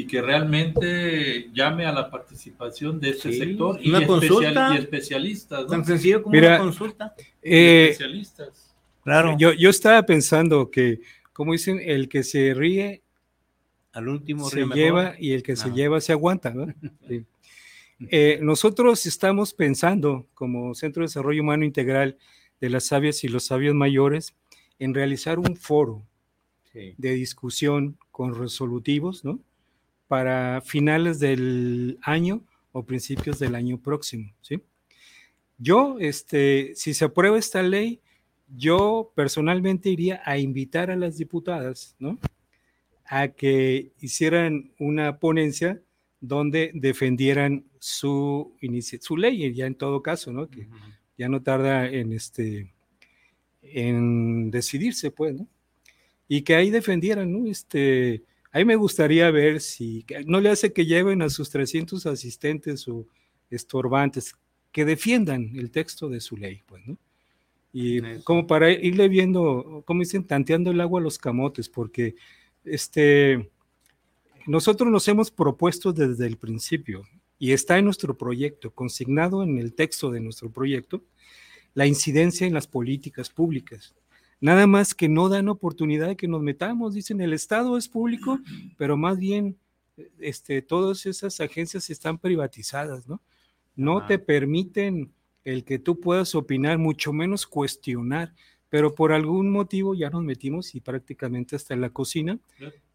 y 0.00 0.06
que 0.06 0.22
realmente 0.22 1.50
llame 1.52 1.84
a 1.86 1.92
la 1.92 2.10
participación 2.10 2.98
de 3.00 3.10
este 3.10 3.32
Sí, 3.32 3.38
sector 3.38 3.78
y, 3.82 3.88
una 3.90 3.98
especial- 4.00 4.06
consulta. 4.06 4.74
y 4.74 4.78
especialistas, 4.78 5.60
¿no? 5.62 5.66
Tan 5.66 5.84
sencillo 5.84 6.22
como 6.22 6.34
Mira, 6.34 6.48
una 6.54 6.58
consulta. 6.58 7.14
Eh, 7.42 7.88
especialistas. 7.90 8.74
Claro. 9.04 9.36
yo, 9.38 9.52
yo 9.52 9.70
estaba 9.70 10.02
pensando 10.04 10.70
que, 10.70 11.00
como 11.32 11.52
dicen, 11.52 11.80
el 11.84 12.08
que 12.08 12.22
se 12.22 12.54
ríe 12.54 13.02
Al 13.92 14.08
último 14.08 14.48
se 14.48 14.56
ríe 14.56 14.64
mejor. 14.66 14.76
lleva 14.76 15.14
y 15.18 15.32
el 15.32 15.42
que 15.42 15.56
se 15.56 15.70
lleva 15.70 16.00
se 16.00 16.12
aguanta, 16.12 16.50
¿no? 16.54 16.66
Sí. 17.08 17.24
Eh, 18.10 18.38
nosotros 18.40 19.04
estamos 19.04 19.52
pensando, 19.52 20.26
como 20.32 20.74
Centro 20.74 21.02
de 21.02 21.08
Desarrollo 21.08 21.42
Humano 21.42 21.64
Integral 21.66 22.16
de 22.60 22.70
las 22.70 22.84
Sabias 22.86 23.24
y 23.24 23.28
los 23.28 23.44
Sabios 23.44 23.74
Mayores, 23.74 24.34
en 24.78 24.94
realizar 24.94 25.38
un 25.38 25.56
foro 25.56 26.06
Sí. 26.72 26.94
de 26.96 27.14
discusión 27.14 27.98
con 28.10 28.34
resolutivos, 28.38 29.24
¿no? 29.24 29.40
Para 30.10 30.60
finales 30.60 31.20
del 31.20 32.00
año 32.02 32.42
o 32.72 32.84
principios 32.84 33.38
del 33.38 33.54
año 33.54 33.80
próximo, 33.80 34.34
¿sí? 34.40 34.60
Yo, 35.56 35.98
este, 36.00 36.72
si 36.74 36.94
se 36.94 37.04
aprueba 37.04 37.38
esta 37.38 37.62
ley, 37.62 38.00
yo 38.48 39.12
personalmente 39.14 39.88
iría 39.88 40.20
a 40.24 40.36
invitar 40.36 40.90
a 40.90 40.96
las 40.96 41.16
diputadas, 41.16 41.94
¿no? 42.00 42.18
A 43.04 43.28
que 43.28 43.92
hicieran 44.00 44.72
una 44.80 45.20
ponencia 45.20 45.80
donde 46.20 46.72
defendieran 46.74 47.66
su, 47.78 48.56
su 49.00 49.16
ley, 49.16 49.54
ya 49.54 49.66
en 49.66 49.76
todo 49.76 50.02
caso, 50.02 50.32
¿no? 50.32 50.50
Que 50.50 50.66
ya 51.16 51.28
no 51.28 51.40
tarda 51.40 51.86
en 51.88 52.12
este 52.12 52.72
en 53.62 54.50
decidirse, 54.50 55.12
pues, 55.12 55.36
¿no? 55.36 55.46
Y 56.26 56.42
que 56.42 56.56
ahí 56.56 56.70
defendieran, 56.70 57.30
¿no? 57.30 57.48
Este, 57.48 58.24
a 58.52 58.58
mí 58.58 58.64
me 58.64 58.76
gustaría 58.76 59.30
ver 59.30 59.60
si 59.60 60.04
no 60.26 60.40
le 60.40 60.50
hace 60.50 60.72
que 60.72 60.86
lleven 60.86 61.22
a 61.22 61.30
sus 61.30 61.50
300 61.50 62.06
asistentes 62.06 62.86
o 62.88 63.06
estorbantes, 63.50 64.34
que 64.72 64.84
defiendan 64.84 65.52
el 65.56 65.70
texto 65.70 66.08
de 66.08 66.20
su 66.20 66.36
ley, 66.36 66.62
pues, 66.66 66.86
¿no? 66.86 66.96
Y 67.72 68.00
como 68.24 68.46
para 68.46 68.70
irle 68.72 69.08
viendo, 69.08 69.84
como 69.86 70.00
dicen, 70.00 70.24
tanteando 70.24 70.72
el 70.72 70.80
agua 70.80 71.00
a 71.00 71.04
los 71.04 71.18
camotes, 71.18 71.68
porque 71.68 72.16
este, 72.64 73.48
nosotros 74.46 74.90
nos 74.90 75.06
hemos 75.06 75.30
propuesto 75.30 75.92
desde 75.92 76.26
el 76.26 76.36
principio 76.36 77.04
y 77.38 77.52
está 77.52 77.78
en 77.78 77.84
nuestro 77.84 78.18
proyecto, 78.18 78.72
consignado 78.72 79.44
en 79.44 79.58
el 79.58 79.74
texto 79.74 80.10
de 80.10 80.20
nuestro 80.20 80.50
proyecto, 80.50 81.04
la 81.74 81.86
incidencia 81.86 82.46
en 82.46 82.54
las 82.54 82.66
políticas 82.66 83.30
públicas. 83.30 83.94
Nada 84.40 84.66
más 84.66 84.94
que 84.94 85.08
no 85.08 85.28
dan 85.28 85.48
oportunidad 85.48 86.08
de 86.08 86.16
que 86.16 86.28
nos 86.28 86.42
metamos, 86.42 86.94
dicen, 86.94 87.20
el 87.20 87.32
Estado 87.32 87.76
es 87.76 87.88
público, 87.88 88.38
pero 88.78 88.96
más 88.96 89.18
bien 89.18 89.56
este, 90.18 90.62
todas 90.62 91.06
esas 91.06 91.40
agencias 91.40 91.90
están 91.90 92.18
privatizadas, 92.18 93.06
¿no? 93.08 93.20
No 93.76 94.06
te 94.06 94.18
permiten 94.18 95.12
el 95.44 95.64
que 95.64 95.78
tú 95.78 96.00
puedas 96.00 96.34
opinar, 96.34 96.78
mucho 96.78 97.12
menos 97.12 97.46
cuestionar, 97.46 98.34
pero 98.68 98.94
por 98.94 99.12
algún 99.12 99.50
motivo 99.50 99.94
ya 99.94 100.10
nos 100.10 100.22
metimos 100.22 100.74
y 100.74 100.80
prácticamente 100.80 101.56
hasta 101.56 101.74
en 101.74 101.80
la 101.80 101.90
cocina 101.90 102.38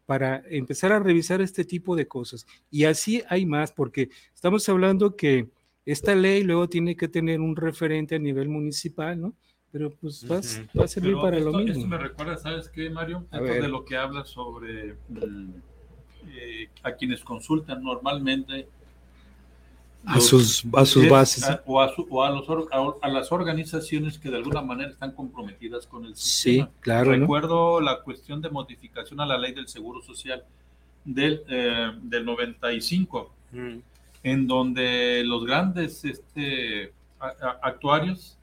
para 0.06 0.42
empezar 0.48 0.92
a 0.92 1.00
revisar 1.00 1.40
este 1.40 1.64
tipo 1.64 1.96
de 1.96 2.06
cosas. 2.06 2.46
Y 2.70 2.84
así 2.84 3.22
hay 3.28 3.44
más, 3.46 3.72
porque 3.72 4.10
estamos 4.34 4.68
hablando 4.68 5.16
que 5.16 5.48
esta 5.84 6.14
ley 6.14 6.42
luego 6.44 6.68
tiene 6.68 6.96
que 6.96 7.08
tener 7.08 7.40
un 7.40 7.56
referente 7.56 8.14
a 8.14 8.18
nivel 8.18 8.48
municipal, 8.48 9.20
¿no? 9.20 9.34
Pero 9.76 9.90
pues 9.90 10.24
va, 10.30 10.38
a 10.38 10.88
servir 10.88 11.16
para 11.16 11.38
lo 11.38 11.52
mismo. 11.52 11.74
Esto 11.74 11.86
me 11.86 11.98
recuerda, 11.98 12.38
¿sabes 12.38 12.70
qué, 12.70 12.88
Mario? 12.88 13.26
Esto 13.30 13.44
de 13.44 13.68
lo 13.68 13.84
que 13.84 13.94
habla 13.94 14.24
sobre 14.24 14.94
mm, 15.10 15.50
eh, 16.28 16.70
a 16.82 16.92
quienes 16.92 17.22
consultan 17.22 17.82
normalmente 17.82 18.70
a 20.06 20.18
sus, 20.18 20.64
a 20.72 20.86
sus 20.86 21.06
bases. 21.10 21.44
o, 21.66 21.82
a, 21.82 22.30
los, 22.30 22.46
a, 23.02 23.08
las 23.10 23.30
organizaciones 23.30 24.18
que 24.18 24.30
de 24.30 24.38
alguna 24.38 24.62
manera 24.62 24.88
están 24.88 25.12
comprometidas 25.12 25.86
con 25.86 26.06
el 26.06 26.16
sistema. 26.16 26.68
Sí, 26.68 26.72
claro. 26.80 27.10
Recuerdo 27.10 27.82
la 27.82 28.00
cuestión 28.00 28.40
de 28.40 28.48
modificación 28.48 29.20
a 29.20 29.26
la 29.26 29.36
ley 29.36 29.52
del 29.52 29.68
Seguro 29.68 30.00
Social 30.00 30.42
del, 31.04 31.42
eh, 31.50 31.92
del 32.00 32.24
95, 32.24 33.30
mm. 33.52 33.76
en 34.22 34.46
donde 34.46 35.22
los 35.22 35.44
grandes 35.44 36.02
este, 36.02 36.94
actuarios 37.60 38.35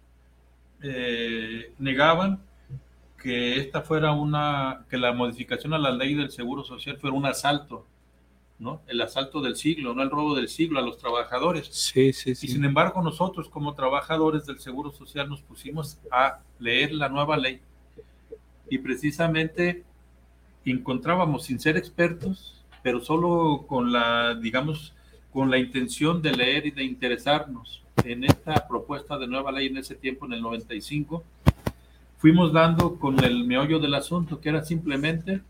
eh, 0.83 1.73
negaban 1.79 2.43
que 3.17 3.57
esta 3.57 3.81
fuera 3.81 4.11
una, 4.11 4.85
que 4.89 4.97
la 4.97 5.13
modificación 5.13 5.73
a 5.73 5.79
la 5.79 5.91
ley 5.91 6.13
del 6.13 6.29
Seguro 6.29 6.63
Social 6.63 6.97
fuera 6.97 7.15
un 7.15 7.25
asalto 7.25 7.87
el 8.87 9.01
asalto 9.01 9.41
del 9.41 9.55
siglo, 9.55 9.93
no 9.93 10.03
el 10.03 10.09
robo 10.09 10.35
del 10.35 10.47
siglo 10.47 10.79
a 10.79 10.81
los 10.81 10.97
trabajadores. 10.97 11.67
Sí, 11.67 12.13
sí, 12.13 12.35
sí. 12.35 12.47
Y 12.47 12.49
sin 12.49 12.63
embargo, 12.63 13.01
nosotros 13.01 13.49
como 13.49 13.73
trabajadores 13.73 14.45
del 14.45 14.59
Seguro 14.59 14.91
Social 14.91 15.29
nos 15.29 15.41
pusimos 15.41 15.97
a 16.11 16.39
leer 16.59 16.93
la 16.93 17.09
nueva 17.09 17.35
ley 17.37 17.61
y 18.69 18.77
precisamente 18.77 19.83
encontrábamos 20.65 21.45
sin 21.45 21.59
ser 21.59 21.77
expertos, 21.77 22.63
pero 22.81 23.01
solo 23.01 23.65
con 23.67 23.91
la, 23.91 24.35
digamos, 24.35 24.93
con 25.31 25.49
la 25.51 25.57
intención 25.57 26.21
de 26.21 26.31
leer 26.31 26.67
y 26.67 26.71
de 26.71 26.83
interesarnos 26.83 27.82
en 28.03 28.23
esta 28.23 28.67
propuesta 28.67 29.17
de 29.17 29.27
nueva 29.27 29.51
ley 29.51 29.67
en 29.67 29.77
ese 29.77 29.95
tiempo, 29.95 30.25
en 30.25 30.33
el 30.33 30.41
95, 30.41 31.23
fuimos 32.17 32.53
dando 32.53 32.97
con 32.97 33.23
el 33.23 33.45
meollo 33.45 33.79
del 33.79 33.93
asunto, 33.93 34.39
que 34.39 34.49
era 34.49 34.63
simplemente 34.63 35.41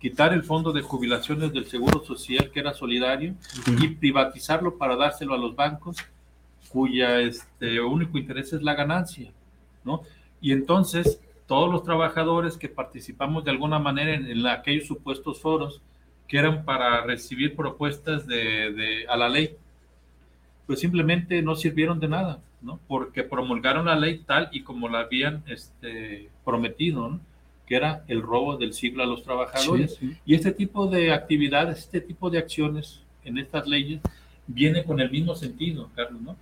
quitar 0.00 0.32
el 0.32 0.42
fondo 0.42 0.72
de 0.72 0.82
jubilaciones 0.82 1.52
del 1.52 1.66
Seguro 1.66 2.02
Social, 2.02 2.50
que 2.50 2.60
era 2.60 2.72
solidario, 2.72 3.34
y 3.78 3.88
privatizarlo 3.88 4.78
para 4.78 4.96
dárselo 4.96 5.34
a 5.34 5.38
los 5.38 5.54
bancos, 5.54 5.98
cuya 6.70 7.20
este, 7.20 7.80
único 7.80 8.16
interés 8.16 8.52
es 8.52 8.62
la 8.62 8.74
ganancia, 8.74 9.30
¿no? 9.84 10.02
Y 10.40 10.52
entonces, 10.52 11.20
todos 11.46 11.70
los 11.70 11.84
trabajadores 11.84 12.56
que 12.56 12.68
participamos 12.68 13.44
de 13.44 13.50
alguna 13.50 13.78
manera 13.78 14.14
en, 14.14 14.46
aquellos 14.46 14.86
supuestos 14.86 15.40
foros, 15.40 15.82
que 16.26 16.38
eran 16.38 16.64
para 16.64 17.02
recibir 17.02 17.54
propuestas 17.54 18.26
de, 18.26 19.04
a 19.08 19.16
la 19.16 19.28
ley, 19.28 19.56
pues 20.70 20.78
simplemente 20.78 21.42
no 21.42 21.56
sirvieron 21.56 21.98
de 21.98 22.06
nada, 22.06 22.38
¿no? 22.62 22.78
Porque 22.86 23.24
promulgaron 23.24 23.86
la 23.86 23.96
ley 23.96 24.22
tal 24.24 24.48
y 24.52 24.62
como 24.62 24.88
la 24.88 25.00
habían 25.00 25.42
este, 25.48 26.28
prometido, 26.44 27.08
¿no? 27.08 27.20
que 27.66 27.74
era 27.74 28.04
el 28.06 28.22
robo 28.22 28.56
del 28.56 28.72
siglo 28.72 29.02
a 29.02 29.06
los 29.06 29.24
trabajadores. 29.24 29.98
Y 30.24 30.32
este 30.36 30.52
tipo 30.52 30.86
de 30.86 31.12
actividades, 31.12 31.80
este 31.80 32.00
tipo 32.00 32.30
de 32.30 32.38
acciones 32.38 33.02
en 33.24 33.38
estas 33.38 33.66
leyes 33.66 34.00
viene 34.46 34.84
con 34.84 35.00
el 35.00 35.10
mismo 35.10 35.34
sentido, 35.34 35.90
Carlos, 35.96 36.22
¿no? 36.22 36.36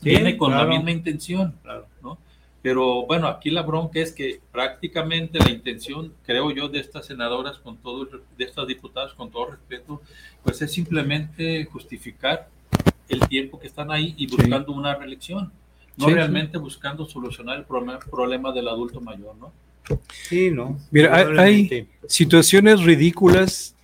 viene 0.00 0.38
con 0.38 0.52
la 0.52 0.64
misma 0.64 0.90
intención, 0.90 1.54
¿no? 2.02 2.16
Pero 2.62 3.04
bueno, 3.04 3.26
aquí 3.28 3.50
la 3.50 3.60
bronca 3.60 4.00
es 4.00 4.10
que 4.10 4.40
prácticamente 4.50 5.38
la 5.38 5.50
intención, 5.50 6.14
creo 6.24 6.50
yo, 6.50 6.70
de 6.70 6.80
estas 6.80 7.04
senadoras, 7.04 7.58
con 7.58 7.76
todo, 7.76 8.06
de 8.38 8.44
estas 8.44 8.66
diputadas, 8.66 9.12
con 9.12 9.30
todo 9.30 9.50
respeto, 9.50 10.00
pues 10.42 10.62
es 10.62 10.72
simplemente 10.72 11.66
justificar 11.66 12.48
el 13.10 13.20
tiempo 13.28 13.58
que 13.58 13.66
están 13.66 13.90
ahí 13.90 14.14
y 14.16 14.26
buscando 14.26 14.72
una 14.72 14.94
reelección, 14.94 15.52
no 15.96 16.08
realmente 16.08 16.56
buscando 16.58 17.04
solucionar 17.04 17.58
el 17.58 17.64
problema, 17.64 17.98
problema 17.98 18.52
del 18.52 18.68
adulto 18.68 19.00
mayor, 19.00 19.36
¿no? 19.36 19.52
Sí, 20.28 20.50
¿no? 20.50 20.78
Mira, 20.90 21.14
hay, 21.38 21.88
situaciones 22.06 22.82
ridículas 22.82 23.74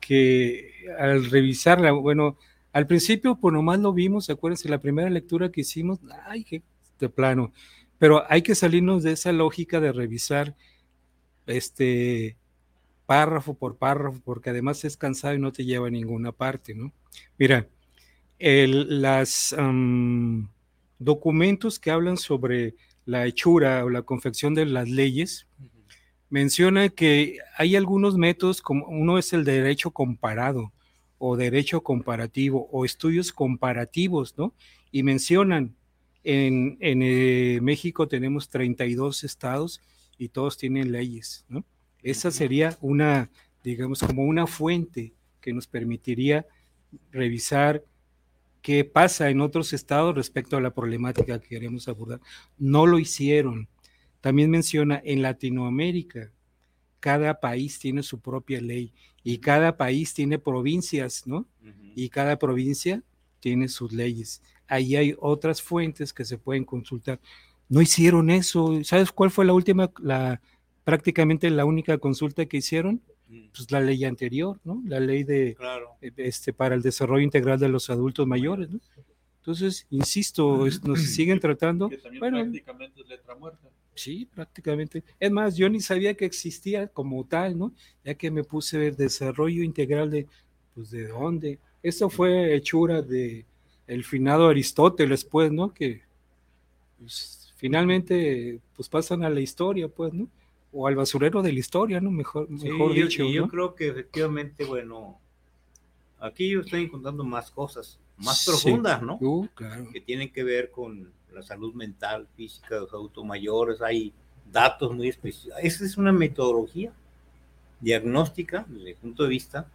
que 0.00 0.70
al 0.98 1.30
revisarla, 1.30 1.92
bueno, 1.92 2.36
al 2.72 2.86
principio 2.86 3.36
pues 3.36 3.52
nomás 3.52 3.78
lo 3.80 3.92
vimos, 3.92 4.28
acuérdense, 4.28 4.68
la 4.68 4.78
primera 4.78 5.08
lectura 5.08 5.50
que 5.50 5.62
hicimos, 5.62 6.00
ay, 6.26 6.44
qué 6.44 6.62
de 7.00 7.08
plano, 7.08 7.52
pero 7.98 8.24
hay 8.28 8.42
que 8.42 8.54
salirnos 8.54 9.02
de 9.02 9.12
esa 9.12 9.32
lógica 9.32 9.80
de 9.80 9.92
revisar 9.92 10.54
este 11.46 12.36
párrafo 13.06 13.54
por 13.54 13.76
párrafo, 13.76 14.20
porque 14.24 14.50
además 14.50 14.84
es 14.84 14.96
cansado 14.96 15.34
y 15.34 15.38
no 15.38 15.52
te 15.52 15.64
lleva 15.64 15.88
a 15.88 15.90
ninguna 15.90 16.32
parte, 16.32 16.74
¿no? 16.74 16.92
Mira, 17.38 17.66
el, 18.38 19.02
las 19.02 19.54
documentos 20.98 21.78
que 21.78 21.90
hablan 21.90 22.16
sobre 22.16 22.74
la 23.04 23.26
hechura 23.26 23.84
o 23.84 23.90
la 23.90 24.02
confección 24.02 24.54
de 24.54 24.66
las 24.66 24.88
leyes, 24.88 25.46
menciona 26.30 26.88
que 26.88 27.38
hay 27.56 27.76
algunos 27.76 28.16
métodos, 28.16 28.60
como 28.60 28.86
uno 28.86 29.18
es 29.18 29.32
el 29.32 29.44
derecho 29.44 29.90
comparado 29.90 30.72
o 31.18 31.36
derecho 31.36 31.82
comparativo 31.82 32.68
o 32.72 32.84
estudios 32.84 33.32
comparativos, 33.32 34.34
¿no? 34.36 34.52
Y 34.90 35.02
mencionan, 35.02 35.76
en, 36.24 36.76
en 36.80 37.02
eh, 37.02 37.60
México 37.62 38.08
tenemos 38.08 38.48
32 38.48 39.24
estados 39.24 39.80
y 40.18 40.28
todos 40.28 40.56
tienen 40.56 40.90
leyes, 40.90 41.44
¿no? 41.48 41.64
Esa 42.02 42.30
sería 42.30 42.76
una, 42.80 43.30
digamos, 43.62 44.00
como 44.00 44.24
una 44.24 44.46
fuente 44.46 45.14
que 45.40 45.52
nos 45.52 45.66
permitiría 45.66 46.46
revisar 47.12 47.82
qué 48.64 48.82
pasa 48.82 49.28
en 49.28 49.42
otros 49.42 49.74
estados 49.74 50.14
respecto 50.14 50.56
a 50.56 50.60
la 50.62 50.72
problemática 50.72 51.38
que 51.38 51.48
queremos 51.48 51.86
abordar. 51.86 52.20
No 52.56 52.86
lo 52.86 52.98
hicieron. 52.98 53.68
También 54.22 54.50
menciona 54.50 55.02
en 55.04 55.20
Latinoamérica, 55.20 56.32
cada 56.98 57.40
país 57.40 57.78
tiene 57.78 58.02
su 58.02 58.20
propia 58.20 58.62
ley 58.62 58.90
y 59.22 59.36
cada 59.36 59.76
país 59.76 60.14
tiene 60.14 60.38
provincias, 60.38 61.26
¿no? 61.26 61.46
Y 61.94 62.08
cada 62.08 62.38
provincia 62.38 63.02
tiene 63.38 63.68
sus 63.68 63.92
leyes. 63.92 64.40
Ahí 64.66 64.96
hay 64.96 65.14
otras 65.18 65.60
fuentes 65.60 66.14
que 66.14 66.24
se 66.24 66.38
pueden 66.38 66.64
consultar. 66.64 67.20
No 67.68 67.82
hicieron 67.82 68.30
eso. 68.30 68.82
¿Sabes 68.82 69.12
cuál 69.12 69.30
fue 69.30 69.44
la 69.44 69.52
última, 69.52 69.92
la 70.00 70.40
prácticamente 70.84 71.50
la 71.50 71.66
única 71.66 71.98
consulta 71.98 72.46
que 72.46 72.56
hicieron? 72.56 73.02
Pues, 73.28 73.70
la 73.70 73.80
ley 73.80 74.04
anterior, 74.04 74.58
¿no? 74.64 74.82
La 74.86 75.00
ley 75.00 75.24
de 75.24 75.56
eh, 76.00 76.12
este 76.16 76.52
para 76.52 76.74
el 76.74 76.82
desarrollo 76.82 77.22
integral 77.22 77.58
de 77.58 77.68
los 77.68 77.90
adultos 77.90 78.26
mayores, 78.26 78.70
¿no? 78.70 78.80
Entonces, 79.40 79.86
insisto, 79.90 80.66
nos 80.84 81.00
siguen 81.14 81.38
tratando. 81.40 81.90
bueno, 82.18 82.38
prácticamente 82.38 83.02
es 83.02 83.08
letra 83.08 83.34
muerta. 83.34 83.68
Sí, 83.94 84.26
prácticamente. 84.34 85.04
Es 85.20 85.30
más, 85.30 85.56
yo 85.56 85.68
ni 85.68 85.80
sabía 85.80 86.14
que 86.14 86.24
existía 86.24 86.88
como 86.88 87.24
tal, 87.24 87.56
¿no? 87.58 87.72
Ya 88.04 88.14
que 88.14 88.30
me 88.30 88.42
puse 88.42 88.76
a 88.76 88.80
ver 88.80 88.96
desarrollo 88.96 89.62
integral 89.62 90.10
de, 90.10 90.26
pues, 90.74 90.90
¿de 90.90 91.08
dónde? 91.08 91.58
Eso 91.82 92.08
fue 92.08 92.54
hechura 92.54 93.02
de 93.02 93.44
el 93.86 94.04
finado 94.04 94.48
Aristóteles, 94.48 95.24
pues, 95.24 95.52
¿no? 95.52 95.72
Que 95.72 96.02
pues, 96.98 97.52
finalmente, 97.56 98.60
pues 98.74 98.88
pasan 98.88 99.24
a 99.24 99.30
la 99.30 99.40
historia, 99.40 99.88
pues, 99.88 100.12
¿no? 100.12 100.28
O 100.74 100.88
al 100.88 100.96
basurero 100.96 101.40
de 101.40 101.52
la 101.52 101.58
historia, 101.60 102.00
¿no? 102.00 102.10
Mejor, 102.10 102.50
mejor 102.50 102.92
dicho. 102.92 103.22
Yo, 103.24 103.30
yo 103.30 103.48
creo 103.48 103.74
que 103.74 103.88
efectivamente, 103.88 104.64
bueno, 104.64 105.18
aquí 106.18 106.50
yo 106.50 106.60
estoy 106.60 106.82
encontrando 106.82 107.22
más 107.22 107.50
cosas, 107.50 107.98
más 108.16 108.44
profundas, 108.44 109.00
¿no? 109.00 109.16
Uh, 109.20 109.46
claro. 109.54 109.88
Que 109.92 110.00
tienen 110.00 110.32
que 110.32 110.42
ver 110.42 110.70
con 110.72 111.12
la 111.32 111.42
salud 111.42 111.72
mental, 111.74 112.26
física 112.36 112.74
de 112.74 112.80
los 112.82 112.92
adultos 112.92 113.24
mayores, 113.24 113.80
hay 113.80 114.12
datos 114.50 114.92
muy 114.94 115.08
específicos. 115.08 115.58
Esa 115.62 115.84
es 115.84 115.96
una 115.96 116.12
metodología 116.12 116.92
diagnóstica 117.80 118.64
desde 118.68 118.90
el 118.90 118.96
punto 118.96 119.22
de 119.24 119.28
vista 119.28 119.66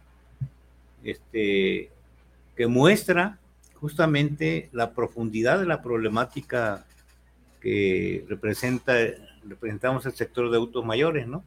este, 1.02 1.90
que 2.56 2.66
muestra 2.66 3.38
justamente 3.74 4.68
la 4.72 4.92
profundidad 4.92 5.58
de 5.58 5.66
la 5.66 5.82
problemática 5.82 6.84
que 7.60 8.24
representa 8.28 8.94
representamos 9.44 10.04
el 10.06 10.12
sector 10.12 10.50
de 10.50 10.56
adultos 10.56 10.84
mayores, 10.84 11.26
¿no? 11.26 11.44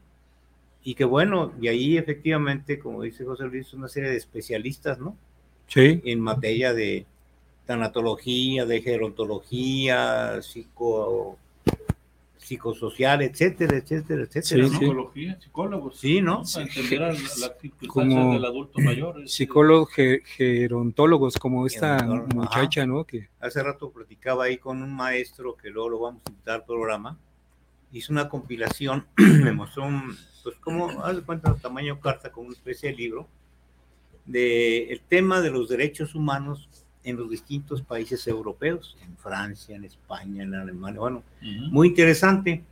y 0.84 0.94
que 0.94 1.04
bueno, 1.04 1.52
y 1.60 1.68
ahí 1.68 1.96
efectivamente, 1.96 2.78
como 2.78 3.02
dice 3.02 3.24
José 3.24 3.44
Luis, 3.44 3.72
una 3.72 3.88
serie 3.88 4.10
de 4.10 4.18
especialistas, 4.18 4.98
¿no? 4.98 5.16
Sí. 5.66 6.02
En 6.04 6.20
materia 6.20 6.74
de 6.74 7.06
tanatología, 7.64 8.66
de 8.66 8.82
gerontología, 8.82 10.42
psico, 10.42 11.38
psicosocial, 12.44 13.22
etcétera, 13.22 13.78
etcétera, 13.78 14.22
etcétera. 14.24 14.66
Sí, 14.66 14.72
¿no? 14.72 14.78
Psicología, 14.78 15.40
psicólogos. 15.40 15.98
Sí, 15.98 16.20
¿no? 16.20 16.42
Para 16.52 16.66
entender 16.66 17.02
a 17.02 17.14
circunstancias 17.14 17.88
Como 17.88 18.32
del 18.34 18.44
adulto 18.44 18.80
mayor. 18.80 19.18
este, 19.20 19.28
Psicólogos, 19.36 19.90
ge- 19.92 20.22
gerontólogos, 20.26 21.36
como 21.38 21.66
esta 21.66 21.98
Gerontólogo, 22.00 22.42
ajá. 22.42 22.58
muchacha, 22.60 22.86
¿no? 22.86 23.04
Que, 23.04 23.28
Hace 23.40 23.62
rato 23.62 23.90
platicaba 23.90 24.44
ahí 24.44 24.58
con 24.58 24.82
un 24.82 24.94
maestro 24.94 25.56
que 25.56 25.70
luego 25.70 25.88
lo 25.88 26.00
vamos 26.00 26.22
a 26.26 26.30
invitar 26.30 26.56
al 26.56 26.64
programa. 26.64 27.18
Hizo 27.92 28.12
una 28.12 28.28
compilación, 28.28 29.06
me 29.16 29.52
mostró 29.52 29.86
un, 29.86 30.14
pues 30.42 30.56
como, 30.58 31.02
haz 31.04 31.16
de 31.16 31.22
cuenta, 31.22 31.54
tamaño 31.56 31.98
carta, 32.00 32.30
como 32.30 32.48
una 32.48 32.56
especie 32.56 32.90
de 32.90 32.96
libro, 32.96 33.26
de 34.26 34.92
el 34.92 35.00
tema 35.00 35.40
de 35.40 35.50
los 35.50 35.68
derechos 35.68 36.14
humanos 36.14 36.68
en 37.04 37.16
los 37.16 37.30
distintos 37.30 37.82
países 37.82 38.26
europeos, 38.26 38.96
en 39.02 39.16
Francia, 39.16 39.76
en 39.76 39.84
España, 39.84 40.42
en 40.42 40.54
Alemania, 40.54 41.00
bueno, 41.00 41.22
muy 41.70 41.88
interesante. 41.88 42.64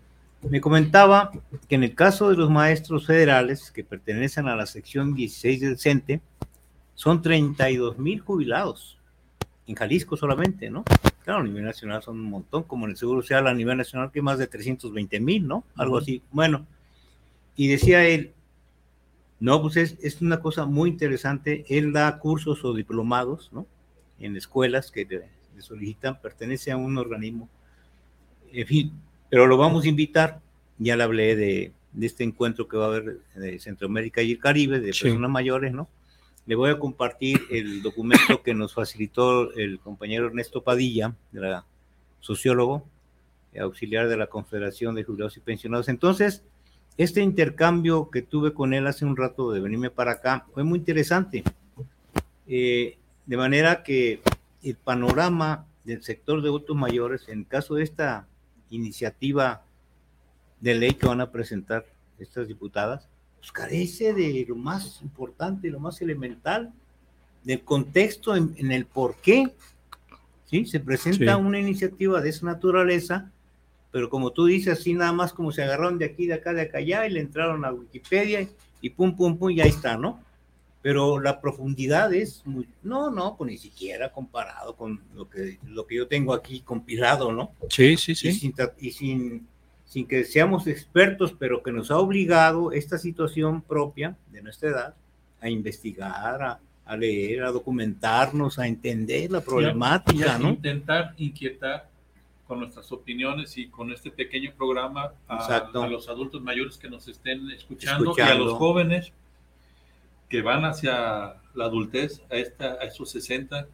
Me 0.49 0.61
comentaba 0.61 1.31
que 1.69 1.77
en 1.77 1.85
el 1.85 1.95
caso 1.95 2.31
de 2.31 2.37
los 2.37 2.51
maestros 2.51 3.07
federales 3.07 3.71
que 3.71 3.85
pertenecen 3.85 4.49
a 4.49 4.57
la 4.57 4.67
sección 4.67 5.15
16 5.15 5.61
del 5.61 5.79
CENTE, 5.79 6.21
son 6.95 7.23
32 7.23 7.99
mil 7.99 8.21
jubilados 8.21 8.99
en 9.67 9.75
Jalisco 9.77 10.17
solamente, 10.17 10.71
¿no? 10.71 10.85
Claro, 11.25 11.41
a 11.41 11.45
nivel 11.45 11.65
nacional 11.65 12.03
son 12.03 12.19
un 12.19 12.31
montón, 12.31 12.65
como 12.65 12.87
en 12.87 12.93
el 12.93 12.97
Seguro 12.97 13.23
Social 13.23 13.47
a 13.47 13.55
nivel 13.55 13.77
nacional 13.77 14.11
que 14.11 14.23
más 14.23 14.39
de 14.39 14.49
320 14.49 15.21
mil, 15.21 15.47
¿no? 15.47 15.65
Algo 15.77 15.99
así. 15.99 16.23
Bueno, 16.33 16.67
y 17.55 17.69
decía 17.69 18.05
él, 18.07 18.33
no, 19.39 19.63
pues 19.63 19.77
es, 19.77 19.99
es 20.03 20.21
una 20.21 20.41
cosa 20.41 20.67
muy 20.67 20.91
interesante. 20.91 21.65
Él 21.69 21.93
da 21.93 22.19
cursos 22.19 22.65
o 22.65 22.75
diplomados, 22.75 23.51
¿no? 23.53 23.67
En 24.19 24.37
escuelas 24.37 24.91
que 24.91 25.05
le, 25.05 25.29
le 25.57 25.63
solicitan, 25.63 26.21
pertenece 26.21 26.71
a 26.73 26.77
un 26.77 26.97
organismo. 26.99 27.49
En 28.53 28.67
fin, 28.67 28.93
pero 29.31 29.47
lo 29.47 29.57
vamos 29.57 29.85
a 29.85 29.89
invitar. 29.89 30.41
Ya 30.79 30.97
le 30.97 31.03
hablé 31.05 31.37
de, 31.37 31.73
de 31.93 32.07
este 32.07 32.25
encuentro 32.25 32.69
que 32.69 32.77
va 32.77 32.85
a 32.85 32.89
haber 32.89 33.19
de 33.35 33.59
Centroamérica 33.59 34.23
y 34.23 34.33
el 34.33 34.39
Caribe, 34.39 34.81
de 34.81 34.93
Sí. 34.93 35.05
personas 35.05 35.31
mayores, 35.31 35.73
¿no? 35.73 35.89
Le 36.47 36.55
voy 36.57 36.71
a 36.71 36.79
compartir 36.79 37.41
el 37.51 37.83
documento 37.83 38.43
que 38.43 38.53
nos 38.55 38.75
facilitó 38.75 39.53
el 39.55 39.79
compañero 39.79 40.27
Ernesto 40.27 40.63
Padilla, 40.63 41.15
de 41.31 41.41
la 41.41 41.65
sociólogo, 42.21 42.85
auxiliar 43.61 44.09
de 44.09 44.17
la 44.17 44.27
Confederación 44.29 44.95
de 44.95 45.05
Jubilados 45.05 45.37
y 45.37 45.41
Pensionados. 45.41 45.89
Entonces, 45.89 46.43
este 46.97 47.21
intercambio 47.23 48.11
que 48.11 48.23
tuve 48.23 48.53
con 48.53 48.75
él 48.75 48.87
hace 48.87 49.05
un 49.05 49.17
rato 49.17 49.51
de 49.53 49.61
venirme 49.61 49.91
para 49.91 50.13
acá 50.13 50.47
fue 50.53 50.65
muy 50.65 50.79
interesante. 50.79 51.43
Eh, 52.47 52.97
de 53.27 53.37
manera 53.37 53.83
que 53.83 54.21
el 54.63 54.77
panorama 54.77 55.67
del 55.85 56.03
sector 56.03 56.43
de 56.43 56.49
adultos 56.49 56.77
mayores, 56.77 57.29
en 57.29 57.45
caso 57.45 57.75
de 57.75 57.85
esta 57.85 58.27
iniciativa 58.71 59.63
de 60.61 60.75
ley 60.75 60.93
que 60.95 61.07
van 61.07 61.21
a 61.21 61.31
presentar 61.31 61.85
estas 62.19 62.47
diputadas, 62.49 63.09
pues 63.39 63.51
carece 63.51 64.15
de 64.15 64.45
lo 64.49 64.55
más 64.55 65.01
importante, 65.03 65.69
lo 65.71 65.81
más 65.81 66.01
elemental, 66.01 66.73
del 67.43 67.63
contexto 67.63 68.37
en, 68.37 68.55
en 68.57 68.71
el 68.71 68.87
por 68.87 69.17
qué 69.17 69.53
¿sí? 70.47 70.65
se 70.65 70.79
presenta 70.79 71.35
Sí. 71.35 71.41
una 71.43 71.59
iniciativa 71.59 72.21
de 72.21 72.29
esa 72.29 72.47
naturaleza, 72.47 73.33
pero 73.91 74.09
como 74.09 74.31
tú 74.31 74.47
dices, 74.47 74.79
así 74.79 74.95
nada 74.95 75.13
más 75.13 75.33
como 75.33 75.51
se 75.51 75.63
agarraron 75.65 75.99
de 75.99 76.05
aquí, 76.05 76.27
de 76.27 76.35
acá, 76.35 76.53
de 76.53 76.63
acá, 76.63 76.79
allá, 76.79 77.07
y 77.07 77.11
le 77.11 77.21
entraron 77.21 77.65
a 77.65 77.73
Wikipedia 77.73 78.49
y 78.81 78.91
pum, 78.91 79.17
pum, 79.17 79.37
pum, 79.37 79.51
y 79.51 79.61
ahí 79.61 79.71
está, 79.71 79.97
¿no? 79.97 80.21
Pero 80.83 81.21
la 81.21 81.41
profundidad 81.41 82.13
es 82.13 82.45
muy, 82.45 82.67
no, 82.83 83.09
no, 83.11 83.37
pues 83.37 83.51
ni 83.53 83.57
siquiera 83.59 84.11
comparado 84.11 84.75
con 84.75 85.01
lo 85.15 85.31
que, 85.31 85.59
lo 85.67 85.87
que 85.87 85.95
yo 85.95 86.09
tengo 86.09 86.35
aquí 86.35 86.61
compilado, 86.61 87.31
¿no? 87.33 87.53
sí, 87.71 87.97
sí, 87.97 88.13
y, 88.13 88.15
sí. 88.17 88.33
sin, 88.33 88.53
tra- 88.53 88.75
y 88.81 88.91
sin, 88.91 89.47
sin 89.85 90.07
que 90.09 90.25
seamos 90.25 90.67
expertos, 90.67 91.35
pero 91.39 91.63
que 91.63 91.71
nos 91.71 91.91
ha 91.93 91.99
obligado 91.99 92.73
esta 92.73 92.99
situación 92.99 93.63
propia 93.63 94.17
de 94.33 94.43
nuestra 94.43 94.71
edad 94.71 94.95
a 95.41 95.49
investigar, 95.49 96.43
a, 96.43 96.61
a 96.85 96.97
leer, 96.97 97.45
a 97.45 97.53
documentarnos, 97.53 98.59
a 98.59 98.67
entender 98.67 99.31
la 99.31 99.39
Y 99.39 99.43
problemática, 99.43 100.37
¿no? 100.39 100.49
Intentar 100.51 101.15
inquietar 101.17 101.89
con 102.49 102.59
nuestras 102.59 102.91
opiniones 102.91 103.57
y 103.57 103.69
con 103.69 103.93
este 103.93 104.11
pequeño 104.11 104.53
programa 104.57 105.13
a, 105.29 105.57
a 105.59 105.87
los 105.87 106.09
adultos 106.09 106.43
mayores 106.43 106.77
que 106.77 106.91
nos 106.91 107.07
estén 107.07 107.49
escuchando, 107.53 108.05
y 108.05 108.09
a 108.09 108.11
Escuchando. 108.11 108.45
los 108.47 108.55
jóvenes 108.55 109.13
que 110.33 110.41
van 110.41 110.65
hacia 110.65 111.35
la 111.53 111.67
adultez, 111.67 112.23
a, 112.31 112.37
esta, 112.37 112.79
a 112.81 112.85
esos 112.85 113.11
60, 113.11 113.67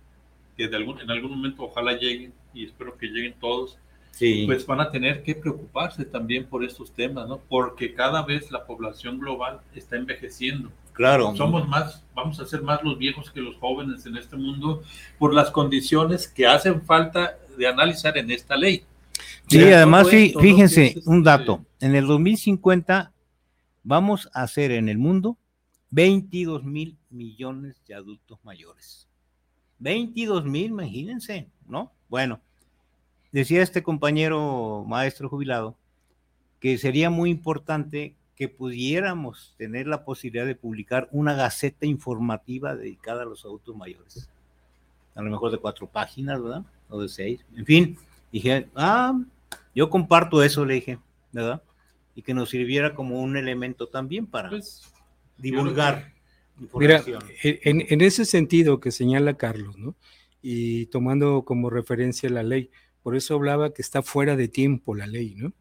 que 0.57 0.67
de 0.67 0.77
algún, 0.77 1.01
en 1.01 1.09
algún 1.09 1.31
momento 1.31 1.63
ojalá 1.63 1.93
lleguen, 1.93 2.33
y 2.53 2.65
espero 2.65 2.99
que 2.99 3.07
lleguen 3.07 3.35
todos, 3.41 3.79
Sí, 4.11 4.43
pues 4.47 4.67
van 4.67 4.81
a 4.81 4.91
tener 4.91 5.23
que 5.23 5.37
preocuparse 5.37 6.05
también 6.05 6.47
por 6.47 6.65
estos 6.65 6.91
temas, 6.91 7.29
¿no? 7.29 7.39
Porque 7.49 7.95
cada 7.95 8.23
vez 8.23 8.51
la 8.51 8.67
población 8.67 9.21
global 9.21 9.61
está 9.77 9.95
envejeciendo. 9.95 10.73
claro. 10.93 11.37
Somos 11.37 11.69
más, 11.69 12.03
vamos 12.13 12.41
a 12.41 12.47
ser 12.47 12.63
más 12.63 12.83
los 12.83 12.99
viejos 12.99 13.31
que 13.31 13.41
los 13.41 13.55
jóvenes 13.59 14.05
en 14.07 14.17
este 14.17 14.35
mundo 14.35 14.83
por 15.21 15.33
las 15.33 15.53
condiciones 15.53 16.27
que 16.27 16.49
hacen 16.49 16.83
falta 16.83 17.39
de 17.57 17.69
analizar 17.69 18.19
en 18.19 18.33
esta 18.33 18.57
ley. 18.57 18.83
Sí, 19.47 19.63
además, 19.63 20.09
que 20.09 20.35
fíjense, 20.41 20.87
es, 20.87 20.97
este, 20.97 21.09
un 21.09 21.23
dato. 21.23 21.65
En 21.79 21.95
el 21.95 22.09
2050 22.09 23.13
vamos 23.85 24.29
a 24.35 24.45
ser 24.49 24.73
en 24.73 24.89
el 24.89 24.99
mundo 24.99 25.39
22 25.91 26.65
mil 26.65 26.97
millones 27.11 27.83
de 27.87 27.95
adultos 27.95 28.39
mayores. 28.45 29.09
22 29.79 30.45
mil, 30.45 30.67
imagínense, 30.67 31.49
¿no? 31.67 31.93
Bueno, 32.09 32.41
decía 33.33 33.63
este 33.63 33.83
compañero 33.83 34.85
maestro 34.87 35.29
jubilado 35.29 35.77
que 36.61 36.79
sería 36.79 37.11
muy 37.11 37.31
importante 37.31 38.15
que 38.35 38.49
pudiéramos 38.49 39.55
tener 39.59 39.87
la 39.87 40.05
posibilidad 40.05 40.47
de 40.47 40.55
publicar 40.55 41.09
una 41.11 41.35
gaceta 41.35 41.87
informativa 41.87 42.77
dedicada 42.77 43.23
a 43.23 43.27
los 43.27 43.45
adultos 43.45 43.77
mayores. 43.77 44.29
A 45.15 45.23
lo 45.23 45.31
mejor 45.31 45.51
de 45.51 45.59
cuatro 45.59 45.89
páginas, 45.89 46.41
¿verdad? 46.41 46.63
O 46.89 47.01
de 47.01 47.09
seis. 47.09 47.45
En 47.57 47.67
fin, 47.67 47.99
dije, 48.31 48.69
ah, 48.77 49.21
yo 49.75 49.91
comparto 49.91 50.43
eso, 50.43 50.65
le 50.65 50.75
dije, 50.75 50.99
¿verdad? 51.33 51.63
Y 52.15 52.23
que 52.23 52.35
nos 52.35 52.51
sirviera 52.51 52.95
como 52.95 53.21
un 53.21 53.37
elemento 53.37 53.89
también 53.89 54.27
para 54.27 54.51
Pues, 54.51 54.93
divulgar 55.39 56.13
Mira, 56.75 56.99
información. 56.99 57.23
en, 57.43 57.87
en 57.89 58.01
ese 58.01 58.25
sentido 58.25 58.81
que 58.81 58.91
señala 58.91 59.37
Carlos, 59.37 59.79
¿no? 59.79 59.95
Y 60.43 60.87
tomando 60.87 61.45
como 61.45 61.71
referencia 61.71 62.29
la 62.29 62.43
ley, 62.43 62.71
por 63.03 63.17
eso 63.17 63.35
hablaba 63.35 63.73
que 63.73 63.83
está 63.83 64.03
fuera 64.03 64.37
de 64.37 64.49
tiempo 64.49 64.95
la 64.95 65.07
ley, 65.07 65.35
¿no? 65.37 65.53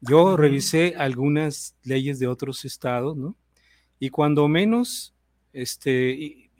Yo 0.00 0.36
revisé 0.36 0.94
algunas 0.96 1.76
leyes 1.82 2.18
de 2.18 2.28
otros 2.28 2.64
estados, 2.64 3.16
¿no? 3.16 3.36
Y 3.98 4.10
cuando 4.10 4.46
menos, 4.46 5.14
este, 5.52 6.50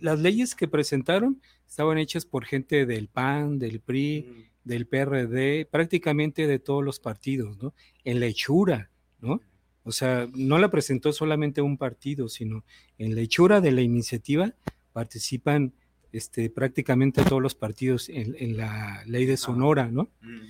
las 0.00 0.18
leyes 0.18 0.54
que 0.54 0.68
presentaron 0.68 1.40
estaban 1.66 1.96
hechas 1.96 2.26
por 2.26 2.44
gente 2.44 2.84
del 2.84 3.08
PAN, 3.08 3.58
del 3.58 3.80
PRI, 3.80 4.50
del 4.62 4.86
PRD, 4.86 5.66
prácticamente 5.70 6.46
de 6.46 6.58
todos 6.58 6.84
los 6.84 7.00
partidos, 7.00 7.56
¿no? 7.62 7.74
En 8.04 8.20
la 8.20 8.26
hechura, 8.26 8.90
¿no? 9.20 9.40
O 9.84 9.92
sea, 9.92 10.28
no 10.34 10.58
la 10.58 10.70
presentó 10.70 11.12
solamente 11.12 11.60
un 11.60 11.76
partido, 11.76 12.28
sino 12.28 12.64
en 12.98 13.14
la 13.14 13.20
hechura 13.20 13.60
de 13.60 13.70
la 13.70 13.82
iniciativa 13.82 14.54
participan 14.92 15.74
este, 16.12 16.48
prácticamente 16.48 17.22
todos 17.22 17.42
los 17.42 17.54
partidos 17.54 18.08
en, 18.08 18.34
en 18.38 18.56
la 18.56 19.02
ley 19.06 19.26
de 19.26 19.36
Sonora, 19.36 19.88
¿no? 19.90 20.10
Mm. 20.22 20.40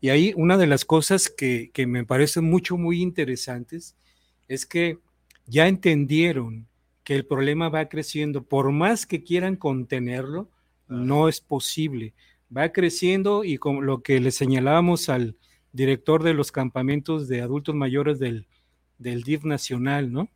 Y 0.00 0.08
ahí 0.10 0.34
una 0.36 0.58
de 0.58 0.66
las 0.66 0.84
cosas 0.84 1.30
que, 1.30 1.70
que 1.72 1.86
me 1.86 2.04
parecen 2.04 2.44
mucho, 2.44 2.76
muy 2.76 3.00
interesantes 3.00 3.96
es 4.48 4.66
que 4.66 4.98
ya 5.46 5.68
entendieron 5.68 6.66
que 7.04 7.14
el 7.14 7.24
problema 7.24 7.68
va 7.68 7.88
creciendo, 7.88 8.42
por 8.42 8.72
más 8.72 9.06
que 9.06 9.22
quieran 9.22 9.56
contenerlo, 9.56 10.50
no 10.88 11.28
es 11.28 11.40
posible. 11.40 12.14
Va 12.54 12.72
creciendo 12.72 13.44
y 13.44 13.58
con 13.58 13.86
lo 13.86 14.02
que 14.02 14.20
le 14.20 14.32
señalábamos 14.32 15.08
al 15.08 15.36
director 15.72 16.22
de 16.22 16.34
los 16.34 16.52
campamentos 16.52 17.28
de 17.28 17.40
adultos 17.40 17.74
mayores 17.74 18.18
del, 18.18 18.46
del 19.02 19.22
DIF 19.22 19.44
nacional, 19.44 20.12
¿no? 20.12 20.28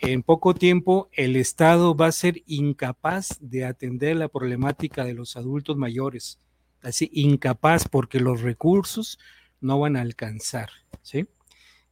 En 0.00 0.22
poco 0.22 0.54
tiempo 0.54 1.08
el 1.12 1.36
Estado 1.36 1.94
va 1.94 2.06
a 2.06 2.12
ser 2.12 2.42
incapaz 2.46 3.36
de 3.40 3.64
atender 3.64 4.16
la 4.16 4.28
problemática 4.28 5.04
de 5.04 5.14
los 5.14 5.36
adultos 5.36 5.76
mayores, 5.76 6.38
así 6.82 7.10
incapaz 7.12 7.88
porque 7.88 8.20
los 8.20 8.40
recursos 8.40 9.18
no 9.60 9.80
van 9.80 9.96
a 9.96 10.02
alcanzar, 10.02 10.70
¿sí? 11.02 11.26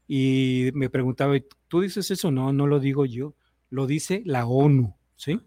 Y 0.06 0.70
me 0.74 0.88
preguntaba, 0.88 1.34
¿tú 1.68 1.80
dices 1.80 2.10
eso? 2.10 2.30
No, 2.30 2.52
no 2.52 2.68
lo 2.68 2.78
digo 2.78 3.04
yo, 3.06 3.34
lo 3.70 3.86
dice 3.86 4.22
la 4.24 4.46
ONU, 4.46 4.94
¿sí? 5.16 5.40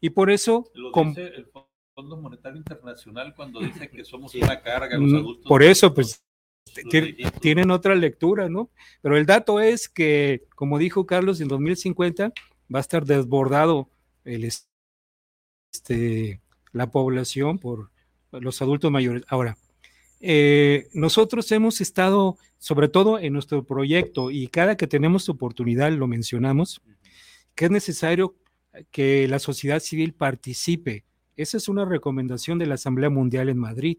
Y 0.00 0.10
por 0.10 0.30
eso, 0.30 0.70
lo 0.74 0.90
dice 0.90 1.26
el 1.26 1.46
Fondo 1.94 2.16
Monetario 2.16 2.56
Internacional 2.56 3.34
cuando 3.34 3.60
dice 3.84 3.90
que 3.90 4.04
somos 4.04 4.34
una 4.34 4.62
carga 4.62 4.96
los 4.96 5.12
Mm, 5.12 5.16
adultos. 5.16 5.44
Por 5.46 5.62
eso, 5.62 5.92
pues 5.92 6.24
tienen 7.40 7.70
otra 7.70 7.94
lectura, 7.94 8.48
¿no? 8.48 8.70
Pero 9.02 9.16
el 9.16 9.26
dato 9.26 9.60
es 9.60 9.88
que, 9.88 10.44
como 10.54 10.78
dijo 10.78 11.06
Carlos, 11.06 11.40
en 11.40 11.48
2050 11.48 12.32
va 12.74 12.78
a 12.78 12.80
estar 12.80 13.04
desbordado 13.04 13.88
el, 14.24 14.44
este, 15.72 16.40
la 16.72 16.90
población 16.90 17.58
por 17.58 17.90
los 18.32 18.60
adultos 18.62 18.90
mayores. 18.90 19.24
Ahora, 19.28 19.56
eh, 20.20 20.88
nosotros 20.92 21.50
hemos 21.52 21.80
estado, 21.80 22.38
sobre 22.58 22.88
todo 22.88 23.18
en 23.18 23.32
nuestro 23.32 23.64
proyecto, 23.64 24.30
y 24.30 24.48
cada 24.48 24.76
que 24.76 24.86
tenemos 24.86 25.28
oportunidad 25.28 25.92
lo 25.92 26.06
mencionamos, 26.06 26.82
que 27.54 27.66
es 27.66 27.70
necesario 27.70 28.34
que 28.90 29.26
la 29.28 29.38
sociedad 29.38 29.80
civil 29.80 30.12
participe. 30.12 31.04
Esa 31.36 31.56
es 31.56 31.68
una 31.68 31.84
recomendación 31.84 32.58
de 32.58 32.66
la 32.66 32.74
Asamblea 32.74 33.10
Mundial 33.10 33.48
en 33.48 33.58
Madrid, 33.58 33.98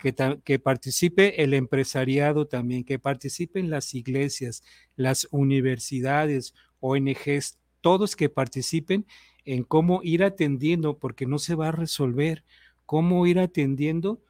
que, 0.00 0.14
que, 0.44 0.58
participe 0.58 1.42
el 1.42 1.54
empresariado 1.54 2.46
también, 2.46 2.84
que 2.84 2.98
participen 2.98 3.70
las 3.70 3.94
iglesias, 3.94 4.62
las 4.96 5.28
universidades, 5.30 6.54
ONGs, 6.80 7.58
todos 7.80 8.16
que 8.16 8.28
participen 8.28 9.06
en 9.44 9.64
cómo 9.64 10.00
ir 10.02 10.24
atendiendo, 10.24 10.98
porque 10.98 11.26
no 11.26 11.38
se 11.38 11.54
va 11.54 11.68
a 11.68 11.72
resolver, 11.72 12.44
cómo 12.86 13.26
ir 13.26 13.38
atendiendo 13.38 14.20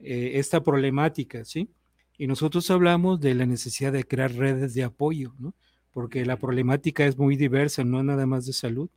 eh, 0.00 0.32
esta 0.34 0.62
problemática, 0.62 1.44
¿sí? 1.44 1.70
Y 2.18 2.26
nosotros 2.26 2.70
hablamos 2.70 3.20
de 3.20 3.34
la 3.34 3.46
necesidad 3.46 3.92
de 3.92 4.04
crear 4.04 4.32
redes 4.32 4.74
de 4.74 4.84
apoyo, 4.84 5.34
¿no? 5.38 5.54
Porque 5.92 6.24
la 6.24 6.38
problemática 6.38 7.06
es 7.06 7.16
muy 7.18 7.36
diversa, 7.36 7.84
no 7.84 7.98
es 7.98 8.04
nada 8.04 8.26
más 8.26 8.46
de 8.46 8.52
salud, 8.52 8.90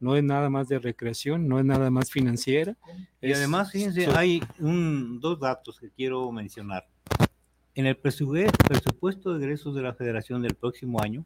no 0.00 0.16
es 0.16 0.24
nada 0.24 0.50
más 0.50 0.68
de 0.68 0.78
recreación, 0.78 1.48
no 1.48 1.58
es 1.58 1.64
nada 1.64 1.90
más 1.90 2.10
financiera. 2.10 2.76
Y 3.20 3.32
además, 3.32 3.72
fíjense, 3.72 4.06
hay 4.06 4.42
un, 4.58 5.20
dos 5.20 5.40
datos 5.40 5.78
que 5.78 5.90
quiero 5.90 6.30
mencionar. 6.30 6.86
En 7.74 7.86
el 7.86 7.96
presupuesto 7.96 9.32
de 9.32 9.44
egresos 9.44 9.74
de 9.74 9.82
la 9.82 9.94
Federación 9.94 10.42
del 10.42 10.54
próximo 10.54 11.02
año, 11.02 11.24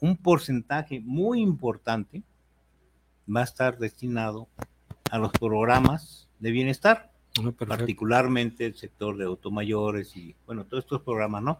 un 0.00 0.16
porcentaje 0.16 1.00
muy 1.00 1.40
importante 1.40 2.22
va 3.28 3.40
a 3.40 3.44
estar 3.44 3.78
destinado 3.78 4.48
a 5.10 5.18
los 5.18 5.32
programas 5.32 6.28
de 6.38 6.50
bienestar, 6.50 7.12
ah, 7.38 7.52
particularmente 7.66 8.66
el 8.66 8.76
sector 8.76 9.16
de 9.16 9.24
automayores 9.24 10.16
y, 10.16 10.34
bueno, 10.46 10.64
todos 10.64 10.84
estos 10.84 11.02
programas, 11.02 11.42
¿no? 11.42 11.58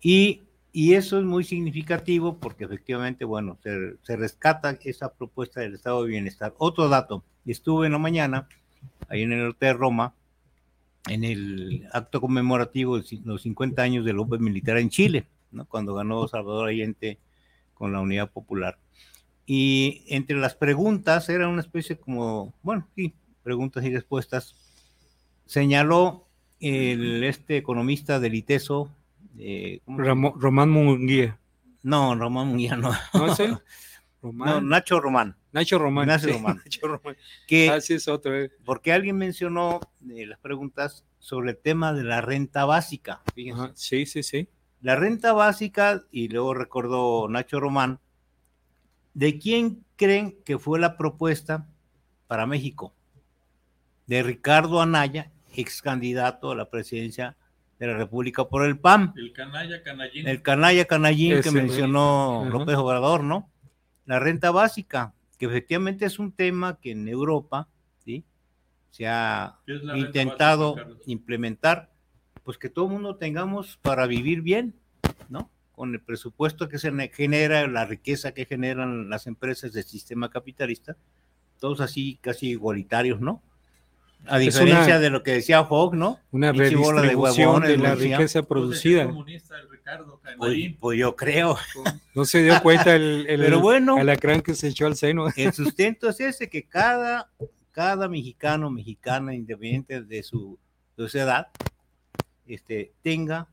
Y, 0.00 0.42
y 0.76 0.94
eso 0.94 1.20
es 1.20 1.24
muy 1.24 1.44
significativo 1.44 2.36
porque 2.38 2.64
efectivamente, 2.64 3.24
bueno, 3.24 3.56
se, 3.62 4.16
rescata 4.16 4.76
esa 4.82 5.14
propuesta 5.14 5.60
del 5.60 5.74
estado 5.74 6.02
de 6.02 6.08
bienestar. 6.08 6.52
Otro 6.58 6.88
dato, 6.88 7.22
estuve 7.46 7.86
en 7.86 7.92
la 7.92 7.98
mañana, 7.98 8.48
ahí 9.08 9.22
en 9.22 9.30
el 9.30 9.44
norte 9.44 9.66
de 9.66 9.72
Roma, 9.72 10.14
en 11.06 11.22
el 11.22 11.86
acto 11.92 12.20
conmemorativo 12.20 12.98
de 12.98 13.20
los 13.24 13.42
50 13.42 13.80
años 13.80 14.04
del 14.04 14.16
golpe 14.16 14.38
militar 14.38 14.76
en 14.78 14.90
Chile, 14.90 15.28
¿no? 15.52 15.64
Cuando 15.64 15.94
ganó 15.94 16.26
Salvador 16.26 16.68
Allende 16.68 17.20
con 17.74 17.92
la 17.92 18.00
Unidad 18.00 18.32
Popular. 18.32 18.76
Y 19.46 20.02
entre 20.08 20.36
las 20.38 20.56
preguntas, 20.56 21.28
era 21.28 21.46
una 21.46 21.60
especie 21.60 21.96
como, 21.98 22.52
bueno, 22.64 22.88
sí, 22.96 23.14
preguntas 23.44 23.84
y 23.84 23.94
respuestas, 23.94 24.56
señaló 25.46 26.26
el, 26.58 27.22
este 27.22 27.58
economista 27.58 28.18
del 28.18 28.34
ITESO. 28.34 28.90
Eh, 29.38 29.80
Román 29.86 30.70
Munguía. 30.70 31.38
No, 31.82 32.14
Román 32.14 32.48
Munguía 32.48 32.76
no. 32.76 32.92
¿No? 33.12 33.60
Román. 34.22 34.68
Nacho 34.68 35.00
Román. 35.00 35.36
Nacho 35.52 35.78
Román. 35.78 36.06
Nacho 36.06 36.28
Román. 36.28 36.56
Nacho 36.64 36.86
Román. 36.88 37.16
Que, 37.46 37.68
Así 37.70 37.94
es 37.94 38.08
otro. 38.08 38.34
Eh. 38.34 38.50
Porque 38.64 38.92
alguien 38.92 39.16
mencionó 39.16 39.80
eh, 40.08 40.26
las 40.26 40.38
preguntas 40.38 41.04
sobre 41.18 41.50
el 41.50 41.58
tema 41.58 41.92
de 41.92 42.04
la 42.04 42.22
renta 42.22 42.64
básica. 42.64 43.20
Fíjense. 43.34 43.72
sí, 43.74 44.06
sí, 44.06 44.22
sí. 44.22 44.48
La 44.80 44.96
renta 44.96 45.32
básica, 45.32 46.02
y 46.10 46.28
luego 46.28 46.52
recordó 46.52 47.26
Nacho 47.28 47.58
Román, 47.58 48.00
¿de 49.14 49.38
quién 49.38 49.84
creen 49.96 50.36
que 50.44 50.58
fue 50.58 50.78
la 50.78 50.98
propuesta 50.98 51.66
para 52.26 52.46
México? 52.46 52.92
De 54.06 54.22
Ricardo 54.22 54.82
Anaya, 54.82 55.32
ex 55.54 55.80
candidato 55.80 56.50
a 56.50 56.54
la 56.54 56.68
presidencia 56.68 57.36
de 57.78 57.86
la 57.86 57.96
República 57.96 58.44
por 58.44 58.64
el 58.64 58.78
PAN. 58.78 59.12
El 59.16 59.32
canalla 59.32 59.82
canallín. 59.82 60.28
El 60.28 60.42
canalla 60.42 60.84
canallín 60.84 61.42
que 61.42 61.50
mencionó 61.50 62.46
López 62.50 62.76
Obrador, 62.76 63.24
¿no? 63.24 63.50
La 64.06 64.18
renta 64.18 64.50
básica, 64.50 65.14
que 65.38 65.46
efectivamente 65.46 66.04
es 66.04 66.18
un 66.18 66.32
tema 66.32 66.78
que 66.80 66.92
en 66.92 67.08
Europa, 67.08 67.68
¿sí? 68.04 68.24
Se 68.90 69.08
ha 69.08 69.58
intentado 69.94 70.76
implementar 71.06 71.90
pues 72.44 72.58
que 72.58 72.68
todo 72.68 72.86
el 72.86 72.92
mundo 72.92 73.16
tengamos 73.16 73.78
para 73.78 74.06
vivir 74.06 74.42
bien, 74.42 74.74
¿no? 75.28 75.50
Con 75.72 75.94
el 75.94 76.00
presupuesto 76.00 76.68
que 76.68 76.78
se 76.78 76.92
genera, 77.08 77.66
la 77.66 77.86
riqueza 77.86 78.32
que 78.32 78.44
generan 78.44 79.08
las 79.08 79.26
empresas 79.26 79.72
del 79.72 79.84
sistema 79.84 80.30
capitalista, 80.30 80.96
todos 81.58 81.80
así 81.80 82.18
casi 82.20 82.50
igualitarios, 82.50 83.20
¿no? 83.20 83.42
A 84.26 84.38
diferencia 84.38 84.98
de 84.98 85.10
lo 85.10 85.22
que 85.22 85.32
decía 85.32 85.64
Fogg, 85.64 85.94
¿no? 85.94 86.18
Una 86.30 86.52
redistribución 86.52 87.62
de, 87.62 87.76
la 87.76 87.94
riqueza 87.94 88.42
producida. 88.42 89.12
Pues, 90.38 90.74
pues, 90.80 90.98
yo 90.98 91.14
creo. 91.14 91.58
No 92.14 92.24
se 92.24 92.42
dio 92.42 92.60
cuenta 92.62 92.94
el, 92.94 93.26
el 93.28 93.40
Pero 93.40 93.60
bueno, 93.60 93.96
alacrán 93.96 94.40
que 94.40 94.54
se 94.54 94.68
echó 94.68 94.86
al 94.86 94.96
seno. 94.96 95.26
El 95.36 95.52
sustento 95.52 96.08
es 96.08 96.20
ese, 96.20 96.48
que 96.48 96.64
cada, 96.64 97.30
cada 97.72 98.08
mexicano, 98.08 98.70
mexicana, 98.70 99.34
independiente 99.34 100.02
de 100.02 100.22
su, 100.22 100.58
de 100.96 101.08
su 101.08 101.18
edad, 101.18 101.48
este, 102.46 102.92
tenga 103.02 103.48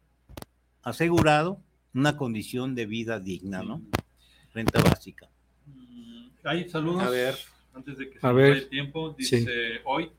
asegurado 0.84 1.59
una 1.93 2.15
condición 2.15 2.76
de 2.76 2.86
vida 2.86 3.19
digna, 3.19 3.61
¿no? 3.61 3.82
Renta 4.53 4.82
básica. 4.82 5.30
Mm, 5.65 6.30
hay 6.43 6.69
saludos. 6.69 7.03
A 7.03 7.09
ver. 7.09 7.36
Antes 7.74 7.97
de 7.97 8.09
que 8.09 8.19
se 8.19 8.28
vaya 8.28 8.47
el 8.47 8.67
tiempo, 8.67 9.15
dice 9.17 9.82
hoy 9.86 10.11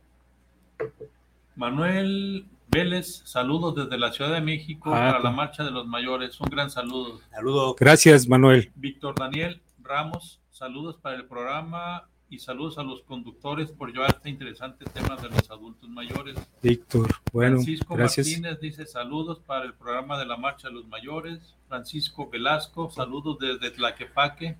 Manuel 1.56 2.46
Vélez, 2.68 3.22
saludos 3.24 3.74
desde 3.74 3.98
la 3.98 4.12
Ciudad 4.12 4.32
de 4.32 4.40
México 4.40 4.90
ah, 4.94 5.12
para 5.12 5.20
la 5.20 5.30
Marcha 5.30 5.62
de 5.62 5.70
los 5.70 5.86
Mayores. 5.86 6.40
Un 6.40 6.48
gran 6.48 6.70
saludo. 6.70 7.20
Saludos. 7.30 7.76
Gracias, 7.78 8.26
Manuel. 8.26 8.72
Víctor 8.74 9.14
Daniel 9.14 9.60
Ramos, 9.82 10.40
saludos 10.50 10.96
para 10.96 11.16
el 11.16 11.26
programa 11.26 12.08
y 12.30 12.38
saludos 12.38 12.78
a 12.78 12.82
los 12.82 13.02
conductores 13.02 13.70
por 13.70 13.92
llevar 13.92 14.14
este 14.16 14.30
interesante 14.30 14.86
tema 14.86 15.16
de 15.16 15.28
los 15.28 15.50
adultos 15.50 15.86
mayores. 15.90 16.34
Víctor, 16.62 17.14
bueno, 17.30 17.56
Francisco 17.56 17.94
gracias. 17.94 18.26
Martínez 18.28 18.58
dice 18.58 18.86
saludos 18.86 19.40
para 19.40 19.66
el 19.66 19.74
programa 19.74 20.18
de 20.18 20.24
la 20.24 20.38
Marcha 20.38 20.68
de 20.68 20.74
los 20.74 20.88
Mayores. 20.88 21.54
Francisco 21.72 22.28
Velasco, 22.28 22.90
saludos 22.90 23.38
desde 23.38 23.70
Tlaquepaque, 23.70 24.58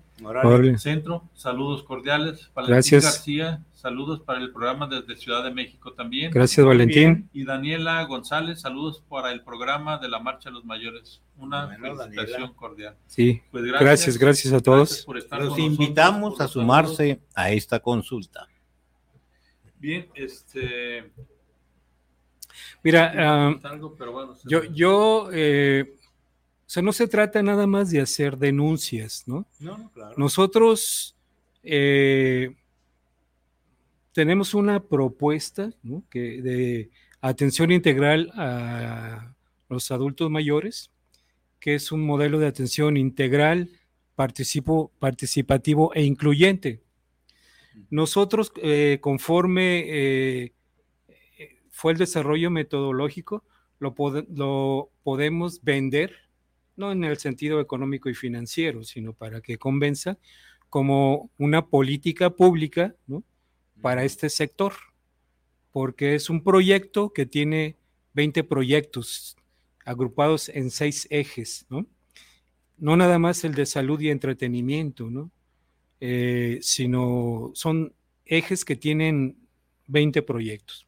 Centro, 0.79 1.29
saludos 1.35 1.83
cordiales. 1.83 2.49
Valentín 2.55 2.73
Gracias. 2.73 3.03
García, 3.03 3.63
saludos 3.71 4.21
para 4.21 4.39
el 4.39 4.51
programa 4.51 4.87
desde 4.87 5.15
Ciudad 5.15 5.43
de 5.43 5.51
México 5.51 5.93
también. 5.93 6.31
Gracias, 6.31 6.65
Valentín. 6.65 7.29
Y 7.31 7.45
Daniela 7.45 8.03
González, 8.05 8.61
saludos 8.61 9.03
para 9.07 9.31
el 9.31 9.43
programa 9.43 9.99
de 9.99 10.09
la 10.09 10.17
Marcha 10.17 10.49
de 10.49 10.55
los 10.55 10.65
Mayores. 10.65 11.21
Una 11.37 11.67
felicitación 11.67 12.55
cordial. 12.55 12.95
Sí, 13.05 13.43
pues 13.51 13.63
gracias, 13.63 14.17
gracias, 14.17 14.51
a 14.51 14.59
todos. 14.59 15.05
Los 15.37 15.59
invitamos 15.59 16.41
a 16.41 16.47
sumarse 16.47 17.19
a 17.35 17.51
esta 17.51 17.79
consulta. 17.79 18.47
Bien, 19.77 20.09
este... 20.15 21.11
Mira, 22.81 23.13
ah, 23.15 23.55
yo, 24.45 24.63
yo 24.63 25.29
eh, 25.31 25.95
o 26.65 26.69
sea, 26.73 26.81
no 26.81 26.93
se 26.93 27.07
trata 27.07 27.43
nada 27.43 27.67
más 27.67 27.91
de 27.91 28.01
hacer 28.01 28.37
denuncias, 28.37 29.23
¿no? 29.27 29.45
No, 29.59 29.91
claro. 29.93 30.15
Nosotros 30.17 31.15
eh, 31.61 32.55
tenemos 34.13 34.53
una 34.53 34.81
propuesta 34.81 35.71
¿no? 35.83 36.03
que 36.09 36.41
de 36.41 36.89
atención 37.21 37.71
integral 37.71 38.31
a 38.35 39.33
los 39.69 39.91
adultos 39.91 40.29
mayores, 40.29 40.91
que 41.59 41.75
es 41.75 41.91
un 41.91 42.05
modelo 42.05 42.39
de 42.39 42.47
atención 42.47 42.97
integral, 42.97 43.69
participo, 44.15 44.91
participativo 44.99 45.93
e 45.93 46.03
incluyente. 46.03 46.81
Nosotros, 47.89 48.51
eh, 48.61 48.99
conforme 49.01 49.83
eh, 49.87 50.53
fue 51.71 51.93
el 51.93 51.97
desarrollo 51.97 52.51
metodológico, 52.51 53.43
lo, 53.79 53.95
lo 54.35 54.89
podemos 55.03 55.63
vender 55.63 56.22
no 56.75 56.91
en 56.91 57.03
el 57.03 57.17
sentido 57.17 57.59
económico 57.59 58.09
y 58.09 58.13
financiero, 58.13 58.83
sino 58.83 59.13
para 59.13 59.41
que 59.41 59.57
convenza 59.57 60.17
como 60.69 61.29
una 61.37 61.67
política 61.67 62.31
pública 62.31 62.95
para 63.81 64.03
este 64.03 64.29
sector, 64.29 64.73
porque 65.71 66.15
es 66.15 66.29
un 66.29 66.43
proyecto 66.43 67.13
que 67.13 67.25
tiene 67.25 67.77
20 68.13 68.43
proyectos 68.43 69.35
agrupados 69.85 70.49
en 70.49 70.71
seis 70.71 71.07
ejes, 71.09 71.65
¿no? 71.69 71.85
No 72.77 72.97
nada 72.97 73.19
más 73.19 73.43
el 73.43 73.53
de 73.53 73.65
salud 73.65 73.99
y 74.01 74.09
entretenimiento, 74.09 75.09
¿no? 75.09 75.31
Eh, 75.99 76.59
sino 76.61 77.51
son 77.53 77.93
ejes 78.25 78.65
que 78.65 78.75
tienen 78.75 79.37
20 79.87 80.21
proyectos. 80.21 80.87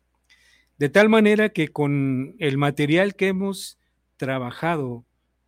De 0.78 0.90
tal 0.90 1.10
manera 1.10 1.50
que 1.50 1.70
con 1.70 2.36
el 2.40 2.58
material 2.58 3.16
que 3.16 3.28
hemos 3.28 3.78
trabajado, 4.18 5.06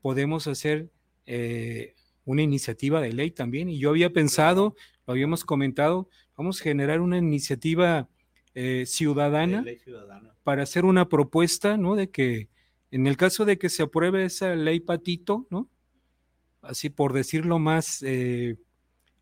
podemos 0.07 0.47
hacer 0.47 0.89
eh, 1.25 1.93
una 2.23 2.41
iniciativa 2.41 3.01
de 3.01 3.11
ley 3.11 3.29
también. 3.29 3.67
Y 3.67 3.77
yo 3.77 3.89
había 3.89 4.13
pensado, 4.13 4.73
lo 5.05 5.11
habíamos 5.11 5.43
comentado, 5.43 6.07
vamos 6.37 6.61
a 6.61 6.63
generar 6.63 7.01
una 7.01 7.17
iniciativa 7.17 8.07
eh, 8.55 8.85
ciudadana, 8.85 9.65
para 10.45 10.63
hacer 10.63 10.85
una 10.85 11.09
propuesta, 11.09 11.75
¿no? 11.75 11.97
De 11.97 12.09
que 12.09 12.47
en 12.89 13.05
el 13.05 13.17
caso 13.17 13.43
de 13.43 13.57
que 13.57 13.67
se 13.67 13.83
apruebe 13.83 14.23
esa 14.23 14.55
ley 14.55 14.79
patito, 14.79 15.45
¿no? 15.49 15.69
Así 16.61 16.89
por 16.89 17.11
decirlo 17.11 17.59
más 17.59 18.01
eh, 18.01 18.55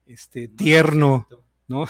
este, 0.05 0.49
tierno, 0.49 1.27
¿no? 1.67 1.87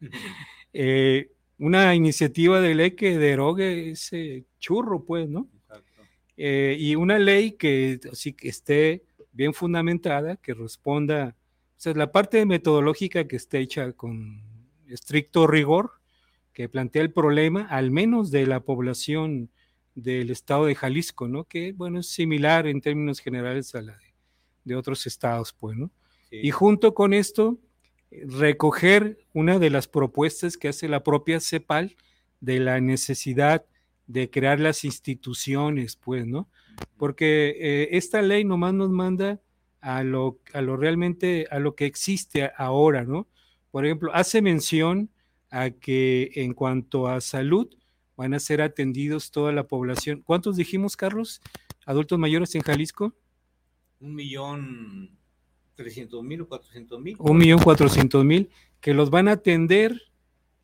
una 1.58 1.96
iniciativa 1.96 2.60
de 2.60 2.76
ley 2.76 2.92
que 2.92 3.18
derogue 3.18 3.90
ese 3.90 4.44
churro, 4.60 5.04
pues, 5.04 5.28
¿no? 5.28 5.48
Eh, 6.42 6.74
y 6.78 6.94
una 6.94 7.18
ley 7.18 7.52
que 7.52 8.00
así 8.10 8.32
que 8.32 8.48
esté 8.48 9.04
bien 9.30 9.52
fundamentada, 9.52 10.36
que 10.36 10.54
responda, 10.54 11.36
o 11.36 11.74
sea, 11.76 11.92
la 11.92 12.12
parte 12.12 12.46
metodológica 12.46 13.28
que 13.28 13.36
esté 13.36 13.58
hecha 13.58 13.92
con 13.92 14.42
estricto 14.88 15.46
rigor, 15.46 16.00
que 16.54 16.66
plantea 16.66 17.02
el 17.02 17.12
problema, 17.12 17.66
al 17.68 17.90
menos 17.90 18.30
de 18.30 18.46
la 18.46 18.60
población 18.60 19.50
del 19.94 20.30
estado 20.30 20.64
de 20.64 20.74
Jalisco, 20.74 21.28
¿no? 21.28 21.44
Que, 21.44 21.72
bueno, 21.72 22.00
es 22.00 22.08
similar 22.08 22.66
en 22.66 22.80
términos 22.80 23.20
generales 23.20 23.74
a 23.74 23.82
la 23.82 23.98
de, 24.64 24.76
otros 24.76 25.06
estados, 25.06 25.52
pues, 25.52 25.76
¿no? 25.76 25.90
Y 26.30 26.52
junto 26.52 26.94
con 26.94 27.12
esto, 27.12 27.58
recoger 28.10 29.18
una 29.34 29.58
de 29.58 29.68
las 29.68 29.88
propuestas 29.88 30.56
que 30.56 30.68
hace 30.68 30.88
la 30.88 31.02
propia 31.04 31.38
CEPAL 31.38 31.96
de 32.40 32.60
la 32.60 32.80
necesidad 32.80 33.66
de 34.12 34.28
crear 34.28 34.58
las 34.58 34.84
instituciones, 34.84 35.96
pues, 35.96 36.26
¿no? 36.26 36.48
Porque 36.96 37.56
eh, 37.60 37.88
esta 37.92 38.22
ley 38.22 38.44
nomás 38.44 38.74
nos 38.74 38.90
manda 38.90 39.40
a 39.80 40.02
lo, 40.02 40.40
a 40.52 40.60
lo 40.60 40.76
realmente, 40.76 41.46
a 41.50 41.58
lo 41.58 41.74
que 41.74 41.86
existe 41.86 42.50
ahora, 42.56 43.04
¿no? 43.04 43.28
Por 43.70 43.86
ejemplo, 43.86 44.10
hace 44.12 44.42
mención 44.42 45.10
a 45.50 45.70
que 45.70 46.30
en 46.34 46.54
cuanto 46.54 47.06
a 47.06 47.20
salud 47.20 47.68
van 48.16 48.34
a 48.34 48.40
ser 48.40 48.62
atendidos 48.62 49.30
toda 49.30 49.52
la 49.52 49.68
población. 49.68 50.22
¿Cuántos 50.22 50.56
dijimos, 50.56 50.96
Carlos? 50.96 51.40
Adultos 51.86 52.18
mayores 52.18 52.54
en 52.54 52.62
Jalisco. 52.62 53.14
Un 54.00 54.14
millón 54.14 55.18
trescientos 55.74 56.22
mil 56.22 56.42
o 56.42 56.48
cuatrocientos 56.48 57.00
mil. 57.00 57.16
Un 57.18 57.38
millón 57.38 57.60
cuatrocientos 57.60 58.24
mil 58.24 58.50
que 58.80 58.92
los 58.92 59.10
van 59.10 59.28
a 59.28 59.32
atender 59.32 60.02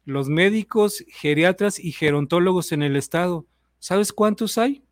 los 0.07 0.29
médicos, 0.29 1.05
geriatras 1.09 1.79
y 1.79 1.93
gerontólogos 1.93 2.73
en 2.73 2.83
el 2.83 2.97
estado. 2.97 3.45
¿Sabes 3.79 4.13
cuántos 4.13 4.57
hay? 4.57 4.83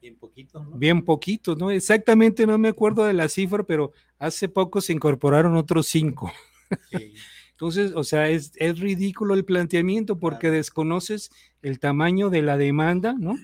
Bien 0.00 0.16
poquitos, 0.16 0.68
¿no? 0.68 0.76
Bien 0.76 1.02
poquitos, 1.02 1.58
¿no? 1.58 1.70
Exactamente 1.70 2.46
no 2.46 2.56
me 2.56 2.68
acuerdo 2.68 3.04
de 3.04 3.14
la 3.14 3.28
cifra, 3.28 3.64
pero 3.64 3.92
hace 4.18 4.48
poco 4.48 4.80
se 4.80 4.92
incorporaron 4.92 5.56
otros 5.56 5.88
cinco. 5.88 6.32
Entonces, 7.50 7.92
o 7.94 8.04
sea, 8.04 8.28
es, 8.28 8.52
ridículo 8.78 9.34
el 9.34 9.44
planteamiento 9.44 10.18
porque 10.18 10.50
desconoces 10.50 11.30
el 11.62 11.78
tamaño 11.78 12.30
de 12.30 12.42
la 12.42 12.56
demanda, 12.56 13.14
¿no? 13.18 13.36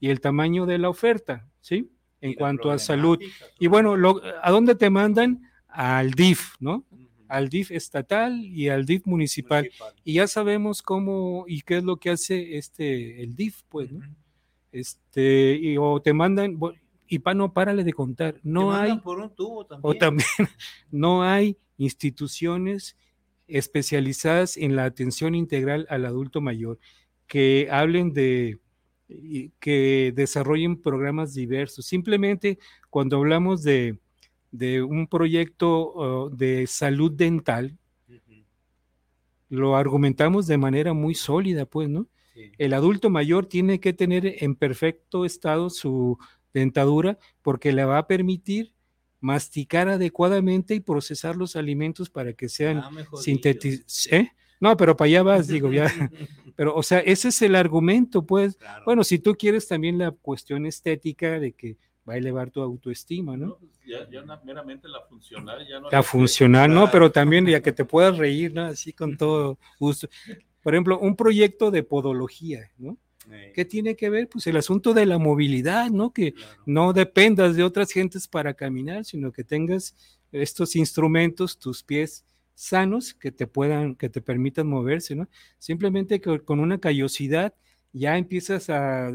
Y 0.00 0.10
el 0.10 0.20
tamaño 0.20 0.66
de 0.66 0.78
la 0.78 0.88
oferta, 0.88 1.46
¿sí? 1.60 1.90
En 2.20 2.34
cuanto 2.34 2.70
a 2.70 2.78
salud. 2.78 3.18
Y 3.58 3.66
bueno, 3.66 3.94
¿a 4.42 4.50
dónde 4.50 4.74
te 4.74 4.90
mandan? 4.90 5.42
Al 5.68 6.10
DIF, 6.12 6.54
¿no? 6.60 6.84
Al 7.28 7.48
DIF 7.48 7.70
estatal 7.70 8.44
y 8.44 8.68
al 8.68 8.84
DIF 8.84 9.06
municipal. 9.06 9.70
Y 10.04 10.14
ya 10.14 10.26
sabemos 10.26 10.82
cómo 10.82 11.44
y 11.46 11.62
qué 11.62 11.78
es 11.78 11.84
lo 11.84 11.96
que 11.96 12.10
hace 12.10 12.56
este 12.58 13.22
el 13.22 13.34
DIF, 13.34 13.62
pues, 13.68 13.92
¿no? 13.92 14.00
Este, 14.72 15.56
y, 15.56 15.76
o 15.78 16.00
te 16.00 16.12
mandan, 16.12 16.58
y 17.06 17.18
pa, 17.20 17.32
no, 17.34 17.52
párale 17.52 17.84
de 17.84 17.92
contar, 17.92 18.38
no 18.42 18.72
hay, 18.72 18.98
por 18.98 19.18
un 19.18 19.34
tubo 19.34 19.64
también. 19.64 19.80
o 19.82 19.98
también, 19.98 20.28
no 20.90 21.22
hay 21.22 21.56
instituciones 21.78 22.96
especializadas 23.46 24.58
en 24.58 24.76
la 24.76 24.84
atención 24.84 25.34
integral 25.34 25.86
al 25.88 26.04
adulto 26.04 26.42
mayor 26.42 26.78
que 27.26 27.68
hablen 27.70 28.12
de, 28.12 28.58
que 29.58 30.12
desarrollen 30.14 30.80
programas 30.80 31.34
diversos. 31.34 31.86
Simplemente 31.86 32.58
cuando 32.90 33.16
hablamos 33.16 33.62
de, 33.62 33.98
de 34.50 34.82
un 34.82 35.06
proyecto 35.06 36.26
uh, 36.26 36.30
de 36.30 36.66
salud 36.66 37.12
dental, 37.12 37.76
lo 39.48 39.76
argumentamos 39.76 40.46
de 40.46 40.58
manera 40.58 40.92
muy 40.92 41.14
sólida, 41.14 41.64
pues, 41.64 41.88
¿no? 41.88 42.06
El 42.56 42.72
adulto 42.72 43.10
mayor 43.10 43.46
tiene 43.46 43.80
que 43.80 43.92
tener 43.92 44.42
en 44.44 44.54
perfecto 44.54 45.24
estado 45.24 45.70
su 45.70 46.18
dentadura 46.54 47.18
porque 47.42 47.72
le 47.72 47.84
va 47.84 47.98
a 47.98 48.06
permitir 48.06 48.74
masticar 49.20 49.88
adecuadamente 49.88 50.74
y 50.74 50.80
procesar 50.80 51.34
los 51.36 51.56
alimentos 51.56 52.10
para 52.10 52.32
que 52.34 52.48
sean 52.48 52.78
ah, 52.78 52.90
sintetizados. 53.20 54.08
¿eh? 54.12 54.30
No, 54.60 54.76
pero 54.76 54.96
para 54.96 55.06
allá 55.06 55.22
vas, 55.22 55.48
digo, 55.48 55.72
ya. 55.72 55.86
Pero, 56.56 56.74
o 56.74 56.82
sea, 56.82 56.98
ese 56.98 57.28
es 57.28 57.40
el 57.42 57.54
argumento, 57.54 58.26
pues. 58.26 58.58
Bueno, 58.84 59.04
si 59.04 59.20
tú 59.20 59.36
quieres 59.36 59.68
también 59.68 59.96
la 59.96 60.10
cuestión 60.10 60.66
estética 60.66 61.38
de 61.38 61.52
que 61.52 61.76
va 62.08 62.14
a 62.14 62.16
elevar 62.16 62.50
tu 62.50 62.62
autoestima, 62.62 63.36
¿no? 63.36 63.56
Pues, 63.56 63.72
ya, 63.86 64.08
ya 64.10 64.24
meramente 64.44 64.88
la 64.88 65.02
funcional, 65.02 65.66
ya 65.68 65.80
no. 65.80 65.90
La 65.90 66.02
funcional, 66.02 66.72
no, 66.72 66.90
pero 66.90 67.12
también 67.12 67.46
ya 67.46 67.60
que 67.60 67.72
te 67.72 67.84
puedas 67.84 68.16
reír, 68.16 68.54
¿no? 68.54 68.64
Así 68.64 68.92
con 68.92 69.16
todo 69.16 69.58
gusto. 69.78 70.08
Por 70.62 70.74
ejemplo, 70.74 70.98
un 70.98 71.16
proyecto 71.16 71.70
de 71.70 71.82
podología, 71.82 72.70
¿no? 72.78 72.96
¿Qué 73.54 73.66
tiene 73.66 73.94
que 73.94 74.08
ver? 74.08 74.26
Pues 74.28 74.46
el 74.46 74.56
asunto 74.56 74.94
de 74.94 75.04
la 75.04 75.18
movilidad, 75.18 75.90
¿no? 75.90 76.14
Que 76.14 76.34
no 76.64 76.94
dependas 76.94 77.56
de 77.56 77.62
otras 77.62 77.90
gentes 77.90 78.26
para 78.26 78.54
caminar, 78.54 79.04
sino 79.04 79.32
que 79.32 79.44
tengas 79.44 79.94
estos 80.32 80.76
instrumentos, 80.76 81.58
tus 81.58 81.82
pies 81.82 82.24
sanos 82.54 83.14
que 83.14 83.30
te 83.30 83.46
puedan, 83.46 83.94
que 83.96 84.08
te 84.08 84.22
permitan 84.22 84.66
moverse, 84.66 85.14
¿no? 85.14 85.28
Simplemente 85.58 86.20
que 86.20 86.40
con 86.40 86.58
una 86.58 86.78
callosidad 86.78 87.54
ya 87.92 88.16
empiezas 88.16 88.70
a 88.70 89.12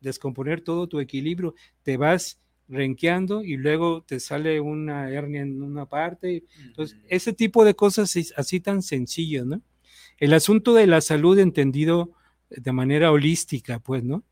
descomponer 0.00 0.60
todo 0.62 0.86
tu 0.86 1.00
equilibrio, 1.00 1.54
te 1.82 1.96
vas 1.96 2.38
renqueando 2.70 3.42
y 3.42 3.56
luego 3.56 4.02
te 4.02 4.20
sale 4.20 4.60
una 4.60 5.10
hernia 5.10 5.42
en 5.42 5.62
una 5.62 5.86
parte. 5.86 6.44
Entonces, 6.64 6.98
ese 7.08 7.32
tipo 7.32 7.64
de 7.64 7.74
cosas 7.74 8.16
así 8.36 8.60
tan 8.60 8.82
sencillas, 8.82 9.44
¿no? 9.44 9.60
El 10.18 10.32
asunto 10.34 10.74
de 10.74 10.86
la 10.86 11.00
salud 11.00 11.38
entendido 11.38 12.12
de 12.48 12.72
manera 12.72 13.10
holística, 13.10 13.78
pues, 13.80 14.04
¿no? 14.04 14.22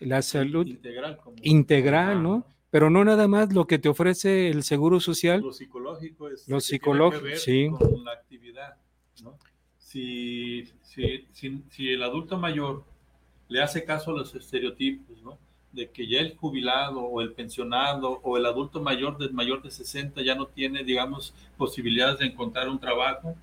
La 0.00 0.22
salud 0.22 0.66
integral, 0.66 1.18
integral 1.42 2.22
¿no? 2.22 2.46
Pero 2.70 2.90
no 2.90 3.04
nada 3.04 3.28
más 3.28 3.52
lo 3.52 3.66
que 3.66 3.78
te 3.78 3.88
ofrece 3.88 4.48
el 4.48 4.64
seguro 4.64 4.98
social. 4.98 5.40
Lo 5.40 5.52
psicológico 5.52 6.28
es. 6.28 6.48
Lo 6.48 6.60
psicológico, 6.60 7.36
sí. 7.36 7.68
Con 7.70 8.04
la 8.04 8.12
actividad, 8.12 8.76
¿no? 9.22 9.38
Si, 9.78 10.64
si, 10.82 11.28
si 11.70 11.88
el 11.88 12.02
adulto 12.02 12.36
mayor 12.36 12.84
le 13.48 13.62
hace 13.62 13.84
caso 13.84 14.10
a 14.10 14.14
los 14.14 14.34
estereotipos, 14.34 15.22
¿no? 15.22 15.38
De 15.72 15.90
que 15.90 16.06
ya 16.06 16.20
el 16.20 16.36
jubilado 16.36 17.00
o 17.00 17.20
el 17.20 17.32
pensionado 17.32 18.20
o 18.22 18.36
el 18.36 18.46
adulto 18.46 18.80
mayor 18.80 19.18
de 19.18 19.28
mayor 19.30 19.62
de 19.62 19.70
60 19.70 20.22
ya 20.22 20.34
no 20.34 20.46
tiene, 20.46 20.84
digamos, 20.84 21.34
posibilidades 21.56 22.18
de 22.20 22.26
encontrar 22.26 22.68
un 22.68 22.78
trabajo 22.78 23.34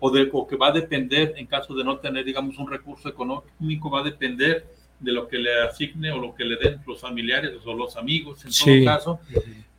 o, 0.00 0.10
de, 0.10 0.28
o 0.32 0.46
que 0.46 0.56
va 0.56 0.68
a 0.68 0.72
depender, 0.72 1.34
en 1.36 1.46
caso 1.46 1.74
de 1.74 1.84
no 1.84 1.98
tener, 1.98 2.24
digamos, 2.24 2.58
un 2.58 2.68
recurso 2.68 3.08
económico, 3.08 3.88
va 3.90 4.00
a 4.00 4.04
depender 4.04 4.66
de 4.98 5.12
lo 5.12 5.28
que 5.28 5.38
le 5.38 5.62
asigne 5.62 6.10
o 6.10 6.18
lo 6.18 6.34
que 6.34 6.44
le 6.44 6.56
den 6.56 6.80
los 6.86 7.00
familiares 7.00 7.52
o 7.64 7.74
los 7.74 7.96
amigos, 7.96 8.44
en 8.44 8.52
todo 8.52 8.84
caso, 8.84 9.20